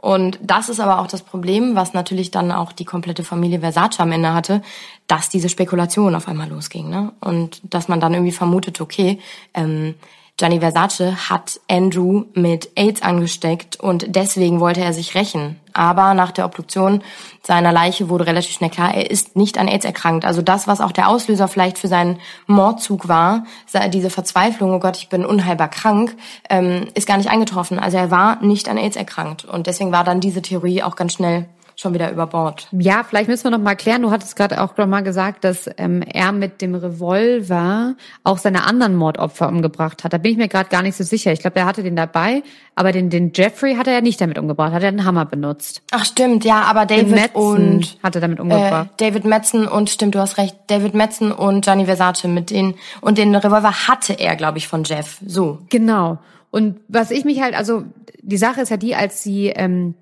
Und 0.00 0.38
das 0.42 0.68
ist 0.68 0.80
aber 0.80 1.00
auch 1.00 1.06
das 1.06 1.22
Problem, 1.22 1.74
was 1.74 1.92
natürlich 1.92 2.30
dann 2.30 2.50
auch 2.50 2.72
die 2.72 2.84
komplette 2.84 3.24
Familie 3.24 3.60
Versace 3.60 4.00
am 4.00 4.12
Ende 4.12 4.32
hatte, 4.32 4.62
dass 5.06 5.28
diese 5.28 5.48
Spekulation 5.48 6.14
auf 6.14 6.28
einmal 6.28 6.48
losging. 6.48 6.88
Ne? 6.88 7.12
Und 7.20 7.60
dass 7.62 7.88
man 7.88 8.00
dann 8.00 8.14
irgendwie 8.14 8.32
vermutet, 8.32 8.80
okay, 8.80 9.18
ähm, 9.54 9.94
Gianni 10.38 10.60
Versace 10.60 11.28
hat 11.28 11.60
Andrew 11.68 12.24
mit 12.32 12.70
AIDS 12.76 13.02
angesteckt 13.02 13.80
und 13.80 14.06
deswegen 14.08 14.60
wollte 14.60 14.80
er 14.80 14.92
sich 14.92 15.16
rächen. 15.16 15.56
Aber 15.78 16.12
nach 16.12 16.32
der 16.32 16.44
Obduktion 16.44 17.04
seiner 17.40 17.70
Leiche 17.70 18.08
wurde 18.08 18.26
relativ 18.26 18.52
schnell 18.52 18.68
klar, 18.68 18.92
er 18.92 19.08
ist 19.12 19.36
nicht 19.36 19.58
an 19.58 19.68
AIDS 19.68 19.84
erkrankt. 19.84 20.24
Also 20.24 20.42
das, 20.42 20.66
was 20.66 20.80
auch 20.80 20.90
der 20.90 21.08
Auslöser 21.08 21.46
vielleicht 21.46 21.78
für 21.78 21.86
seinen 21.86 22.18
Mordzug 22.48 23.06
war, 23.06 23.44
diese 23.92 24.10
Verzweiflung, 24.10 24.74
oh 24.74 24.80
Gott, 24.80 24.96
ich 24.96 25.08
bin 25.08 25.24
unheilbar 25.24 25.68
krank, 25.68 26.16
ähm, 26.50 26.88
ist 26.94 27.06
gar 27.06 27.16
nicht 27.16 27.30
eingetroffen. 27.30 27.78
Also 27.78 27.96
er 27.96 28.10
war 28.10 28.42
nicht 28.42 28.68
an 28.68 28.76
AIDS 28.76 28.96
erkrankt. 28.96 29.44
Und 29.44 29.68
deswegen 29.68 29.92
war 29.92 30.02
dann 30.02 30.18
diese 30.18 30.42
Theorie 30.42 30.82
auch 30.82 30.96
ganz 30.96 31.12
schnell 31.12 31.46
schon 31.80 31.94
wieder 31.94 32.10
über 32.10 32.26
Bord. 32.26 32.66
Ja, 32.72 33.04
vielleicht 33.04 33.28
müssen 33.28 33.44
wir 33.44 33.52
noch 33.52 33.60
mal 33.60 33.76
klären. 33.76 34.02
Du 34.02 34.10
hattest 34.10 34.34
gerade 34.34 34.60
auch 34.60 34.76
noch 34.76 34.88
mal 34.88 35.02
gesagt, 35.02 35.44
dass 35.44 35.70
ähm, 35.76 36.02
er 36.02 36.32
mit 36.32 36.60
dem 36.60 36.74
Revolver 36.74 37.94
auch 38.24 38.38
seine 38.38 38.64
anderen 38.64 38.96
Mordopfer 38.96 39.48
umgebracht 39.48 40.02
hat. 40.02 40.12
Da 40.12 40.18
bin 40.18 40.32
ich 40.32 40.38
mir 40.38 40.48
gerade 40.48 40.68
gar 40.70 40.82
nicht 40.82 40.96
so 40.96 41.04
sicher. 41.04 41.32
Ich 41.32 41.40
glaube, 41.40 41.60
er 41.60 41.66
hatte 41.66 41.84
den 41.84 41.94
dabei, 41.94 42.42
aber 42.74 42.90
den, 42.90 43.10
den 43.10 43.30
Jeffrey 43.32 43.76
hat 43.76 43.86
er 43.86 43.92
ja 43.92 44.00
nicht 44.00 44.20
damit 44.20 44.38
umgebracht. 44.38 44.72
Hat 44.72 44.82
er 44.82 44.88
einen 44.88 45.04
Hammer 45.04 45.24
benutzt. 45.24 45.82
Ach 45.92 46.04
stimmt, 46.04 46.44
ja, 46.44 46.62
aber 46.62 46.84
David 46.84 47.10
Metzen 47.10 47.36
und 47.36 47.98
hat 48.02 48.16
er 48.16 48.20
damit 48.22 48.40
umgebracht. 48.40 48.90
Äh, 49.00 49.10
David 49.10 49.24
Metzen 49.24 49.68
und 49.68 49.88
stimmt, 49.88 50.16
du 50.16 50.18
hast 50.18 50.36
recht. 50.36 50.56
David 50.66 50.94
Metzen 50.94 51.30
und 51.30 51.64
Gianni 51.64 51.84
Versace 51.84 52.24
mit 52.24 52.50
denen 52.50 52.74
und 53.00 53.18
den 53.18 53.36
Revolver 53.36 53.86
hatte 53.86 54.14
er, 54.14 54.34
glaube 54.34 54.58
ich, 54.58 54.66
von 54.66 54.82
Jeff. 54.82 55.18
So. 55.24 55.60
Genau. 55.68 56.18
Und 56.50 56.80
was 56.88 57.12
ich 57.12 57.24
mich 57.24 57.40
halt, 57.40 57.54
also 57.54 57.84
die 58.20 58.36
Sache 58.36 58.62
ist 58.62 58.70
ja 58.70 58.76
die, 58.76 58.96
als 58.96 59.22
sie 59.22 59.48
ähm, 59.48 59.94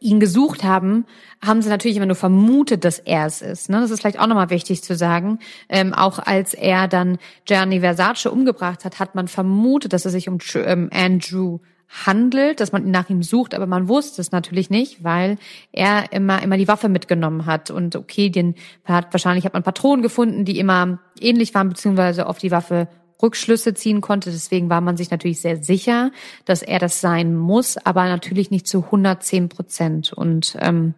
ihn 0.00 0.20
gesucht 0.20 0.64
haben, 0.64 1.06
haben 1.44 1.62
sie 1.62 1.68
natürlich 1.68 1.96
immer 1.96 2.06
nur 2.06 2.16
vermutet, 2.16 2.84
dass 2.84 2.98
er 2.98 3.26
es 3.26 3.42
ist. 3.42 3.70
Ne? 3.70 3.80
Das 3.80 3.90
ist 3.90 4.00
vielleicht 4.00 4.18
auch 4.18 4.26
nochmal 4.26 4.50
wichtig 4.50 4.82
zu 4.82 4.94
sagen. 4.96 5.38
Ähm, 5.68 5.94
auch 5.94 6.18
als 6.18 6.54
er 6.54 6.88
dann 6.88 7.18
Gianni 7.44 7.80
Versace 7.80 8.26
umgebracht 8.26 8.84
hat, 8.84 8.98
hat 8.98 9.14
man 9.14 9.28
vermutet, 9.28 9.92
dass 9.92 10.04
es 10.04 10.12
sich 10.12 10.28
um 10.28 10.38
ähm, 10.54 10.90
Andrew 10.92 11.58
handelt, 11.88 12.60
dass 12.60 12.72
man 12.72 12.90
nach 12.90 13.08
ihm 13.10 13.22
sucht, 13.22 13.54
aber 13.54 13.66
man 13.66 13.88
wusste 13.88 14.20
es 14.20 14.32
natürlich 14.32 14.70
nicht, 14.70 15.04
weil 15.04 15.38
er 15.72 16.12
immer 16.12 16.42
immer 16.42 16.56
die 16.56 16.68
Waffe 16.68 16.88
mitgenommen 16.88 17.46
hat 17.46 17.70
und 17.70 17.94
okay, 17.94 18.28
den 18.28 18.56
hat 18.84 19.12
wahrscheinlich 19.12 19.44
hat 19.44 19.54
man 19.54 19.62
Patronen 19.62 20.02
gefunden, 20.02 20.44
die 20.44 20.58
immer 20.58 20.98
ähnlich 21.20 21.54
waren 21.54 21.68
beziehungsweise 21.68 22.26
auf 22.26 22.38
die 22.38 22.50
Waffe 22.50 22.88
Rückschlüsse 23.22 23.74
ziehen 23.74 24.00
konnte. 24.00 24.30
Deswegen 24.30 24.68
war 24.68 24.80
man 24.80 24.96
sich 24.96 25.10
natürlich 25.10 25.40
sehr 25.40 25.62
sicher, 25.62 26.10
dass 26.44 26.62
er 26.62 26.78
das 26.78 27.00
sein 27.00 27.34
muss, 27.34 27.76
aber 27.78 28.04
natürlich 28.04 28.50
nicht 28.50 28.66
zu 28.66 28.84
110 28.84 29.48
Prozent. 29.48 30.12
Und 30.12 30.56
ähm, 30.60 30.94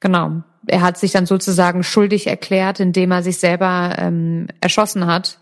genau, 0.00 0.42
er 0.66 0.80
hat 0.80 0.98
sich 0.98 1.12
dann 1.12 1.26
sozusagen 1.26 1.82
schuldig 1.82 2.26
erklärt, 2.26 2.80
indem 2.80 3.12
er 3.12 3.22
sich 3.22 3.38
selber 3.38 3.94
ähm, 3.98 4.48
erschossen 4.60 5.06
hat. 5.06 5.38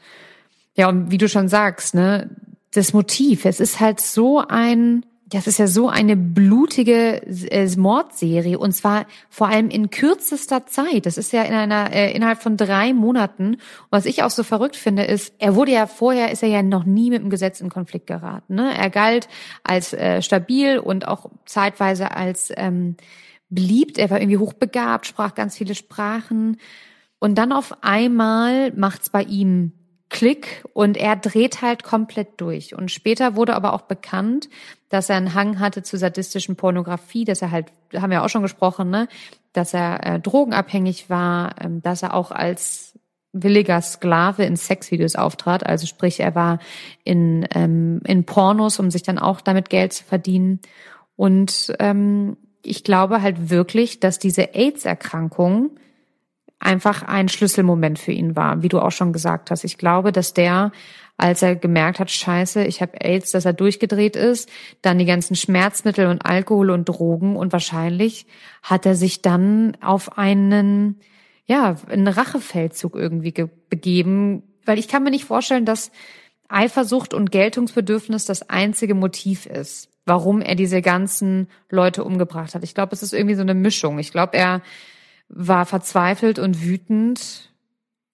Ja, 0.75 0.89
und 0.89 1.11
wie 1.11 1.19
du 1.19 1.29
schon 1.29 1.49
sagst, 1.49 1.95
ne, 1.95 2.31
das 2.73 2.93
Motiv, 2.93 3.45
es 3.45 3.61
ist 3.61 3.81
halt 3.81 4.01
so 4.01 4.43
ein 4.47 5.05
das 5.33 5.47
ist 5.47 5.59
ja 5.59 5.67
so 5.67 5.89
eine 5.89 6.17
blutige 6.17 7.23
äh, 7.27 7.69
Mordserie 7.77 8.59
und 8.59 8.73
zwar 8.73 9.07
vor 9.31 9.49
allem 9.49 9.71
in 9.71 9.91
kürzester 9.91 10.67
Zeit. 10.67 11.07
Das 11.07 11.19
ist 11.19 11.33
ja 11.33 11.43
in 11.43 11.55
einer 11.55 11.93
äh, 11.93 12.13
innerhalb 12.13 12.43
von 12.43 12.57
drei 12.57 12.93
Monaten. 12.93 13.55
Und 13.55 13.61
was 13.91 14.07
ich 14.07 14.23
auch 14.23 14.31
so 14.31 14.43
verrückt 14.43 14.77
finde, 14.77 15.05
ist, 15.05 15.35
er 15.39 15.55
wurde 15.55 15.73
ja 15.73 15.87
vorher 15.87 16.31
ist 16.31 16.43
er 16.43 16.49
ja 16.49 16.63
noch 16.63 16.85
nie 16.85 17.11
mit 17.11 17.23
dem 17.23 17.31
Gesetz 17.31 17.61
in 17.61 17.71
Konflikt 17.71 18.07
geraten. 18.07 18.55
Ne? 18.55 18.73
Er 18.77 18.91
galt 18.91 19.29
als 19.65 19.93
äh, 19.93 20.23
stabil 20.23 20.79
und 20.79 21.09
auch 21.09 21.31
zeitweise 21.47 22.13
als 22.15 22.53
ähm, 22.57 22.97
beliebt. 23.49 23.99
Er 23.99 24.11
war 24.11 24.21
irgendwie 24.21 24.39
hochbegabt, 24.39 25.07
sprach 25.07 25.35
ganz 25.35 25.57
viele 25.57 25.75
Sprachen 25.75 26.59
und 27.19 27.37
dann 27.37 27.53
auf 27.53 27.83
einmal 27.83 28.73
macht's 28.73 29.11
bei 29.11 29.23
ihm 29.23 29.73
Klick 30.13 30.63
und 30.75 30.99
er 30.99 31.17
dreht 31.17 31.63
halt 31.63 31.85
komplett 31.85 32.39
durch. 32.41 32.75
Und 32.77 32.91
später 32.91 33.35
wurde 33.35 33.57
aber 33.57 33.73
auch 33.73 33.83
bekannt, 33.83 34.51
dass 34.91 35.09
er 35.09 35.17
einen 35.17 35.33
Hang 35.33 35.59
hatte 35.59 35.83
zu 35.83 35.97
sadistischen 35.97 36.55
Pornografie, 36.55 37.25
dass 37.25 37.41
er 37.41 37.51
halt, 37.51 37.73
haben 37.95 38.11
wir 38.11 38.23
auch 38.23 38.29
schon 38.29 38.43
gesprochen, 38.43 38.91
ne, 38.91 39.09
dass 39.55 39.73
er 39.73 40.07
äh, 40.07 40.21
drogenabhängig 40.21 41.09
war, 41.09 41.55
ähm, 41.63 41.81
dass 41.81 42.03
er 42.03 42.13
auch 42.13 42.31
als 42.31 42.93
williger 43.33 43.81
Sklave 43.81 44.45
in 44.45 44.57
Sexvideos 44.57 45.17
auftrat, 45.17 45.65
also 45.65 45.87
sprich, 45.87 46.21
er 46.21 46.35
war 46.35 46.59
in, 47.05 47.49
ähm, 47.55 48.03
in 48.05 48.25
Pornos, 48.25 48.79
um 48.79 48.91
sich 48.91 49.03
dann 49.03 49.19
auch 49.19 49.41
damit 49.41 49.71
Geld 49.71 49.95
zu 49.95 50.05
verdienen. 50.05 50.61
Und 51.17 51.73
ähm, 51.79 52.37
ich 52.63 52.85
glaube 52.85 53.23
halt 53.23 53.49
wirklich, 53.49 53.99
dass 53.99 54.19
diese 54.19 54.55
AIDS-Erkrankung 54.55 55.71
einfach 56.63 57.03
ein 57.03 57.29
Schlüsselmoment 57.29 57.99
für 57.99 58.13
ihn 58.13 58.37
war, 58.37 58.63
wie 58.63 58.69
du 58.69 58.79
auch 58.79 58.93
schon 58.93 59.13
gesagt 59.13 59.51
hast. 59.51 59.65
Ich 59.65 59.79
glaube, 59.79 60.13
dass 60.13 60.33
der, 60.33 60.73
als 61.17 61.43
er 61.43 61.57
gemerkt 61.57 61.99
hat, 61.99 62.11
scheiße, 62.11 62.65
ich 62.65 62.81
habe 62.81 63.01
AIDS, 63.01 63.33
dass 63.33 63.45
er 63.45 63.53
durchgedreht 63.53 64.17
ist, 64.17 64.49
dann 64.81 64.99
die 64.99 65.05
ganzen 65.05 65.35
Schmerzmittel 65.35 66.07
und 66.07 66.25
Alkohol 66.25 66.71
und 66.71 66.89
Drogen 66.89 67.37
und 67.37 67.53
wahrscheinlich 67.53 68.27
hat 68.63 68.87
er 68.87 68.95
sich 68.95 69.23
dann 69.23 69.77
auf 69.81 70.17
einen, 70.19 71.01
ja, 71.47 71.77
einen 71.89 72.09
Rachefeldzug 72.09 72.95
irgendwie 72.95 73.35
begeben, 73.69 74.45
weil 74.65 74.79
ich 74.79 74.89
kann 74.89 75.03
mir 75.03 75.11
nicht 75.11 75.25
vorstellen, 75.25 75.65
dass 75.65 75.91
Eifersucht 76.49 77.15
und 77.15 77.33
Geltungsbedürfnis 77.33 78.25
das 78.25 78.49
einzige 78.51 78.95
Motiv 78.95 79.47
ist, 79.47 79.89
warum 80.05 80.41
er 80.41 80.55
diese 80.55 80.83
ganzen 80.83 81.49
Leute 81.71 82.05
umgebracht 82.05 82.55
hat. 82.55 82.63
Ich 82.63 82.75
glaube, 82.75 82.93
es 82.93 83.03
ist 83.03 83.15
irgendwie 83.15 83.35
so 83.35 83.43
eine 83.43 83.55
Mischung. 83.55 83.99
Ich 83.99 84.13
glaube, 84.13 84.37
er 84.37 84.63
war 85.33 85.67
verzweifelt 85.67 86.39
und 86.39 86.63
wütend 86.63 87.53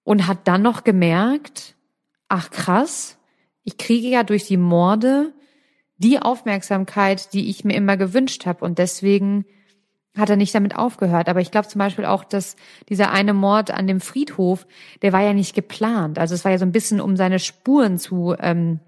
und 0.04 0.26
hat 0.26 0.46
dann 0.48 0.62
noch 0.62 0.84
gemerkt, 0.84 1.74
ach 2.28 2.50
krass, 2.50 3.18
ich 3.64 3.76
kriege 3.76 4.08
ja 4.08 4.22
durch 4.22 4.46
die 4.46 4.56
Morde 4.56 5.32
die 5.98 6.20
Aufmerksamkeit, 6.20 7.32
die 7.32 7.50
ich 7.50 7.64
mir 7.64 7.74
immer 7.74 7.96
gewünscht 7.96 8.46
habe 8.46 8.64
und 8.64 8.78
deswegen 8.78 9.44
hat 10.16 10.30
er 10.30 10.36
nicht 10.36 10.54
damit 10.54 10.76
aufgehört. 10.76 11.28
Aber 11.28 11.40
ich 11.40 11.50
glaube 11.50 11.68
zum 11.68 11.80
Beispiel 11.80 12.04
auch, 12.04 12.24
dass 12.24 12.56
dieser 12.88 13.10
eine 13.10 13.34
Mord 13.34 13.70
an 13.70 13.86
dem 13.86 14.00
Friedhof, 14.00 14.66
der 15.02 15.12
war 15.12 15.22
ja 15.22 15.32
nicht 15.32 15.54
geplant. 15.54 16.18
Also 16.18 16.34
es 16.34 16.44
war 16.44 16.52
ja 16.52 16.58
so 16.58 16.64
ein 16.64 16.72
bisschen, 16.72 17.00
um 17.00 17.16
seine 17.16 17.38
Spuren 17.38 17.98
zu 17.98 18.34
ähm, 18.38 18.80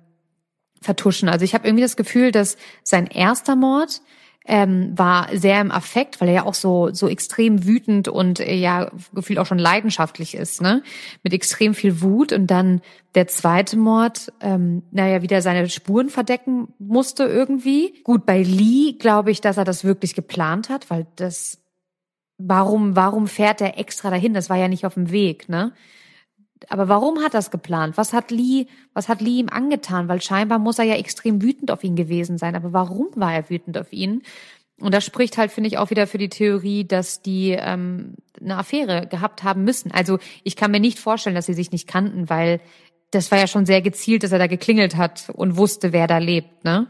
vertuschen. 0.80 1.28
Also 1.28 1.44
ich 1.44 1.54
habe 1.54 1.66
irgendwie 1.66 1.82
das 1.82 1.96
Gefühl, 1.96 2.32
dass 2.32 2.56
sein 2.82 3.06
erster 3.06 3.56
Mord, 3.56 4.00
ähm, 4.46 4.96
war 4.96 5.28
sehr 5.36 5.60
im 5.60 5.70
Affekt, 5.70 6.20
weil 6.20 6.28
er 6.28 6.34
ja 6.34 6.46
auch 6.46 6.54
so 6.54 6.92
so 6.92 7.08
extrem 7.08 7.66
wütend 7.66 8.08
und 8.08 8.40
äh, 8.40 8.54
ja 8.54 8.90
gefühlt 9.12 9.38
auch 9.38 9.46
schon 9.46 9.58
leidenschaftlich 9.58 10.34
ist, 10.34 10.62
ne? 10.62 10.82
Mit 11.22 11.34
extrem 11.34 11.74
viel 11.74 12.00
Wut 12.00 12.32
und 12.32 12.46
dann 12.46 12.80
der 13.14 13.26
zweite 13.26 13.76
Mord, 13.76 14.32
ähm, 14.40 14.82
naja, 14.92 15.20
wieder 15.22 15.42
seine 15.42 15.68
Spuren 15.68 16.08
verdecken 16.08 16.68
musste 16.78 17.24
irgendwie. 17.24 18.00
Gut, 18.02 18.24
bei 18.24 18.42
Lee 18.42 18.92
glaube 18.98 19.30
ich, 19.30 19.40
dass 19.40 19.58
er 19.58 19.64
das 19.64 19.84
wirklich 19.84 20.14
geplant 20.14 20.68
hat, 20.70 20.88
weil 20.90 21.06
das 21.16 21.58
warum 22.38 22.96
warum 22.96 23.26
fährt 23.26 23.60
er 23.60 23.78
extra 23.78 24.10
dahin? 24.10 24.32
Das 24.32 24.48
war 24.48 24.56
ja 24.56 24.68
nicht 24.68 24.86
auf 24.86 24.94
dem 24.94 25.10
Weg, 25.10 25.48
ne? 25.48 25.72
Aber 26.68 26.88
warum 26.88 27.22
hat 27.22 27.34
es 27.34 27.50
geplant? 27.50 27.96
Was 27.96 28.12
hat 28.12 28.30
Lee, 28.30 28.66
was 28.92 29.08
hat 29.08 29.20
Lee 29.20 29.38
ihm 29.38 29.48
angetan? 29.48 30.08
Weil 30.08 30.20
scheinbar 30.20 30.58
muss 30.58 30.78
er 30.78 30.84
ja 30.84 30.94
extrem 30.94 31.42
wütend 31.42 31.70
auf 31.70 31.82
ihn 31.84 31.96
gewesen 31.96 32.38
sein. 32.38 32.54
Aber 32.54 32.72
warum 32.72 33.08
war 33.14 33.32
er 33.32 33.48
wütend 33.48 33.78
auf 33.78 33.92
ihn? 33.92 34.22
Und 34.80 34.94
das 34.94 35.04
spricht 35.04 35.36
halt, 35.36 35.50
finde 35.50 35.68
ich, 35.68 35.78
auch 35.78 35.90
wieder 35.90 36.06
für 36.06 36.18
die 36.18 36.28
Theorie, 36.28 36.84
dass 36.84 37.22
die 37.22 37.50
ähm, 37.50 38.14
eine 38.40 38.56
Affäre 38.56 39.06
gehabt 39.06 39.42
haben 39.42 39.64
müssen. 39.64 39.90
Also 39.92 40.18
ich 40.42 40.56
kann 40.56 40.70
mir 40.70 40.80
nicht 40.80 40.98
vorstellen, 40.98 41.36
dass 41.36 41.46
sie 41.46 41.54
sich 41.54 41.70
nicht 41.70 41.86
kannten, 41.86 42.30
weil 42.30 42.60
das 43.10 43.30
war 43.30 43.38
ja 43.38 43.46
schon 43.46 43.66
sehr 43.66 43.82
gezielt, 43.82 44.22
dass 44.22 44.32
er 44.32 44.38
da 44.38 44.46
geklingelt 44.46 44.96
hat 44.96 45.30
und 45.34 45.56
wusste, 45.56 45.92
wer 45.92 46.06
da 46.06 46.18
lebt. 46.18 46.64
Ne? 46.64 46.86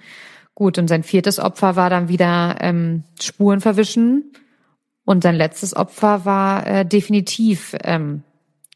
Gut, 0.55 0.79
und 0.79 0.89
sein 0.89 1.03
viertes 1.03 1.39
Opfer 1.39 1.75
war 1.77 1.91
dann 1.91 2.09
wieder 2.09 2.57
ähm, 2.61 3.05
Spuren 3.21 3.61
verwischen. 3.61 4.33
Und 5.05 5.23
sein 5.23 5.35
letztes 5.35 5.75
Opfer 5.75 6.25
war 6.25 6.67
äh, 6.67 6.87
definitiv 6.87 7.75
ähm, 7.83 8.23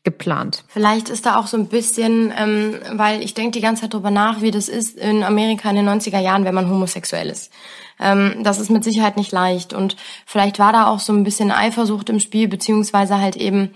geplant. 0.05 0.65
Vielleicht 0.69 1.09
ist 1.09 1.27
da 1.27 1.39
auch 1.39 1.47
so 1.47 1.57
ein 1.57 1.67
bisschen, 1.67 2.33
ähm, 2.37 2.79
weil 2.93 3.23
ich 3.23 3.35
denke 3.35 3.53
die 3.53 3.61
ganze 3.61 3.83
Zeit 3.83 3.95
drüber 3.95 4.11
nach, 4.11 4.43
wie 4.43 4.51
das 4.51 4.69
ist 4.69 4.99
in 4.99 5.25
Amerika 5.25 5.71
in 5.71 5.77
den 5.77 5.89
90er 5.89 6.21
Jahren, 6.21 6.45
wenn 6.45 6.55
man 6.55 6.69
homosexuell 6.69 7.31
ist. 7.31 7.51
Ähm, 7.99 8.37
das 8.43 8.59
ist 8.59 8.71
mit 8.71 8.85
Sicherheit 8.85 9.17
nicht 9.17 9.33
leicht. 9.33 9.73
Und 9.73 9.97
vielleicht 10.27 10.59
war 10.59 10.73
da 10.73 10.89
auch 10.89 11.01
so 11.01 11.13
ein 11.13 11.25
bisschen 11.25 11.51
Eifersucht 11.51 12.11
im 12.11 12.21
Spiel, 12.21 12.49
beziehungsweise 12.49 13.19
halt 13.19 13.37
eben 13.37 13.71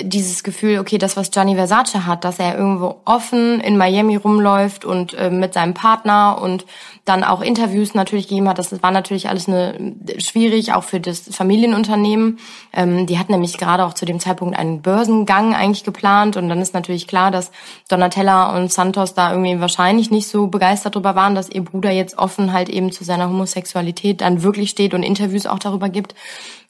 dieses 0.00 0.42
Gefühl, 0.42 0.78
okay, 0.78 0.96
das, 0.96 1.18
was 1.18 1.30
Gianni 1.30 1.54
Versace 1.54 2.06
hat, 2.06 2.24
dass 2.24 2.38
er 2.38 2.56
irgendwo 2.56 3.00
offen 3.04 3.60
in 3.60 3.76
Miami 3.76 4.16
rumläuft 4.16 4.86
und 4.86 5.12
äh, 5.12 5.28
mit 5.28 5.52
seinem 5.52 5.74
Partner 5.74 6.40
und 6.40 6.64
dann 7.04 7.24
auch 7.24 7.42
Interviews 7.42 7.92
natürlich 7.92 8.26
gegeben 8.28 8.48
hat. 8.48 8.58
Das 8.58 8.82
war 8.82 8.90
natürlich 8.90 9.28
alles 9.28 9.48
eine, 9.48 9.94
schwierig, 10.16 10.72
auch 10.72 10.84
für 10.84 10.98
das 10.98 11.24
Familienunternehmen. 11.30 12.38
Ähm, 12.72 13.06
die 13.06 13.18
hatten 13.18 13.32
nämlich 13.32 13.58
gerade 13.58 13.84
auch 13.84 13.92
zu 13.92 14.06
dem 14.06 14.18
Zeitpunkt 14.18 14.58
einen 14.58 14.80
Börsengang 14.80 15.54
eigentlich 15.54 15.84
geplant 15.84 16.38
und 16.38 16.48
dann 16.48 16.62
ist 16.62 16.72
natürlich 16.72 17.06
klar, 17.06 17.30
dass 17.30 17.50
Donatella 17.90 18.56
und 18.56 18.72
Santos 18.72 19.12
da 19.12 19.30
irgendwie 19.30 19.60
wahrscheinlich 19.60 20.10
nicht 20.10 20.26
so 20.26 20.46
begeistert 20.46 20.94
darüber 20.94 21.14
waren, 21.16 21.34
dass 21.34 21.50
ihr 21.50 21.64
Bruder 21.64 21.90
jetzt 21.90 22.16
offen 22.16 22.54
halt 22.54 22.70
eben 22.70 22.92
zu 22.92 23.04
seiner 23.04 23.28
Homosexualität 23.28 24.22
dann 24.22 24.42
wirklich 24.42 24.70
steht 24.70 24.94
und 24.94 25.02
Interviews 25.02 25.44
auch 25.44 25.58
darüber 25.58 25.90
gibt. 25.90 26.14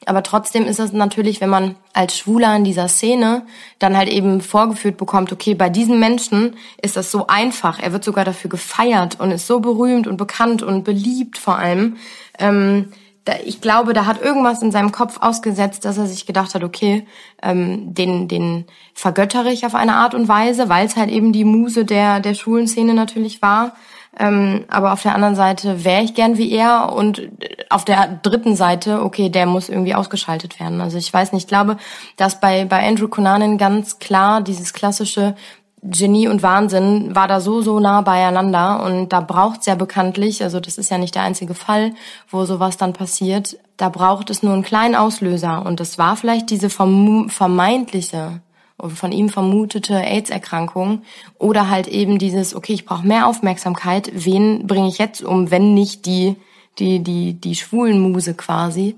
Aber 0.05 0.23
trotzdem 0.23 0.65
ist 0.65 0.79
es 0.79 0.91
natürlich, 0.91 1.41
wenn 1.41 1.49
man 1.49 1.75
als 1.93 2.17
Schwuler 2.17 2.55
in 2.55 2.63
dieser 2.63 2.87
Szene 2.87 3.43
dann 3.79 3.95
halt 3.95 4.09
eben 4.09 4.41
vorgeführt 4.41 4.97
bekommt, 4.97 5.31
okay, 5.31 5.53
bei 5.53 5.69
diesem 5.69 5.99
Menschen 5.99 6.55
ist 6.81 6.97
das 6.97 7.11
so 7.11 7.27
einfach. 7.27 7.79
Er 7.79 7.93
wird 7.93 8.03
sogar 8.03 8.25
dafür 8.25 8.49
gefeiert 8.49 9.19
und 9.19 9.31
ist 9.31 9.47
so 9.47 9.59
berühmt 9.59 10.07
und 10.07 10.17
bekannt 10.17 10.63
und 10.63 10.83
beliebt 10.83 11.37
vor 11.37 11.57
allem. 11.57 11.97
Ähm, 12.39 12.91
da, 13.25 13.35
ich 13.45 13.61
glaube, 13.61 13.93
da 13.93 14.05
hat 14.05 14.21
irgendwas 14.21 14.61
in 14.61 14.71
seinem 14.71 14.91
Kopf 14.91 15.19
ausgesetzt, 15.21 15.85
dass 15.85 15.97
er 15.97 16.07
sich 16.07 16.25
gedacht 16.25 16.55
hat, 16.55 16.63
okay, 16.63 17.07
ähm, 17.41 17.93
den, 17.93 18.27
den 18.27 18.65
vergöttere 18.93 19.51
ich 19.51 19.65
auf 19.65 19.75
eine 19.75 19.95
Art 19.95 20.13
und 20.13 20.27
Weise, 20.27 20.67
weil 20.67 20.85
es 20.85 20.97
halt 20.97 21.09
eben 21.09 21.31
die 21.31 21.45
Muse 21.45 21.85
der, 21.85 22.19
der 22.19 22.33
Schulenszene 22.33 22.93
natürlich 22.93 23.41
war. 23.41 23.73
Ähm, 24.19 24.65
aber 24.69 24.93
auf 24.93 25.01
der 25.01 25.15
anderen 25.15 25.35
Seite 25.35 25.83
wäre 25.83 26.03
ich 26.03 26.13
gern 26.13 26.37
wie 26.37 26.51
er 26.51 26.93
und 26.93 27.29
auf 27.69 27.83
der 27.83 28.19
dritten 28.21 28.55
Seite, 28.55 29.01
okay, 29.01 29.29
der 29.29 29.47
muss 29.47 29.69
irgendwie 29.69 29.95
ausgeschaltet 29.95 30.59
werden. 30.59 30.81
Also 30.81 30.97
ich 30.97 31.11
weiß 31.11 31.31
nicht, 31.31 31.43
ich 31.43 31.47
glaube, 31.47 31.77
dass 32.15 32.39
bei, 32.39 32.65
bei 32.65 32.87
Andrew 32.87 33.07
Cunanan 33.07 33.57
ganz 33.57 33.97
klar 33.97 34.41
dieses 34.41 34.73
klassische 34.73 35.35
Genie 35.81 36.29
und 36.29 36.43
Wahnsinn 36.43 37.13
war 37.13 37.27
da 37.27 37.41
so, 37.41 37.61
so 37.61 37.79
nah 37.79 38.01
beieinander 38.01 38.83
und 38.85 39.09
da 39.09 39.19
braucht's 39.19 39.65
ja 39.65 39.75
bekanntlich, 39.75 40.41
also 40.41 40.61
das 40.61 40.77
ist 40.77 40.89
ja 40.89 40.97
nicht 40.97 41.15
der 41.15 41.23
einzige 41.23 41.55
Fall, 41.55 41.93
wo 42.29 42.45
sowas 42.45 42.77
dann 42.77 42.93
passiert, 42.93 43.57
da 43.75 43.89
braucht 43.89 44.29
es 44.29 44.43
nur 44.43 44.53
einen 44.53 44.63
kleinen 44.63 44.95
Auslöser 44.95 45.65
und 45.65 45.81
das 45.81 45.97
war 45.97 46.15
vielleicht 46.15 46.51
diese 46.51 46.69
vermeintliche 46.69 48.39
von 48.79 49.11
ihm 49.11 49.29
vermutete 49.29 49.95
AIDS-Erkrankung 49.95 51.03
oder 51.37 51.69
halt 51.69 51.87
eben 51.87 52.17
dieses, 52.17 52.55
okay, 52.55 52.73
ich 52.73 52.85
brauche 52.85 53.07
mehr 53.07 53.27
Aufmerksamkeit, 53.27 54.11
wen 54.13 54.67
bringe 54.67 54.87
ich 54.87 54.97
jetzt 54.97 55.23
um, 55.23 55.51
wenn 55.51 55.73
nicht 55.73 56.05
die, 56.05 56.35
die, 56.79 56.99
die, 56.99 57.33
die 57.33 57.55
schwulen 57.55 57.99
Muse 57.99 58.33
quasi. 58.33 58.95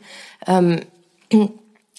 Ähm, 0.47 0.79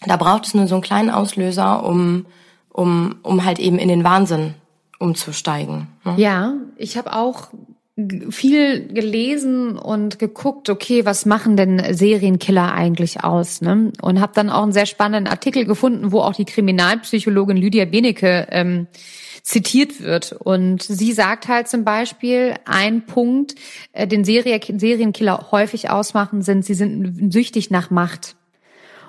da 0.05 0.17
braucht 0.17 0.47
es 0.47 0.55
nur 0.55 0.67
so 0.67 0.75
einen 0.75 0.83
kleinen 0.83 1.11
Auslöser, 1.11 1.85
um, 1.85 2.27
um, 2.73 3.17
um 3.23 3.45
halt 3.45 3.59
eben 3.59 3.79
in 3.79 3.89
den 3.89 4.05
Wahnsinn 4.05 4.55
umzusteigen. 4.99 5.89
Ne? 6.05 6.15
Ja, 6.17 6.55
ich 6.77 6.97
habe 6.97 7.15
auch 7.15 7.49
viel 8.29 8.89
gelesen 8.89 9.79
und 9.79 10.19
geguckt, 10.19 10.69
okay, 10.69 11.07
was 11.07 11.25
machen 11.25 11.57
denn 11.57 11.95
Serienkiller 11.95 12.75
eigentlich 12.75 13.25
aus? 13.25 13.63
Ne? 13.63 13.91
Und 14.03 14.21
habe 14.21 14.33
dann 14.35 14.51
auch 14.51 14.63
einen 14.63 14.73
sehr 14.73 14.85
spannenden 14.85 15.33
Artikel 15.33 15.65
gefunden, 15.65 16.13
wo 16.13 16.21
auch 16.21 16.35
die 16.35 16.45
Kriminalpsychologin 16.45 17.57
Lydia 17.57 17.87
Benecke 17.87 18.49
ähm, 18.51 18.87
zitiert 19.43 20.03
wird. 20.03 20.33
Und 20.33 20.83
sie 20.83 21.13
sagt 21.13 21.49
halt 21.49 21.69
zum 21.69 21.85
Beispiel, 21.85 22.55
ein 22.67 23.07
Punkt, 23.07 23.55
äh, 23.93 24.07
den 24.07 24.25
Serie 24.25 24.61
Serienkiller 24.61 25.49
häufig 25.51 25.89
ausmachen, 25.89 26.43
sind, 26.43 26.67
sie 26.67 26.75
sind 26.75 27.33
süchtig 27.33 27.71
nach 27.71 27.91
Macht. 27.91 28.36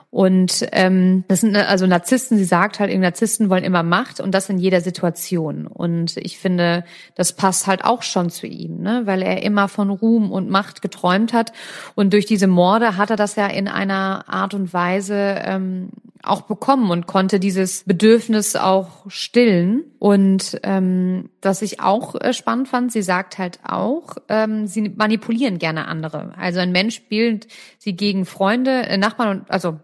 Und 0.09 0.65
ähm, 0.71 1.25
das 1.27 1.41
sind 1.41 1.55
also 1.55 1.85
Narzissten, 1.85 2.37
sie 2.37 2.45
sagt 2.45 2.79
halt, 2.79 2.97
Narzissten 2.97 3.49
wollen 3.49 3.65
immer 3.65 3.83
Macht 3.83 4.21
und 4.21 4.31
das 4.31 4.49
in 4.49 4.57
jeder 4.57 4.79
Situation. 4.79 5.67
Und 5.67 6.15
ich 6.17 6.39
finde, 6.39 6.85
das 7.15 7.33
passt 7.33 7.67
halt 7.67 7.83
auch 7.83 8.03
schon 8.03 8.29
zu 8.29 8.47
ihm, 8.47 8.79
ne? 8.81 9.01
weil 9.05 9.21
er 9.21 9.43
immer 9.43 9.67
von 9.67 9.89
Ruhm 9.89 10.31
und 10.31 10.49
Macht 10.49 10.81
geträumt 10.81 11.33
hat. 11.33 11.51
Und 11.95 12.13
durch 12.13 12.25
diese 12.25 12.47
Morde 12.47 12.95
hat 12.95 13.09
er 13.09 13.17
das 13.17 13.35
ja 13.35 13.47
in 13.47 13.67
einer 13.67 14.23
Art 14.27 14.53
und 14.53 14.73
Weise 14.73 15.41
ähm, 15.45 15.89
auch 16.27 16.41
bekommen 16.41 16.91
und 16.91 17.07
konnte 17.07 17.39
dieses 17.39 17.83
Bedürfnis 17.83 18.55
auch 18.55 19.05
stillen. 19.07 19.83
Und 19.99 20.59
ähm, 20.63 21.29
was 21.41 21.61
ich 21.61 21.79
auch 21.79 22.15
äh, 22.15 22.33
spannend 22.33 22.67
fand, 22.67 22.91
sie 22.91 23.01
sagt 23.01 23.37
halt 23.37 23.59
auch, 23.63 24.17
ähm, 24.29 24.67
sie 24.67 24.89
manipulieren 24.89 25.59
gerne 25.59 25.87
andere. 25.87 26.33
Also 26.37 26.59
ein 26.59 26.71
Mensch 26.71 26.95
spielt 26.95 27.47
sie 27.77 27.95
gegen 27.95 28.25
Freunde, 28.25 28.87
äh, 28.87 28.97
Nachbarn 28.97 29.39
und 29.39 29.51
also 29.51 29.79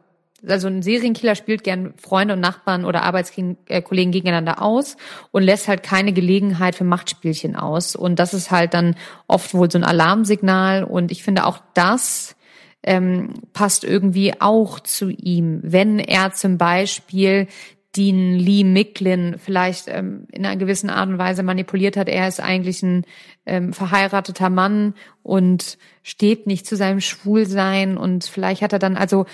also 0.47 0.67
ein 0.67 0.81
Serienkiller 0.81 1.35
spielt 1.35 1.63
gern 1.63 1.93
Freunde 1.97 2.33
und 2.33 2.41
Nachbarn 2.41 2.85
oder 2.85 3.03
Arbeitskollegen 3.03 4.11
gegeneinander 4.11 4.61
aus 4.61 4.97
und 5.31 5.43
lässt 5.43 5.67
halt 5.67 5.83
keine 5.83 6.13
Gelegenheit 6.13 6.75
für 6.75 6.83
Machtspielchen 6.83 7.55
aus. 7.55 7.95
Und 7.95 8.19
das 8.19 8.33
ist 8.33 8.51
halt 8.51 8.73
dann 8.73 8.95
oft 9.27 9.53
wohl 9.53 9.71
so 9.71 9.77
ein 9.77 9.83
Alarmsignal. 9.83 10.83
Und 10.83 11.11
ich 11.11 11.23
finde 11.23 11.45
auch 11.45 11.59
das 11.73 12.35
ähm, 12.83 13.33
passt 13.53 13.83
irgendwie 13.83 14.33
auch 14.39 14.79
zu 14.79 15.09
ihm. 15.09 15.59
Wenn 15.63 15.99
er 15.99 16.33
zum 16.33 16.57
Beispiel 16.57 17.47
Dean 17.95 18.33
Lee 18.39 18.63
Micklin 18.63 19.35
vielleicht 19.37 19.87
ähm, 19.87 20.25
in 20.31 20.45
einer 20.45 20.57
gewissen 20.57 20.89
Art 20.89 21.09
und 21.09 21.19
Weise 21.19 21.43
manipuliert 21.43 21.95
hat. 21.95 22.09
Er 22.09 22.27
ist 22.27 22.39
eigentlich 22.39 22.81
ein 22.81 23.05
ähm, 23.45 23.71
verheirateter 23.71 24.49
Mann 24.49 24.95
und 25.21 25.77
steht 26.01 26.47
nicht 26.47 26.65
zu 26.65 26.75
seinem 26.75 27.01
Schwulsein 27.01 27.97
und 27.97 28.25
vielleicht 28.25 28.63
hat 28.63 28.73
er 28.73 28.79
dann, 28.79 28.97
also 28.97 29.25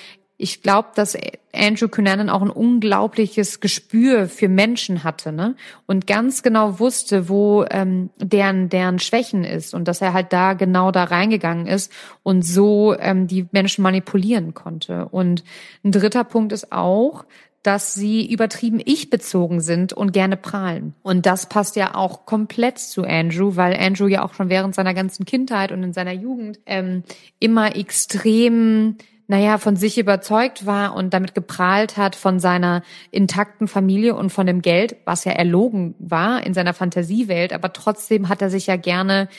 ich 0.42 0.64
glaube, 0.64 0.88
dass 0.96 1.18
Andrew 1.54 1.90
Cunanan 1.90 2.30
auch 2.30 2.42
ein 2.42 2.50
unglaubliches 2.50 3.60
Gespür 3.60 4.30
für 4.30 4.48
Menschen 4.48 5.04
hatte, 5.04 5.34
ne? 5.34 5.56
Und 5.86 6.08
ganz 6.08 6.44
genau 6.44 6.80
wusste, 6.80 7.28
wo 7.28 7.66
ähm, 7.70 8.10
deren 8.18 8.70
deren 8.70 9.00
Schwächen 9.00 9.44
ist 9.44 9.74
und 9.74 9.90
dass 9.90 10.02
er 10.02 10.14
halt 10.14 10.32
da 10.32 10.54
genau 10.54 10.92
da 10.92 11.04
reingegangen 11.04 11.68
ist 11.68 11.92
und 12.24 12.44
so 12.44 12.96
ähm, 12.98 13.28
die 13.28 13.48
Menschen 13.52 13.82
manipulieren 13.82 14.54
konnte. 14.54 15.10
Und 15.10 15.44
ein 15.84 15.92
dritter 15.92 16.24
Punkt 16.24 16.54
ist 16.54 16.72
auch, 16.72 17.26
dass 17.62 17.94
sie 17.94 18.26
übertrieben 18.26 18.80
ich-bezogen 18.84 19.60
sind 19.60 19.92
und 19.92 20.14
gerne 20.14 20.38
prahlen. 20.38 20.96
Und 21.02 21.26
das 21.26 21.50
passt 21.50 21.76
ja 21.76 21.96
auch 21.96 22.26
komplett 22.26 22.80
zu 22.80 23.04
Andrew, 23.04 23.58
weil 23.58 23.76
Andrew 23.76 24.08
ja 24.08 24.24
auch 24.24 24.34
schon 24.34 24.48
während 24.48 24.74
seiner 24.74 24.94
ganzen 24.94 25.26
Kindheit 25.26 25.74
und 25.74 25.84
in 25.84 25.92
seiner 25.92 26.14
Jugend 26.14 26.62
ähm, 26.66 27.04
immer 27.40 27.76
extrem 27.76 28.96
naja, 29.30 29.60
von 29.60 29.76
sich 29.76 30.00
überzeugt 30.00 30.66
war 30.66 30.96
und 30.96 31.14
damit 31.14 31.36
geprahlt 31.36 31.98
hat 31.98 32.16
von 32.16 32.40
seiner 32.40 32.82
intakten 33.12 33.68
Familie 33.68 34.16
und 34.16 34.32
von 34.32 34.48
dem 34.48 34.64
Geld, 34.64 34.96
was 35.06 35.24
ja 35.24 35.34
erlogen 35.34 35.94
war 36.00 36.44
in 36.44 36.56
seiner 36.56 36.74
Fantasiewelt, 36.74 37.54
aber 37.54 37.72
trotzdem 37.72 38.28
hat 38.28 38.42
er 38.42 38.50
sich 38.50 38.66
ja 38.66 38.76
gerne 38.76 39.30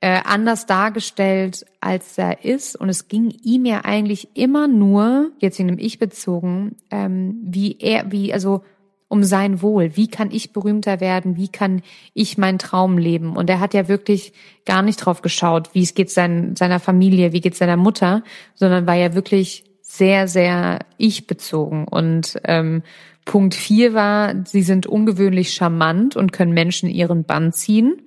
äh, 0.00 0.20
anders 0.24 0.66
dargestellt, 0.66 1.64
als 1.80 2.18
er 2.18 2.44
ist. 2.44 2.74
Und 2.74 2.88
es 2.88 3.06
ging 3.06 3.30
ihm 3.30 3.64
ja 3.66 3.84
eigentlich 3.84 4.36
immer 4.36 4.66
nur, 4.66 5.30
jetzt 5.38 5.60
in 5.60 5.68
dem 5.68 5.78
Ich 5.78 6.00
bezogen, 6.00 6.74
ähm, 6.90 7.38
wie 7.44 7.78
er, 7.78 8.10
wie, 8.10 8.32
also 8.32 8.64
um 9.08 9.22
sein 9.22 9.62
Wohl. 9.62 9.96
Wie 9.96 10.08
kann 10.08 10.30
ich 10.30 10.52
berühmter 10.52 11.00
werden? 11.00 11.36
Wie 11.36 11.48
kann 11.48 11.82
ich 12.12 12.38
meinen 12.38 12.58
Traum 12.58 12.98
leben? 12.98 13.36
Und 13.36 13.48
er 13.48 13.60
hat 13.60 13.74
ja 13.74 13.88
wirklich 13.88 14.32
gar 14.64 14.82
nicht 14.82 14.96
drauf 14.96 15.22
geschaut, 15.22 15.74
wie 15.74 15.82
es 15.82 15.94
geht 15.94 16.10
sein, 16.10 16.56
seiner 16.56 16.80
Familie, 16.80 17.32
wie 17.32 17.40
geht 17.40 17.54
seiner 17.54 17.76
Mutter, 17.76 18.22
sondern 18.54 18.86
war 18.86 18.94
ja 18.94 19.14
wirklich 19.14 19.64
sehr, 19.80 20.26
sehr 20.26 20.80
ich-bezogen. 20.98 21.86
Und 21.86 22.40
ähm, 22.44 22.82
Punkt 23.24 23.54
vier 23.54 23.94
war, 23.94 24.34
sie 24.44 24.62
sind 24.62 24.86
ungewöhnlich 24.86 25.52
charmant 25.52 26.16
und 26.16 26.32
können 26.32 26.52
Menschen 26.52 26.88
ihren 26.88 27.24
Bann 27.24 27.52
ziehen. 27.52 28.02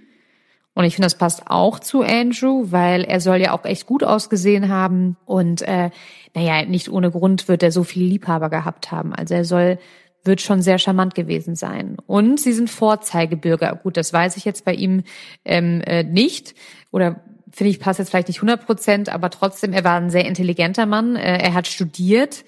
Und 0.76 0.86
ich 0.86 0.96
finde, 0.96 1.08
das 1.08 1.18
passt 1.18 1.44
auch 1.48 1.80
zu 1.80 2.04
Andrew, 2.04 2.68
weil 2.72 3.04
er 3.04 3.20
soll 3.20 3.38
ja 3.38 3.52
auch 3.52 3.66
echt 3.66 3.86
gut 3.86 4.04
ausgesehen 4.04 4.70
haben. 4.70 5.18
Und 5.26 5.62
äh, 5.62 5.90
naja, 6.36 6.66
nicht 6.66 6.90
ohne 6.90 7.12
Grund 7.12 7.48
wird 7.48 7.64
er 7.64 7.72
so 7.72 7.84
viele 7.84 8.06
Liebhaber 8.06 8.50
gehabt 8.50 8.92
haben. 8.92 9.14
Also 9.14 9.34
er 9.34 9.46
soll 9.46 9.78
wird 10.24 10.42
schon 10.42 10.62
sehr 10.62 10.78
charmant 10.78 11.16
gewesen 11.16 11.56
sein. 11.56 11.98
Und 12.06 12.40
sie 12.40 12.54
sind 12.54 12.70
Vorzeigebürger. 12.70 13.80
Gut, 13.82 13.98
das 13.98 14.14
weiß 14.14 14.38
ich 14.38 14.46
jetzt 14.46 14.66
bei 14.66 14.74
ihm 14.74 15.04
ähm, 15.46 15.82
äh, 15.82 16.04
nicht. 16.04 16.56
Oder 16.92 17.22
finde 17.52 17.72
ich, 17.72 17.80
passt 17.80 18.00
jetzt 18.00 18.10
vielleicht 18.10 18.28
nicht 18.28 18.40
100 18.40 18.66
Prozent, 18.66 19.10
aber 19.10 19.30
trotzdem, 19.30 19.74
er 19.74 19.84
war 19.84 20.00
ein 20.00 20.10
sehr 20.10 20.26
intelligenter 20.26 20.86
Mann. 20.86 21.16
Äh, 21.16 21.38
er 21.38 21.54
hat 21.54 21.68
studiert. 21.68 22.44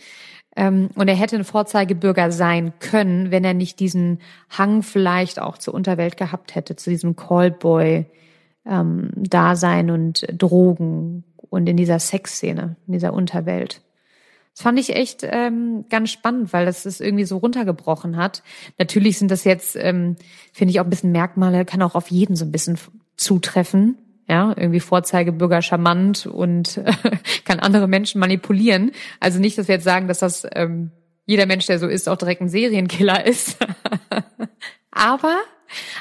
Ähm, 0.56 0.90
und 0.96 1.08
er 1.08 1.16
hätte 1.16 1.38
ein 1.38 1.46
Vorzeigebürger 1.46 2.32
sein 2.32 2.74
können, 2.80 3.32
wenn 3.32 3.46
er 3.46 3.54
nicht 3.54 3.80
diesen 3.80 4.20
Hang 4.50 4.84
vielleicht 4.84 5.40
auch 5.40 5.58
zur 5.58 5.74
Unterwelt 5.74 6.18
gehabt 6.18 6.56
hätte, 6.56 6.76
zu 6.76 6.90
diesem 6.90 7.16
Callboy-Dasein 7.16 9.88
ähm, 9.88 9.94
und 9.94 10.28
Drogen 10.32 11.24
und 11.50 11.68
in 11.68 11.78
dieser 11.78 12.00
Sexszene, 12.00 12.76
in 12.86 12.94
dieser 12.94 13.14
Unterwelt. 13.14 13.82
Das 14.54 14.64
fand 14.64 14.80
ich 14.80 14.96
echt 14.96 15.22
ähm, 15.24 15.86
ganz 15.90 16.12
spannend, 16.12 16.52
weil 16.52 16.66
das 16.66 16.86
es 16.86 17.00
irgendwie 17.00 17.24
so 17.24 17.38
runtergebrochen 17.38 18.18
hat. 18.18 18.44
Natürlich 18.78 19.18
sind 19.18 19.32
das 19.32 19.44
jetzt, 19.44 19.76
ähm, 19.78 20.18
finde 20.52 20.72
ich, 20.72 20.80
auch 20.80 20.84
ein 20.84 20.90
bisschen 20.90 21.12
Merkmale, 21.12 21.66
kann 21.66 21.82
auch 21.82 21.96
auf 21.96 22.12
jeden 22.12 22.36
so 22.36 22.46
ein 22.46 22.52
bisschen 22.52 22.78
zutreffen. 23.16 23.98
ja, 24.28 24.54
irgendwie 24.56 24.80
Vorzeigebürger 24.80 25.62
charmant 25.62 26.26
und 26.26 26.82
kann 27.46 27.60
andere 27.60 27.88
Menschen 27.88 28.20
manipulieren. 28.20 28.92
Also 29.20 29.40
nicht, 29.40 29.58
dass 29.58 29.68
wir 29.68 29.76
jetzt 29.76 29.86
sagen, 29.86 30.08
dass 30.08 30.20
das 30.20 30.46
ähm, 30.54 30.92
jeder 31.26 31.46
Mensch, 31.46 31.66
der 31.66 31.80
so 31.80 31.88
ist, 31.88 32.10
auch 32.10 32.18
direkt 32.18 32.42
ein 32.42 32.50
Serienkiller 32.50 33.26
ist. 33.26 33.58
Aber 34.92 35.38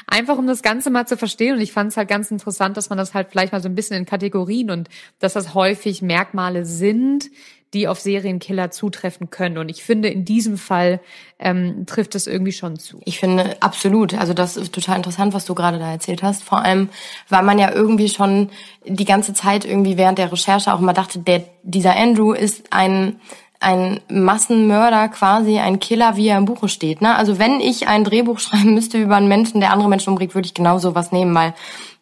einfach 0.07 0.37
um 0.37 0.47
das 0.47 0.61
Ganze 0.61 0.89
mal 0.89 1.07
zu 1.07 1.15
verstehen. 1.17 1.55
Und 1.55 1.61
ich 1.61 1.71
fand 1.71 1.91
es 1.91 1.97
halt 1.97 2.09
ganz 2.09 2.31
interessant, 2.31 2.75
dass 2.77 2.89
man 2.89 2.97
das 2.97 3.13
halt 3.13 3.29
vielleicht 3.31 3.53
mal 3.53 3.61
so 3.61 3.69
ein 3.69 3.75
bisschen 3.75 3.95
in 3.95 4.05
Kategorien 4.05 4.69
und 4.69 4.89
dass 5.19 5.33
das 5.33 5.53
häufig 5.53 6.01
Merkmale 6.01 6.65
sind, 6.65 7.29
die 7.73 7.87
auf 7.87 7.99
Serienkiller 7.99 8.71
zutreffen 8.71 9.29
können. 9.29 9.57
Und 9.57 9.69
ich 9.69 9.83
finde, 9.83 10.09
in 10.09 10.25
diesem 10.25 10.57
Fall 10.57 10.99
ähm, 11.39 11.85
trifft 11.85 12.15
es 12.15 12.27
irgendwie 12.27 12.51
schon 12.51 12.77
zu. 12.77 12.99
Ich 13.05 13.19
finde 13.19 13.55
absolut. 13.61 14.13
Also 14.13 14.33
das 14.33 14.57
ist 14.57 14.73
total 14.73 14.97
interessant, 14.97 15.33
was 15.33 15.45
du 15.45 15.55
gerade 15.55 15.79
da 15.79 15.91
erzählt 15.91 16.21
hast. 16.21 16.43
Vor 16.43 16.61
allem, 16.61 16.89
weil 17.29 17.43
man 17.43 17.59
ja 17.59 17.71
irgendwie 17.71 18.09
schon 18.09 18.49
die 18.85 19.05
ganze 19.05 19.33
Zeit 19.33 19.63
irgendwie 19.63 19.97
während 19.97 20.17
der 20.17 20.31
Recherche 20.31 20.73
auch 20.73 20.79
immer 20.79 20.93
dachte, 20.93 21.19
der, 21.19 21.45
dieser 21.63 21.95
Andrew 21.95 22.33
ist 22.33 22.65
ein 22.71 23.19
ein 23.61 24.01
Massenmörder 24.09 25.07
quasi, 25.09 25.59
ein 25.59 25.79
Killer, 25.79 26.17
wie 26.17 26.27
er 26.27 26.39
im 26.39 26.45
Buche 26.45 26.67
steht. 26.67 26.99
Ne? 26.99 27.15
Also 27.15 27.37
wenn 27.37 27.59
ich 27.59 27.87
ein 27.87 28.03
Drehbuch 28.03 28.39
schreiben 28.39 28.73
müsste 28.73 28.97
über 28.97 29.15
einen 29.15 29.27
Menschen, 29.27 29.61
der 29.61 29.71
andere 29.71 29.87
Menschen 29.87 30.09
umbringt, 30.09 30.33
würde 30.35 30.47
ich 30.47 30.55
genau 30.55 30.79
sowas 30.79 31.11
nehmen, 31.11 31.33
weil 31.35 31.53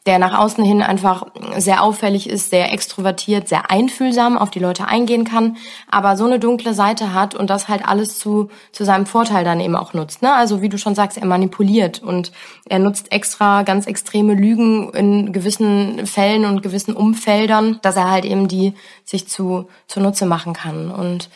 der 0.05 0.17
nach 0.17 0.37
außen 0.37 0.63
hin 0.63 0.81
einfach 0.81 1.27
sehr 1.57 1.83
auffällig 1.83 2.29
ist, 2.29 2.51
sehr 2.51 2.71
extrovertiert, 2.71 3.49
sehr 3.49 3.69
einfühlsam 3.69 4.37
auf 4.37 4.49
die 4.49 4.59
Leute 4.59 4.87
eingehen 4.87 5.25
kann, 5.25 5.57
aber 5.89 6.15
so 6.15 6.25
eine 6.25 6.39
dunkle 6.39 6.73
Seite 6.73 7.13
hat 7.13 7.35
und 7.35 7.49
das 7.49 7.67
halt 7.67 7.85
alles 7.85 8.17
zu, 8.17 8.49
zu 8.71 8.85
seinem 8.85 9.05
Vorteil 9.05 9.43
dann 9.43 9.59
eben 9.59 9.75
auch 9.75 9.93
nutzt. 9.93 10.21
Ne? 10.21 10.33
Also 10.33 10.61
wie 10.61 10.69
du 10.69 10.77
schon 10.77 10.95
sagst, 10.95 11.17
er 11.17 11.25
manipuliert 11.25 12.01
und 12.01 12.31
er 12.69 12.79
nutzt 12.79 13.11
extra 13.11 13.63
ganz 13.63 13.87
extreme 13.87 14.35
Lügen 14.35 14.93
in 14.93 15.33
gewissen 15.33 16.05
Fällen 16.05 16.45
und 16.45 16.63
gewissen 16.63 16.95
Umfeldern, 16.95 17.79
dass 17.81 17.97
er 17.97 18.09
halt 18.09 18.23
eben 18.23 18.47
die 18.47 18.73
sich 19.03 19.27
zu 19.27 19.67
zunutze 19.87 20.25
machen 20.25 20.53
kann. 20.53 20.91
Und 20.91 21.29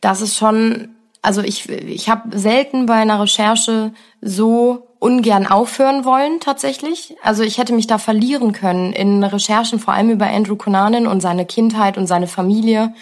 das 0.00 0.20
ist 0.20 0.36
schon, 0.36 0.94
also 1.20 1.42
ich, 1.42 1.68
ich 1.68 2.08
habe 2.08 2.38
selten 2.38 2.86
bei 2.86 2.94
einer 2.94 3.20
Recherche 3.20 3.92
so 4.20 4.86
ungern 5.04 5.46
aufhören 5.46 6.06
wollen 6.06 6.40
tatsächlich. 6.40 7.14
Also 7.22 7.42
ich 7.42 7.58
hätte 7.58 7.74
mich 7.74 7.86
da 7.86 7.98
verlieren 7.98 8.52
können 8.52 8.94
in 8.94 9.22
Recherchen, 9.22 9.78
vor 9.78 9.92
allem 9.92 10.08
über 10.08 10.26
Andrew 10.26 10.56
Cunanan 10.56 11.06
und 11.06 11.20
seine 11.20 11.44
Kindheit 11.44 11.98
und 11.98 12.06
seine 12.06 12.26
Familie. 12.26 12.94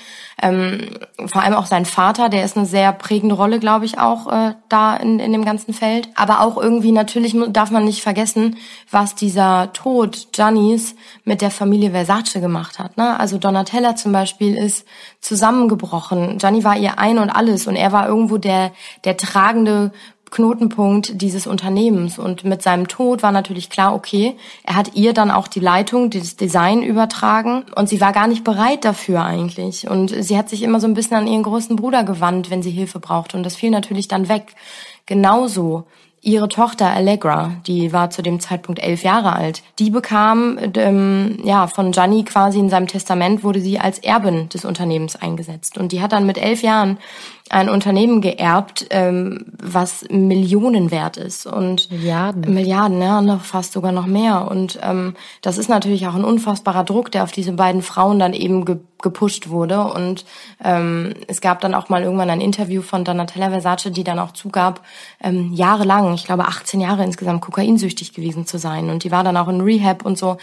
Ähm, 0.42 0.98
vor 1.26 1.42
allem 1.42 1.54
auch 1.54 1.66
sein 1.66 1.84
Vater, 1.84 2.28
der 2.28 2.44
ist 2.44 2.56
eine 2.56 2.66
sehr 2.66 2.92
prägende 2.92 3.36
Rolle, 3.36 3.60
glaube 3.60 3.84
ich, 3.84 4.00
auch 4.00 4.26
äh, 4.32 4.54
da 4.68 4.96
in, 4.96 5.20
in 5.20 5.30
dem 5.30 5.44
ganzen 5.44 5.72
Feld. 5.74 6.08
Aber 6.16 6.40
auch 6.40 6.56
irgendwie 6.56 6.90
natürlich 6.90 7.36
darf 7.50 7.70
man 7.70 7.84
nicht 7.84 8.02
vergessen, 8.02 8.56
was 8.90 9.14
dieser 9.14 9.72
Tod 9.72 10.32
Giannis 10.32 10.96
mit 11.24 11.40
der 11.40 11.52
Familie 11.52 11.92
Versace 11.92 12.40
gemacht 12.40 12.80
hat. 12.80 12.96
Ne? 12.96 13.20
Also 13.20 13.38
Donatella 13.38 13.94
zum 13.94 14.10
Beispiel 14.10 14.56
ist 14.56 14.84
zusammengebrochen. 15.20 16.38
Gianni 16.38 16.64
war 16.64 16.76
ihr 16.76 16.98
ein 16.98 17.18
und 17.18 17.30
alles 17.30 17.68
und 17.68 17.76
er 17.76 17.92
war 17.92 18.08
irgendwo 18.08 18.38
der 18.38 18.72
der 19.04 19.16
tragende 19.16 19.92
Knotenpunkt 20.32 21.20
dieses 21.22 21.46
Unternehmens. 21.46 22.18
Und 22.18 22.42
mit 22.42 22.62
seinem 22.62 22.88
Tod 22.88 23.22
war 23.22 23.30
natürlich 23.30 23.70
klar, 23.70 23.94
okay, 23.94 24.36
er 24.64 24.74
hat 24.74 24.94
ihr 24.94 25.12
dann 25.12 25.30
auch 25.30 25.46
die 25.46 25.60
Leitung, 25.60 26.10
dieses 26.10 26.36
Design 26.36 26.82
übertragen 26.82 27.64
und 27.76 27.88
sie 27.88 28.00
war 28.00 28.12
gar 28.12 28.26
nicht 28.26 28.42
bereit 28.42 28.84
dafür 28.84 29.24
eigentlich. 29.24 29.88
Und 29.88 30.08
sie 30.08 30.36
hat 30.36 30.48
sich 30.48 30.62
immer 30.62 30.80
so 30.80 30.88
ein 30.88 30.94
bisschen 30.94 31.16
an 31.16 31.28
ihren 31.28 31.44
großen 31.44 31.76
Bruder 31.76 32.02
gewandt, 32.02 32.50
wenn 32.50 32.62
sie 32.62 32.70
Hilfe 32.70 32.98
brauchte. 32.98 33.36
Und 33.36 33.44
das 33.44 33.54
fiel 33.54 33.70
natürlich 33.70 34.08
dann 34.08 34.28
weg. 34.28 34.54
Genauso 35.06 35.84
ihre 36.24 36.48
Tochter 36.48 36.86
Allegra, 36.86 37.56
die 37.66 37.92
war 37.92 38.10
zu 38.10 38.22
dem 38.22 38.38
Zeitpunkt 38.38 38.80
elf 38.80 39.02
Jahre 39.02 39.34
alt, 39.34 39.64
die 39.80 39.90
bekam 39.90 40.56
ähm, 40.74 41.38
ja 41.42 41.66
von 41.66 41.90
Gianni 41.90 42.22
quasi 42.22 42.60
in 42.60 42.70
seinem 42.70 42.86
Testament 42.86 43.42
wurde 43.42 43.60
sie 43.60 43.80
als 43.80 43.98
Erbin 43.98 44.48
des 44.48 44.64
Unternehmens 44.64 45.16
eingesetzt 45.16 45.78
und 45.78 45.90
die 45.90 46.00
hat 46.00 46.12
dann 46.12 46.24
mit 46.24 46.38
elf 46.38 46.62
Jahren 46.62 46.98
ein 47.50 47.68
Unternehmen 47.68 48.20
geerbt, 48.20 48.86
ähm, 48.90 49.44
was 49.62 50.06
Millionen 50.10 50.90
wert 50.90 51.16
ist 51.16 51.46
und 51.46 51.90
Milliarden, 51.90 52.54
Milliarden, 52.54 53.02
ja, 53.02 53.20
noch 53.20 53.42
fast 53.42 53.72
sogar 53.72 53.92
noch 53.92 54.06
mehr. 54.06 54.48
Und 54.50 54.78
ähm, 54.82 55.14
das 55.42 55.58
ist 55.58 55.68
natürlich 55.68 56.06
auch 56.06 56.14
ein 56.14 56.24
unfassbarer 56.24 56.84
Druck, 56.84 57.10
der 57.12 57.24
auf 57.24 57.32
diese 57.32 57.52
beiden 57.52 57.82
Frauen 57.82 58.18
dann 58.18 58.32
eben 58.32 58.64
ge 58.64 58.78
gepusht 59.02 59.48
wurde. 59.48 59.82
Und 59.82 60.24
ähm, 60.62 61.14
es 61.26 61.40
gab 61.40 61.60
dann 61.60 61.74
auch 61.74 61.88
mal 61.88 62.04
irgendwann 62.04 62.30
ein 62.30 62.40
Interview 62.40 62.82
von 62.82 63.04
Donatella 63.04 63.50
Versace, 63.50 63.90
die 63.90 64.04
dann 64.04 64.20
auch 64.20 64.30
zugab, 64.30 64.80
ähm, 65.20 65.52
jahrelang, 65.52 66.14
ich 66.14 66.24
glaube 66.24 66.44
18 66.44 66.80
Jahre 66.80 67.02
insgesamt, 67.02 67.40
kokainsüchtig 67.40 68.14
gewesen 68.14 68.46
zu 68.46 68.58
sein. 68.58 68.90
Und 68.90 69.02
die 69.02 69.10
war 69.10 69.24
dann 69.24 69.36
auch 69.36 69.48
in 69.48 69.60
Rehab 69.60 70.06
und 70.06 70.16
so. 70.16 70.36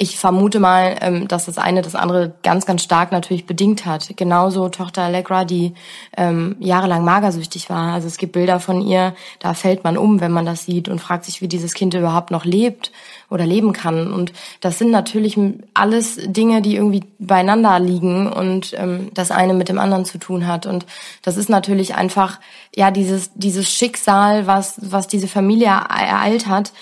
Ich 0.00 0.16
vermute 0.16 0.60
mal, 0.60 0.96
ähm, 1.00 1.26
dass 1.26 1.46
das 1.46 1.58
eine 1.58 1.82
das 1.82 1.96
andere 1.96 2.32
ganz, 2.44 2.66
ganz 2.66 2.84
stark 2.84 3.10
natürlich 3.10 3.46
bedingt 3.46 3.84
hat. 3.84 4.16
Genauso 4.16 4.68
Tochter 4.68 5.02
Allegra, 5.02 5.44
die 5.44 5.74
ähm, 6.16 6.54
jahrelang 6.60 7.04
magersüchtig 7.04 7.68
war. 7.68 7.94
Also 7.94 8.06
es 8.06 8.16
gibt 8.16 8.34
Bilder 8.34 8.60
von 8.60 8.80
ihr, 8.80 9.16
da 9.40 9.54
fällt 9.54 9.82
man 9.82 9.98
um, 9.98 10.20
wenn 10.20 10.30
man 10.30 10.46
das 10.46 10.66
sieht 10.66 10.88
und 10.88 11.00
fragt 11.00 11.24
sich, 11.24 11.42
wie 11.42 11.48
dieses 11.48 11.74
Kind 11.74 11.94
überhaupt 11.94 12.30
noch 12.30 12.44
lebt 12.44 12.92
oder 13.28 13.44
leben 13.44 13.72
kann. 13.72 14.12
Und 14.12 14.32
das 14.60 14.78
sind 14.78 14.92
natürlich 14.92 15.36
alles 15.74 16.16
Dinge, 16.24 16.62
die 16.62 16.76
irgendwie 16.76 17.02
beieinander 17.18 17.80
liegen 17.80 18.30
und 18.30 18.74
ähm, 18.78 19.10
das 19.14 19.32
eine 19.32 19.52
mit 19.52 19.68
dem 19.68 19.80
anderen 19.80 20.04
zu 20.04 20.18
tun 20.18 20.46
hat. 20.46 20.64
Und 20.66 20.86
das 21.22 21.36
ist 21.36 21.48
natürlich 21.48 21.96
einfach 21.96 22.38
ja 22.72 22.92
dieses 22.92 23.32
dieses 23.34 23.68
Schicksal, 23.68 24.46
was 24.46 24.76
was 24.80 25.08
diese 25.08 25.26
Familie 25.26 25.66
ereilt 25.66 26.46
hat 26.46 26.72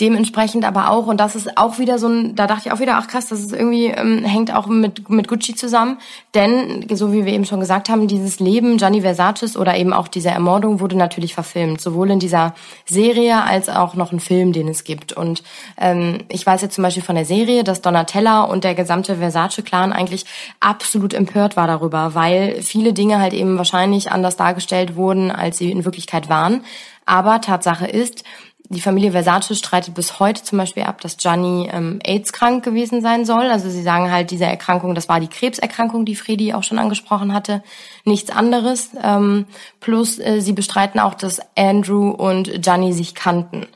dementsprechend 0.00 0.64
aber 0.64 0.90
auch, 0.90 1.06
und 1.06 1.18
das 1.18 1.34
ist 1.34 1.58
auch 1.58 1.78
wieder 1.78 1.98
so 1.98 2.08
ein, 2.08 2.36
da 2.36 2.46
dachte 2.46 2.68
ich 2.68 2.72
auch 2.72 2.80
wieder, 2.80 2.96
ach 2.96 3.08
krass, 3.08 3.28
das 3.28 3.40
ist 3.40 3.52
irgendwie, 3.52 3.86
ähm, 3.86 4.24
hängt 4.24 4.54
auch 4.54 4.66
mit, 4.66 5.08
mit 5.08 5.26
Gucci 5.26 5.54
zusammen. 5.54 5.98
Denn, 6.34 6.86
so 6.94 7.12
wie 7.12 7.24
wir 7.24 7.32
eben 7.32 7.44
schon 7.44 7.60
gesagt 7.60 7.88
haben, 7.88 8.06
dieses 8.06 8.38
Leben 8.38 8.78
Gianni 8.78 9.00
Versaces 9.00 9.56
oder 9.56 9.76
eben 9.76 9.92
auch 9.92 10.08
diese 10.08 10.28
Ermordung 10.30 10.80
wurde 10.80 10.96
natürlich 10.96 11.34
verfilmt. 11.34 11.80
Sowohl 11.80 12.10
in 12.10 12.20
dieser 12.20 12.54
Serie 12.84 13.42
als 13.42 13.68
auch 13.68 13.94
noch 13.94 14.12
ein 14.12 14.20
Film, 14.20 14.52
den 14.52 14.68
es 14.68 14.84
gibt. 14.84 15.12
Und 15.12 15.42
ähm, 15.76 16.18
ich 16.28 16.46
weiß 16.46 16.62
jetzt 16.62 16.74
zum 16.74 16.82
Beispiel 16.82 17.02
von 17.02 17.16
der 17.16 17.24
Serie, 17.24 17.64
dass 17.64 17.82
Donatella 17.82 18.42
und 18.42 18.62
der 18.64 18.74
gesamte 18.74 19.16
Versace-Clan 19.16 19.92
eigentlich 19.92 20.26
absolut 20.60 21.12
empört 21.12 21.56
war 21.56 21.66
darüber, 21.66 22.14
weil 22.14 22.62
viele 22.62 22.92
Dinge 22.92 23.18
halt 23.18 23.32
eben 23.32 23.58
wahrscheinlich 23.58 24.12
anders 24.12 24.36
dargestellt 24.36 24.94
wurden, 24.94 25.30
als 25.32 25.58
sie 25.58 25.72
in 25.72 25.84
Wirklichkeit 25.84 26.28
waren. 26.28 26.62
Aber 27.08 27.40
Tatsache 27.40 27.86
ist, 27.86 28.22
die 28.70 28.80
Familie 28.80 29.12
Versace 29.12 29.56
streitet 29.56 29.94
bis 29.94 30.20
heute 30.20 30.42
zum 30.42 30.58
Beispiel 30.58 30.82
ab, 30.82 31.00
dass 31.00 31.16
Gianni 31.16 31.70
ähm, 31.72 32.00
AIDS-krank 32.04 32.62
gewesen 32.62 33.00
sein 33.00 33.24
soll. 33.24 33.46
Also 33.46 33.70
sie 33.70 33.82
sagen 33.82 34.12
halt, 34.12 34.30
diese 34.30 34.44
Erkrankung, 34.44 34.94
das 34.94 35.08
war 35.08 35.20
die 35.20 35.28
Krebserkrankung, 35.28 36.04
die 36.04 36.16
Fredi 36.16 36.52
auch 36.52 36.62
schon 36.62 36.78
angesprochen 36.78 37.32
hatte, 37.32 37.62
nichts 38.04 38.30
anderes. 38.30 38.90
Ähm, 39.02 39.46
plus 39.80 40.18
äh, 40.18 40.40
sie 40.40 40.52
bestreiten 40.52 41.00
auch, 41.00 41.14
dass 41.14 41.40
Andrew 41.56 42.10
und 42.10 42.62
Gianni 42.62 42.92
sich 42.92 43.14
kannten 43.14 43.66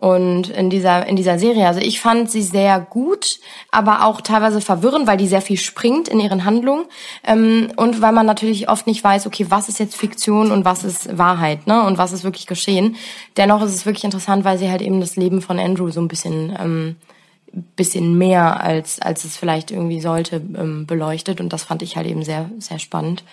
und 0.00 0.48
in 0.48 0.70
dieser 0.70 1.06
in 1.06 1.16
dieser 1.16 1.38
Serie. 1.38 1.66
Also 1.66 1.80
ich 1.80 2.00
fand 2.00 2.30
sie 2.30 2.42
sehr 2.42 2.80
gut, 2.80 3.38
aber 3.70 4.06
auch 4.06 4.22
teilweise 4.22 4.60
verwirrend, 4.60 5.06
weil 5.06 5.18
die 5.18 5.28
sehr 5.28 5.42
viel 5.42 5.58
springt 5.58 6.08
in 6.08 6.20
ihren 6.20 6.44
Handlungen 6.44 6.86
ähm, 7.24 7.70
und 7.76 8.00
weil 8.00 8.12
man 8.12 8.26
natürlich 8.26 8.68
oft 8.68 8.86
nicht 8.86 9.04
weiß, 9.04 9.26
okay, 9.26 9.46
was 9.50 9.68
ist 9.68 9.78
jetzt 9.78 9.96
Fiktion 9.96 10.50
und 10.52 10.64
was 10.64 10.84
ist 10.84 11.18
Wahrheit, 11.18 11.66
ne? 11.66 11.84
Und 11.84 11.98
was 11.98 12.12
ist 12.12 12.24
wirklich 12.24 12.46
geschehen. 12.46 12.96
Dennoch 13.36 13.62
ist 13.62 13.74
es 13.74 13.84
wirklich 13.84 14.04
interessant, 14.04 14.44
weil 14.44 14.58
sie 14.58 14.70
halt 14.70 14.80
eben 14.80 15.00
das 15.00 15.16
Leben 15.16 15.42
von 15.42 15.58
Andrew 15.58 15.90
so 15.90 16.00
ein 16.00 16.08
bisschen 16.08 16.56
ähm, 16.58 16.96
bisschen 17.52 18.16
mehr 18.16 18.62
als 18.62 19.00
als 19.00 19.24
es 19.24 19.36
vielleicht 19.36 19.70
irgendwie 19.70 20.00
sollte 20.00 20.36
ähm, 20.36 20.86
beleuchtet 20.86 21.40
und 21.40 21.52
das 21.52 21.64
fand 21.64 21.82
ich 21.82 21.96
halt 21.96 22.06
eben 22.06 22.22
sehr 22.22 22.50
sehr 22.58 22.78
spannend. 22.78 23.24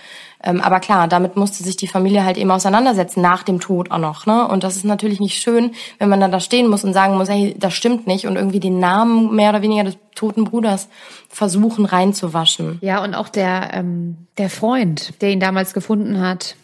Ähm, 0.44 0.62
aber 0.62 0.80
klar, 0.80 1.08
damit 1.08 1.36
musste 1.36 1.64
sich 1.64 1.78
die 1.78 1.88
Familie 1.88 2.24
halt 2.24 2.38
eben 2.38 2.52
auseinandersetzen 2.52 3.22
nach 3.22 3.44
dem 3.44 3.60
Tod 3.60 3.92
auch 3.92 3.98
noch, 3.98 4.26
ne? 4.26 4.48
Und 4.48 4.64
das 4.64 4.76
ist 4.76 4.86
natürlich 4.86 5.20
nicht 5.20 5.42
schön, 5.42 5.72
wenn 6.00 6.10
man 6.10 6.20
dann 6.20 6.32
da 6.32 6.40
stehen 6.40 6.68
muss 6.68 6.84
und 6.84 6.94
sagen 6.94 7.18
muss, 7.18 7.30
hey, 7.30 7.56
das 7.58 7.74
stimmt 7.74 8.08
nicht 8.08 8.28
und 8.28 8.36
irgendwie 8.36 8.60
den 8.60 8.80
Namen 8.80 9.36
mehr 9.36 9.50
oder 9.50 9.62
weniger 9.62 9.84
des 9.84 9.98
toten 10.16 10.44
Bruders 10.44 10.90
versuchen 11.30 11.86
reinzuwaschen. 11.86 12.80
Ja, 12.82 13.04
und 13.04 13.16
auch 13.16 13.30
der 13.30 13.72
ähm, 13.74 14.28
der 14.38 14.50
Freund, 14.50 15.22
der 15.22 15.32
ihn 15.32 15.40
damals 15.40 15.74
gefunden 15.74 16.22
hat, 16.22 16.56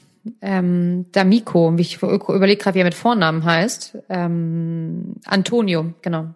ähm, 0.42 1.06
D'Amico, 1.14 1.78
ich 1.80 2.02
überlege 2.02 2.62
gerade, 2.62 2.76
wie 2.76 2.80
er 2.82 2.86
mit 2.86 2.94
Vornamen 2.94 3.44
heißt, 3.44 3.98
ähm, 4.10 5.16
Antonio, 5.26 5.94
genau. 6.02 6.28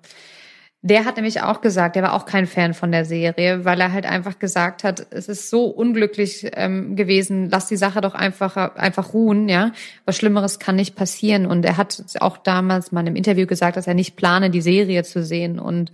Der 0.88 1.04
hat 1.04 1.18
nämlich 1.18 1.42
auch 1.42 1.60
gesagt, 1.60 1.98
der 1.98 2.04
war 2.04 2.14
auch 2.14 2.26
kein 2.26 2.48
Fan 2.48 2.74
von 2.74 2.94
der 2.94 3.04
Serie, 3.04 3.66
weil 3.66 3.82
er 3.82 3.92
halt 3.92 4.06
einfach 4.06 4.40
gesagt 4.40 4.86
hat, 4.86 5.06
es 5.10 5.28
ist 5.28 5.50
so 5.50 5.66
unglücklich 5.66 6.50
ähm, 6.54 6.96
gewesen, 6.96 7.50
lass 7.50 7.68
die 7.68 7.76
Sache 7.76 8.00
doch 8.00 8.14
einfach 8.14 8.56
einfach 8.56 9.14
ruhen, 9.14 9.50
ja. 9.50 9.74
Was 10.06 10.16
Schlimmeres 10.16 10.60
kann 10.60 10.78
nicht 10.78 10.96
passieren. 10.96 11.46
Und 11.46 11.66
er 11.66 11.76
hat 11.76 12.02
auch 12.22 12.38
damals 12.38 12.94
mal 12.94 13.06
im 13.06 13.18
Interview 13.18 13.46
gesagt, 13.46 13.76
dass 13.76 13.86
er 13.86 13.96
nicht 13.96 14.16
plane, 14.16 14.50
die 14.50 14.62
Serie 14.62 15.04
zu 15.04 15.26
sehen. 15.26 15.60
Und 15.60 15.92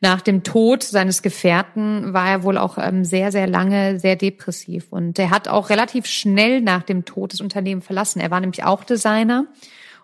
nach 0.00 0.22
dem 0.22 0.42
Tod 0.42 0.84
seines 0.84 1.20
Gefährten 1.20 2.14
war 2.14 2.30
er 2.30 2.42
wohl 2.42 2.56
auch 2.56 2.78
ähm, 2.78 3.04
sehr, 3.04 3.32
sehr 3.32 3.46
lange 3.46 4.00
sehr 4.00 4.16
depressiv. 4.16 4.86
Und 4.88 5.18
er 5.18 5.28
hat 5.28 5.48
auch 5.48 5.68
relativ 5.68 6.06
schnell 6.06 6.62
nach 6.62 6.82
dem 6.82 7.04
Tod 7.04 7.34
das 7.34 7.42
Unternehmen 7.42 7.82
verlassen. 7.82 8.20
Er 8.20 8.30
war 8.30 8.40
nämlich 8.40 8.64
auch 8.64 8.84
Designer 8.84 9.48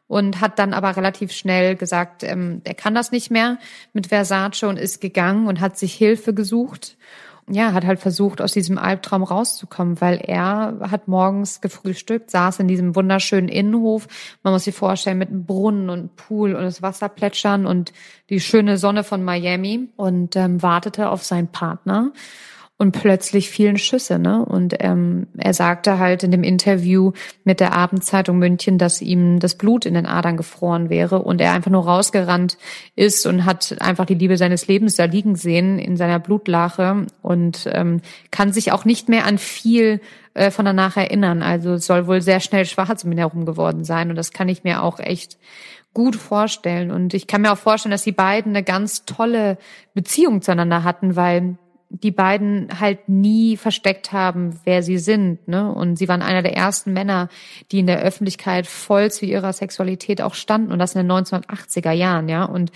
und 0.09 0.41
hat 0.41 0.59
dann 0.59 0.73
aber 0.73 0.97
relativ 0.97 1.33
schnell 1.33 1.77
gesagt, 1.77 2.23
ähm, 2.23 2.61
er 2.65 2.75
kann 2.75 2.95
das 2.95 3.13
nicht 3.13 3.31
mehr 3.31 3.59
mit 3.93 4.09
Versace 4.09 4.65
und 4.65 4.79
ist 4.79 5.01
gegangen 5.01 5.47
und 5.47 5.61
hat 5.61 5.77
sich 5.79 5.95
Hilfe 5.95 6.35
gesucht 6.35 6.97
ja, 7.49 7.73
hat 7.73 7.85
halt 7.85 8.01
versucht, 8.01 8.41
aus 8.41 8.53
diesem 8.53 8.77
Albtraum 8.77 9.23
rauszukommen, 9.23 10.01
weil 10.01 10.17
er 10.17 10.79
hat 10.91 11.07
morgens 11.07 11.61
gefrühstückt, 11.61 12.31
saß 12.31 12.59
in 12.59 12.67
diesem 12.67 12.97
wunderschönen 12.97 13.49
Innenhof. 13.49 14.09
Man 14.43 14.53
muss 14.53 14.65
sich 14.65 14.75
vorstellen, 14.75 15.19
mit 15.19 15.29
einem 15.29 15.45
Brunnen 15.45 15.89
und 15.89 16.17
Pool 16.17 16.55
und 16.57 16.63
das 16.63 16.83
Wasser 16.83 17.09
plätschern 17.09 17.67
und 17.67 17.93
die 18.31 18.41
schöne 18.41 18.79
Sonne 18.79 19.05
von 19.05 19.23
Miami 19.23 19.89
und 19.95 20.35
ähm, 20.35 20.61
wartete 20.61 21.09
auf 21.09 21.23
seinen 21.23 21.49
Partner. 21.49 22.13
Und 22.79 22.93
plötzlich 22.93 23.49
fielen 23.49 23.79
Schüsse, 23.79 24.19
ne? 24.19 24.45
Und 24.45 24.75
ähm, 24.81 25.29
er 25.39 25.55
sagte 25.55 25.99
halt 25.99 26.23
in 26.23 26.31
dem 26.31 26.43
Interview 26.43 27.13
mit 27.43 27.59
der 27.59 27.73
Abendzeitung 27.73 28.39
München, 28.39 28.77
dass 28.77 29.01
ihm 29.01 29.41
das 29.41 29.55
Blut 29.55 29.87
in 29.87 29.95
den 29.95 30.05
Adern 30.05 30.37
gefroren 30.37 30.91
wäre 30.91 31.21
und 31.21 31.41
er 31.41 31.55
einfach 31.55 31.71
nur 31.71 31.87
rausgerannt 31.87 32.59
ist 32.95 33.25
und 33.25 33.47
hat 33.47 33.77
einfach 33.81 34.05
die 34.05 34.15
Liebe 34.15 34.37
seines 34.37 34.67
Lebens 34.67 34.95
da 34.97 35.05
liegen 35.05 35.37
sehen 35.37 35.79
in 35.79 35.97
seiner 35.97 36.19
Blutlache 36.19 37.07
und 37.23 37.67
ähm, 37.73 38.03
kann 38.31 38.53
sich 38.53 38.73
auch 38.73 38.85
nicht 38.85 39.09
mehr 39.09 39.25
an 39.25 39.39
viel 39.39 40.03
äh, 40.35 40.51
von 40.51 40.67
danach 40.67 40.99
erinnern. 40.99 41.43
Also 41.43 41.73
es 41.75 41.87
soll 41.87 42.07
wohl 42.07 42.21
sehr 42.21 42.41
schnell 42.41 42.67
schwarz 42.67 43.05
um 43.05 43.13
ihn 43.13 43.17
herum 43.17 43.47
geworden 43.47 43.85
sein 43.85 44.11
und 44.11 44.17
das 44.17 44.33
kann 44.33 44.51
ich 44.51 44.65
mir 44.65 44.83
auch 44.83 45.01
echt 45.01 45.39
gut 45.95 46.15
vorstellen. 46.15 46.91
Und 46.91 47.15
ich 47.15 47.27
kann 47.27 47.41
mir 47.41 47.53
auch 47.53 47.59
vorstellen, 47.59 47.93
dass 47.93 48.03
die 48.03 48.13
beiden 48.13 48.53
eine 48.53 48.63
ganz 48.63 49.07
tolle 49.07 49.57
Beziehung 49.95 50.43
zueinander 50.43 50.85
hatten, 50.85 51.17
weil 51.17 51.57
die 51.89 52.11
beiden 52.11 52.81
halt 52.81 53.09
nie 53.09 53.57
versteckt 53.57 54.13
haben, 54.13 54.59
wer 54.65 54.83
sie 54.83 54.99
sind. 54.99 55.47
Ne? 55.47 55.73
Und 55.73 55.97
sie 55.97 56.09
waren 56.09 56.23
einer 56.23 56.43
der 56.43 56.57
ersten 56.57 56.93
Männer, 56.93 57.29
die 57.71 57.79
in 57.79 57.87
der 57.87 58.03
Öffentlichkeit 58.03 58.67
voll 58.67 59.11
zu 59.11 59.25
ihrer 59.25 59.53
Sexualität 59.53 60.21
auch 60.21 60.35
standen. 60.35 60.73
Und 60.73 60.79
das 60.79 60.95
in 60.95 61.07
den 61.07 61.13
1980er 61.13 61.93
Jahren, 61.93 62.29
ja. 62.29 62.45
Und 62.45 62.73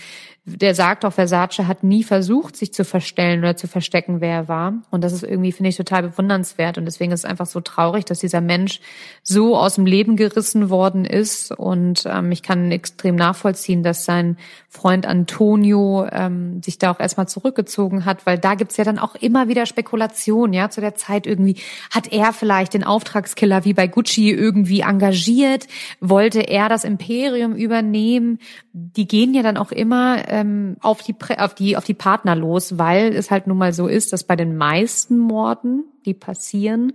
der 0.56 0.74
sagt 0.74 1.04
auch, 1.04 1.12
Versace 1.12 1.66
hat 1.66 1.84
nie 1.84 2.02
versucht, 2.02 2.56
sich 2.56 2.72
zu 2.72 2.84
verstellen 2.84 3.40
oder 3.40 3.56
zu 3.56 3.68
verstecken, 3.68 4.20
wer 4.20 4.30
er 4.30 4.48
war. 4.48 4.74
Und 4.90 5.04
das 5.04 5.12
ist 5.12 5.22
irgendwie, 5.22 5.52
finde 5.52 5.70
ich, 5.70 5.76
total 5.76 6.02
bewundernswert. 6.02 6.78
Und 6.78 6.84
deswegen 6.84 7.12
ist 7.12 7.20
es 7.20 7.24
einfach 7.24 7.46
so 7.46 7.60
traurig, 7.60 8.04
dass 8.04 8.18
dieser 8.18 8.40
Mensch 8.40 8.80
so 9.22 9.56
aus 9.56 9.76
dem 9.76 9.86
Leben 9.86 10.16
gerissen 10.16 10.70
worden 10.70 11.04
ist. 11.04 11.52
Und 11.52 12.04
ähm, 12.06 12.32
ich 12.32 12.42
kann 12.42 12.70
extrem 12.70 13.16
nachvollziehen, 13.16 13.82
dass 13.82 14.04
sein 14.04 14.36
Freund 14.68 15.06
Antonio 15.06 16.06
ähm, 16.10 16.62
sich 16.62 16.78
da 16.78 16.92
auch 16.92 17.00
erstmal 17.00 17.28
zurückgezogen 17.28 18.04
hat, 18.04 18.26
weil 18.26 18.38
da 18.38 18.54
gibt's 18.54 18.76
ja 18.76 18.84
dann 18.84 18.98
auch 18.98 19.14
immer 19.16 19.48
wieder 19.48 19.66
Spekulationen, 19.66 20.52
ja, 20.52 20.70
zu 20.70 20.80
der 20.80 20.94
Zeit 20.94 21.26
irgendwie, 21.26 21.56
hat 21.90 22.12
er 22.12 22.32
vielleicht 22.32 22.74
den 22.74 22.84
Auftragskiller 22.84 23.64
wie 23.64 23.74
bei 23.74 23.86
Gucci 23.86 24.30
irgendwie 24.30 24.80
engagiert? 24.80 25.66
Wollte 26.00 26.40
er 26.40 26.68
das 26.68 26.84
Imperium 26.84 27.54
übernehmen? 27.54 28.38
Die 28.72 29.08
gehen 29.08 29.34
ja 29.34 29.42
dann 29.42 29.56
auch 29.56 29.72
immer 29.72 30.28
ähm, 30.40 30.76
auf, 30.80 31.02
die, 31.02 31.14
auf, 31.38 31.54
die, 31.54 31.76
auf 31.76 31.84
die 31.84 31.94
Partner 31.94 32.34
los, 32.34 32.78
weil 32.78 33.14
es 33.14 33.30
halt 33.30 33.46
nun 33.46 33.58
mal 33.58 33.72
so 33.72 33.86
ist, 33.86 34.12
dass 34.12 34.24
bei 34.24 34.36
den 34.36 34.56
meisten 34.56 35.18
Morden, 35.18 35.84
die 36.04 36.14
passieren, 36.14 36.92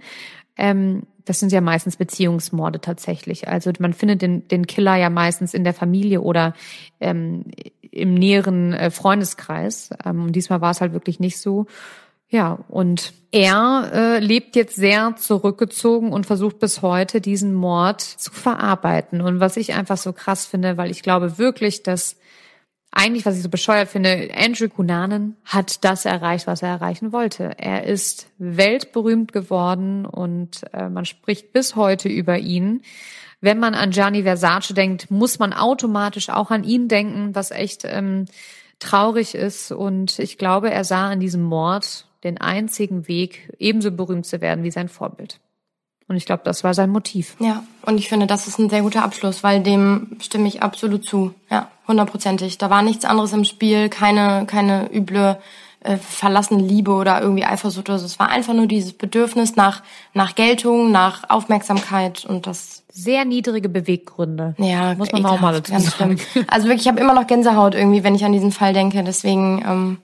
ähm, 0.58 1.04
das 1.26 1.40
sind 1.40 1.52
ja 1.52 1.62
meistens 1.62 1.98
Beziehungsmorde 1.98 2.80
tatsächlich. 2.80 3.48
Also 3.48 3.72
man 3.80 3.94
findet 3.94 4.22
den, 4.22 4.48
den 4.48 4.68
Killer 4.68 4.96
ja 4.96 5.10
meistens 5.10 5.54
in 5.54 5.64
der 5.64 5.74
Familie 5.74 6.22
oder 6.22 6.54
ähm, 7.00 7.46
im 7.82 8.14
näheren 8.14 8.74
äh, 8.74 8.92
Freundeskreis. 8.92 9.90
Ähm, 10.06 10.32
diesmal 10.32 10.62
war 10.62 10.72
es 10.72 10.82
halt 10.82 10.94
wirklich 10.94 11.20
nicht 11.20 11.40
so. 11.40 11.66
Ja, 12.30 12.60
und 12.70 13.14
er 13.32 13.92
äh, 13.94 14.20
lebt 14.20 14.56
jetzt 14.56 14.76
sehr 14.76 15.16
zurückgezogen 15.16 16.12
und 16.12 16.26
versucht 16.26 16.60
bis 16.60 16.82
heute 16.82 17.22
diesen 17.22 17.54
Mord 17.54 18.02
zu 18.02 18.32
verarbeiten. 18.32 19.22
Und 19.22 19.40
was 19.40 19.58
ich 19.58 19.74
einfach 19.74 19.98
so 19.98 20.14
krass 20.14 20.46
finde, 20.46 20.78
weil 20.78 20.92
ich 20.92 21.02
glaube 21.02 21.38
wirklich, 21.38 21.82
dass 21.82 22.18
eigentlich, 22.96 23.26
was 23.26 23.36
ich 23.36 23.44
so 23.44 23.50
bescheuert 23.50 23.90
finde, 23.90 24.30
Andrew 24.34 24.70
Cunanan 24.70 25.36
hat 25.44 25.84
das 25.84 26.06
erreicht, 26.06 26.48
was 26.48 26.62
er 26.62 26.70
erreichen 26.70 27.12
wollte. 27.12 27.52
Er 27.58 27.84
ist 27.84 28.28
weltberühmt 28.38 29.34
geworden 29.34 30.06
und 30.06 30.62
äh, 30.74 30.90
man 30.90 31.06
spricht 31.06 31.52
bis 31.52 31.76
heute 31.76 32.08
über 32.08 32.40
ihn. 32.40 32.82
Wenn 33.42 33.60
man 33.60 33.76
an 33.76 33.92
Gianni 33.92 34.24
Versace 34.24 34.74
denkt, 34.74 35.12
muss 35.12 35.40
man 35.40 35.52
automatisch 35.52 36.30
auch 36.30 36.52
an 36.52 36.64
ihn 36.64 36.88
denken, 36.88 37.36
was 37.36 37.52
echt 37.52 37.84
ähm, 37.84 38.26
traurig 38.80 39.36
ist. 39.36 39.72
Und 39.72 40.18
ich 40.18 40.38
glaube, 40.38 40.72
er 40.72 40.86
sah 40.86 41.12
in 41.12 41.20
diesem 41.20 41.44
Mord 41.44 42.08
den 42.24 42.40
einzigen 42.40 43.10
Weg, 43.10 43.54
ebenso 43.60 43.92
berühmt 43.92 44.26
zu 44.26 44.40
werden 44.40 44.64
wie 44.64 44.72
sein 44.72 44.88
Vorbild. 44.90 45.42
Und 46.08 46.18
ich 46.18 46.26
glaube, 46.26 46.44
das 46.46 46.64
war 46.64 46.74
sein 46.74 46.92
Motiv. 46.92 47.36
Ja, 47.40 47.64
und 47.82 47.98
ich 47.98 48.10
finde, 48.10 48.28
das 48.28 48.48
ist 48.48 48.60
ein 48.60 48.70
sehr 48.70 48.82
guter 48.82 49.04
Abschluss, 49.04 49.44
weil 49.44 49.64
dem 49.64 50.18
stimme 50.22 50.48
ich 50.48 50.62
absolut 50.62 51.06
zu. 51.06 51.34
Ja, 51.50 51.70
hundertprozentig. 51.88 52.60
Da 52.60 52.70
war 52.70 52.84
nichts 52.84 53.06
anderes 53.06 53.34
im 53.34 53.44
Spiel, 53.44 53.90
keine, 53.90 54.46
keine 54.46 54.94
üble 54.94 55.40
äh, 55.86 55.98
verlassene 55.98 56.62
Liebe 56.62 56.92
oder 56.92 57.22
irgendwie 57.22 57.46
Eifersucht 57.46 57.90
oder 57.90 58.00
so. 58.00 58.06
Es 58.06 58.20
war 58.20 58.30
einfach 58.30 58.54
nur 58.54 58.68
dieses 58.68 58.94
Bedürfnis 58.94 59.56
nach, 59.56 59.82
nach 60.14 60.36
Geltung, 60.36 60.92
nach 60.92 61.30
Aufmerksamkeit 61.30 62.26
und 62.26 62.48
das. 62.48 62.84
Sehr 62.90 63.26
niedrige 63.26 63.68
Beweggründe. 63.68 64.56
Ja, 64.58 64.96
muss 64.96 65.12
man 65.12 65.26
auch 65.26 65.42
mal 65.42 65.54
dazu 65.54 65.74
ganz 65.74 65.98
sagen. 65.98 66.18
Schlimm. 66.18 66.46
Also 66.48 66.68
wirklich, 66.68 66.84
ich 66.84 66.88
habe 66.88 67.00
immer 67.00 67.14
noch 67.14 67.28
Gänsehaut 67.28 67.76
irgendwie, 67.76 68.04
wenn 68.04 68.16
ich 68.16 68.24
an 68.24 68.32
diesen 68.32 68.52
Fall 68.52 68.74
denke. 68.74 69.04
Deswegen 69.04 69.62
ähm, 69.68 69.98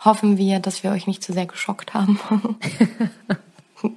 hoffen 0.00 0.38
wir, 0.38 0.58
dass 0.58 0.82
wir 0.82 0.90
euch 0.90 1.06
nicht 1.06 1.22
zu 1.22 1.32
sehr 1.32 1.46
geschockt 1.46 1.92
haben. 1.92 2.18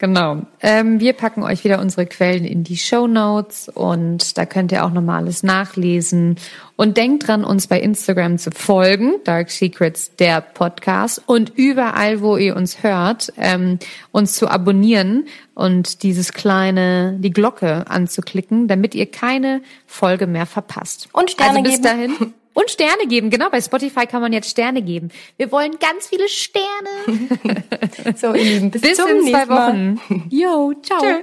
Genau. 0.00 0.46
Ähm, 0.62 0.98
wir 0.98 1.12
packen 1.12 1.42
euch 1.42 1.62
wieder 1.62 1.78
unsere 1.78 2.06
Quellen 2.06 2.46
in 2.46 2.64
die 2.64 2.78
Show 2.78 3.06
Notes 3.06 3.68
und 3.68 4.38
da 4.38 4.46
könnt 4.46 4.72
ihr 4.72 4.86
auch 4.86 4.92
nochmal 4.92 5.22
alles 5.22 5.42
nachlesen. 5.42 6.36
Und 6.76 6.96
denkt 6.96 7.28
dran, 7.28 7.44
uns 7.44 7.66
bei 7.66 7.78
Instagram 7.78 8.38
zu 8.38 8.50
folgen, 8.50 9.16
Dark 9.24 9.50
Secrets, 9.50 10.16
der 10.16 10.40
Podcast. 10.40 11.22
Und 11.26 11.52
überall, 11.54 12.22
wo 12.22 12.38
ihr 12.38 12.56
uns 12.56 12.82
hört, 12.82 13.30
ähm, 13.36 13.78
uns 14.10 14.36
zu 14.36 14.48
abonnieren 14.48 15.26
und 15.54 16.02
dieses 16.02 16.32
kleine, 16.32 17.18
die 17.18 17.30
Glocke 17.30 17.84
anzuklicken, 17.90 18.68
damit 18.68 18.94
ihr 18.94 19.04
keine 19.04 19.60
Folge 19.86 20.26
mehr 20.26 20.46
verpasst. 20.46 21.10
Und 21.12 21.30
Sterne 21.30 21.58
also 21.58 21.62
bis 21.62 21.72
geben. 21.72 21.82
dahin. 21.82 22.34
Und 22.52 22.70
Sterne 22.70 23.06
geben, 23.06 23.30
genau. 23.30 23.48
Bei 23.50 23.60
Spotify 23.60 24.06
kann 24.06 24.20
man 24.20 24.32
jetzt 24.32 24.50
Sterne 24.50 24.82
geben. 24.82 25.10
Wir 25.36 25.52
wollen 25.52 25.78
ganz 25.78 26.08
viele 26.08 26.28
Sterne. 26.28 26.64
so, 28.16 28.34
ihr 28.34 28.44
Lieben, 28.44 28.70
bis, 28.70 28.82
bis 28.82 28.96
zum 28.96 29.08
in 29.08 29.22
zwei 29.22 29.44
nächsten 29.44 29.48
Mal. 29.54 29.96
Wochen. 30.08 30.28
Jo, 30.30 30.72
ciao. 30.82 31.00
Tschö. 31.00 31.22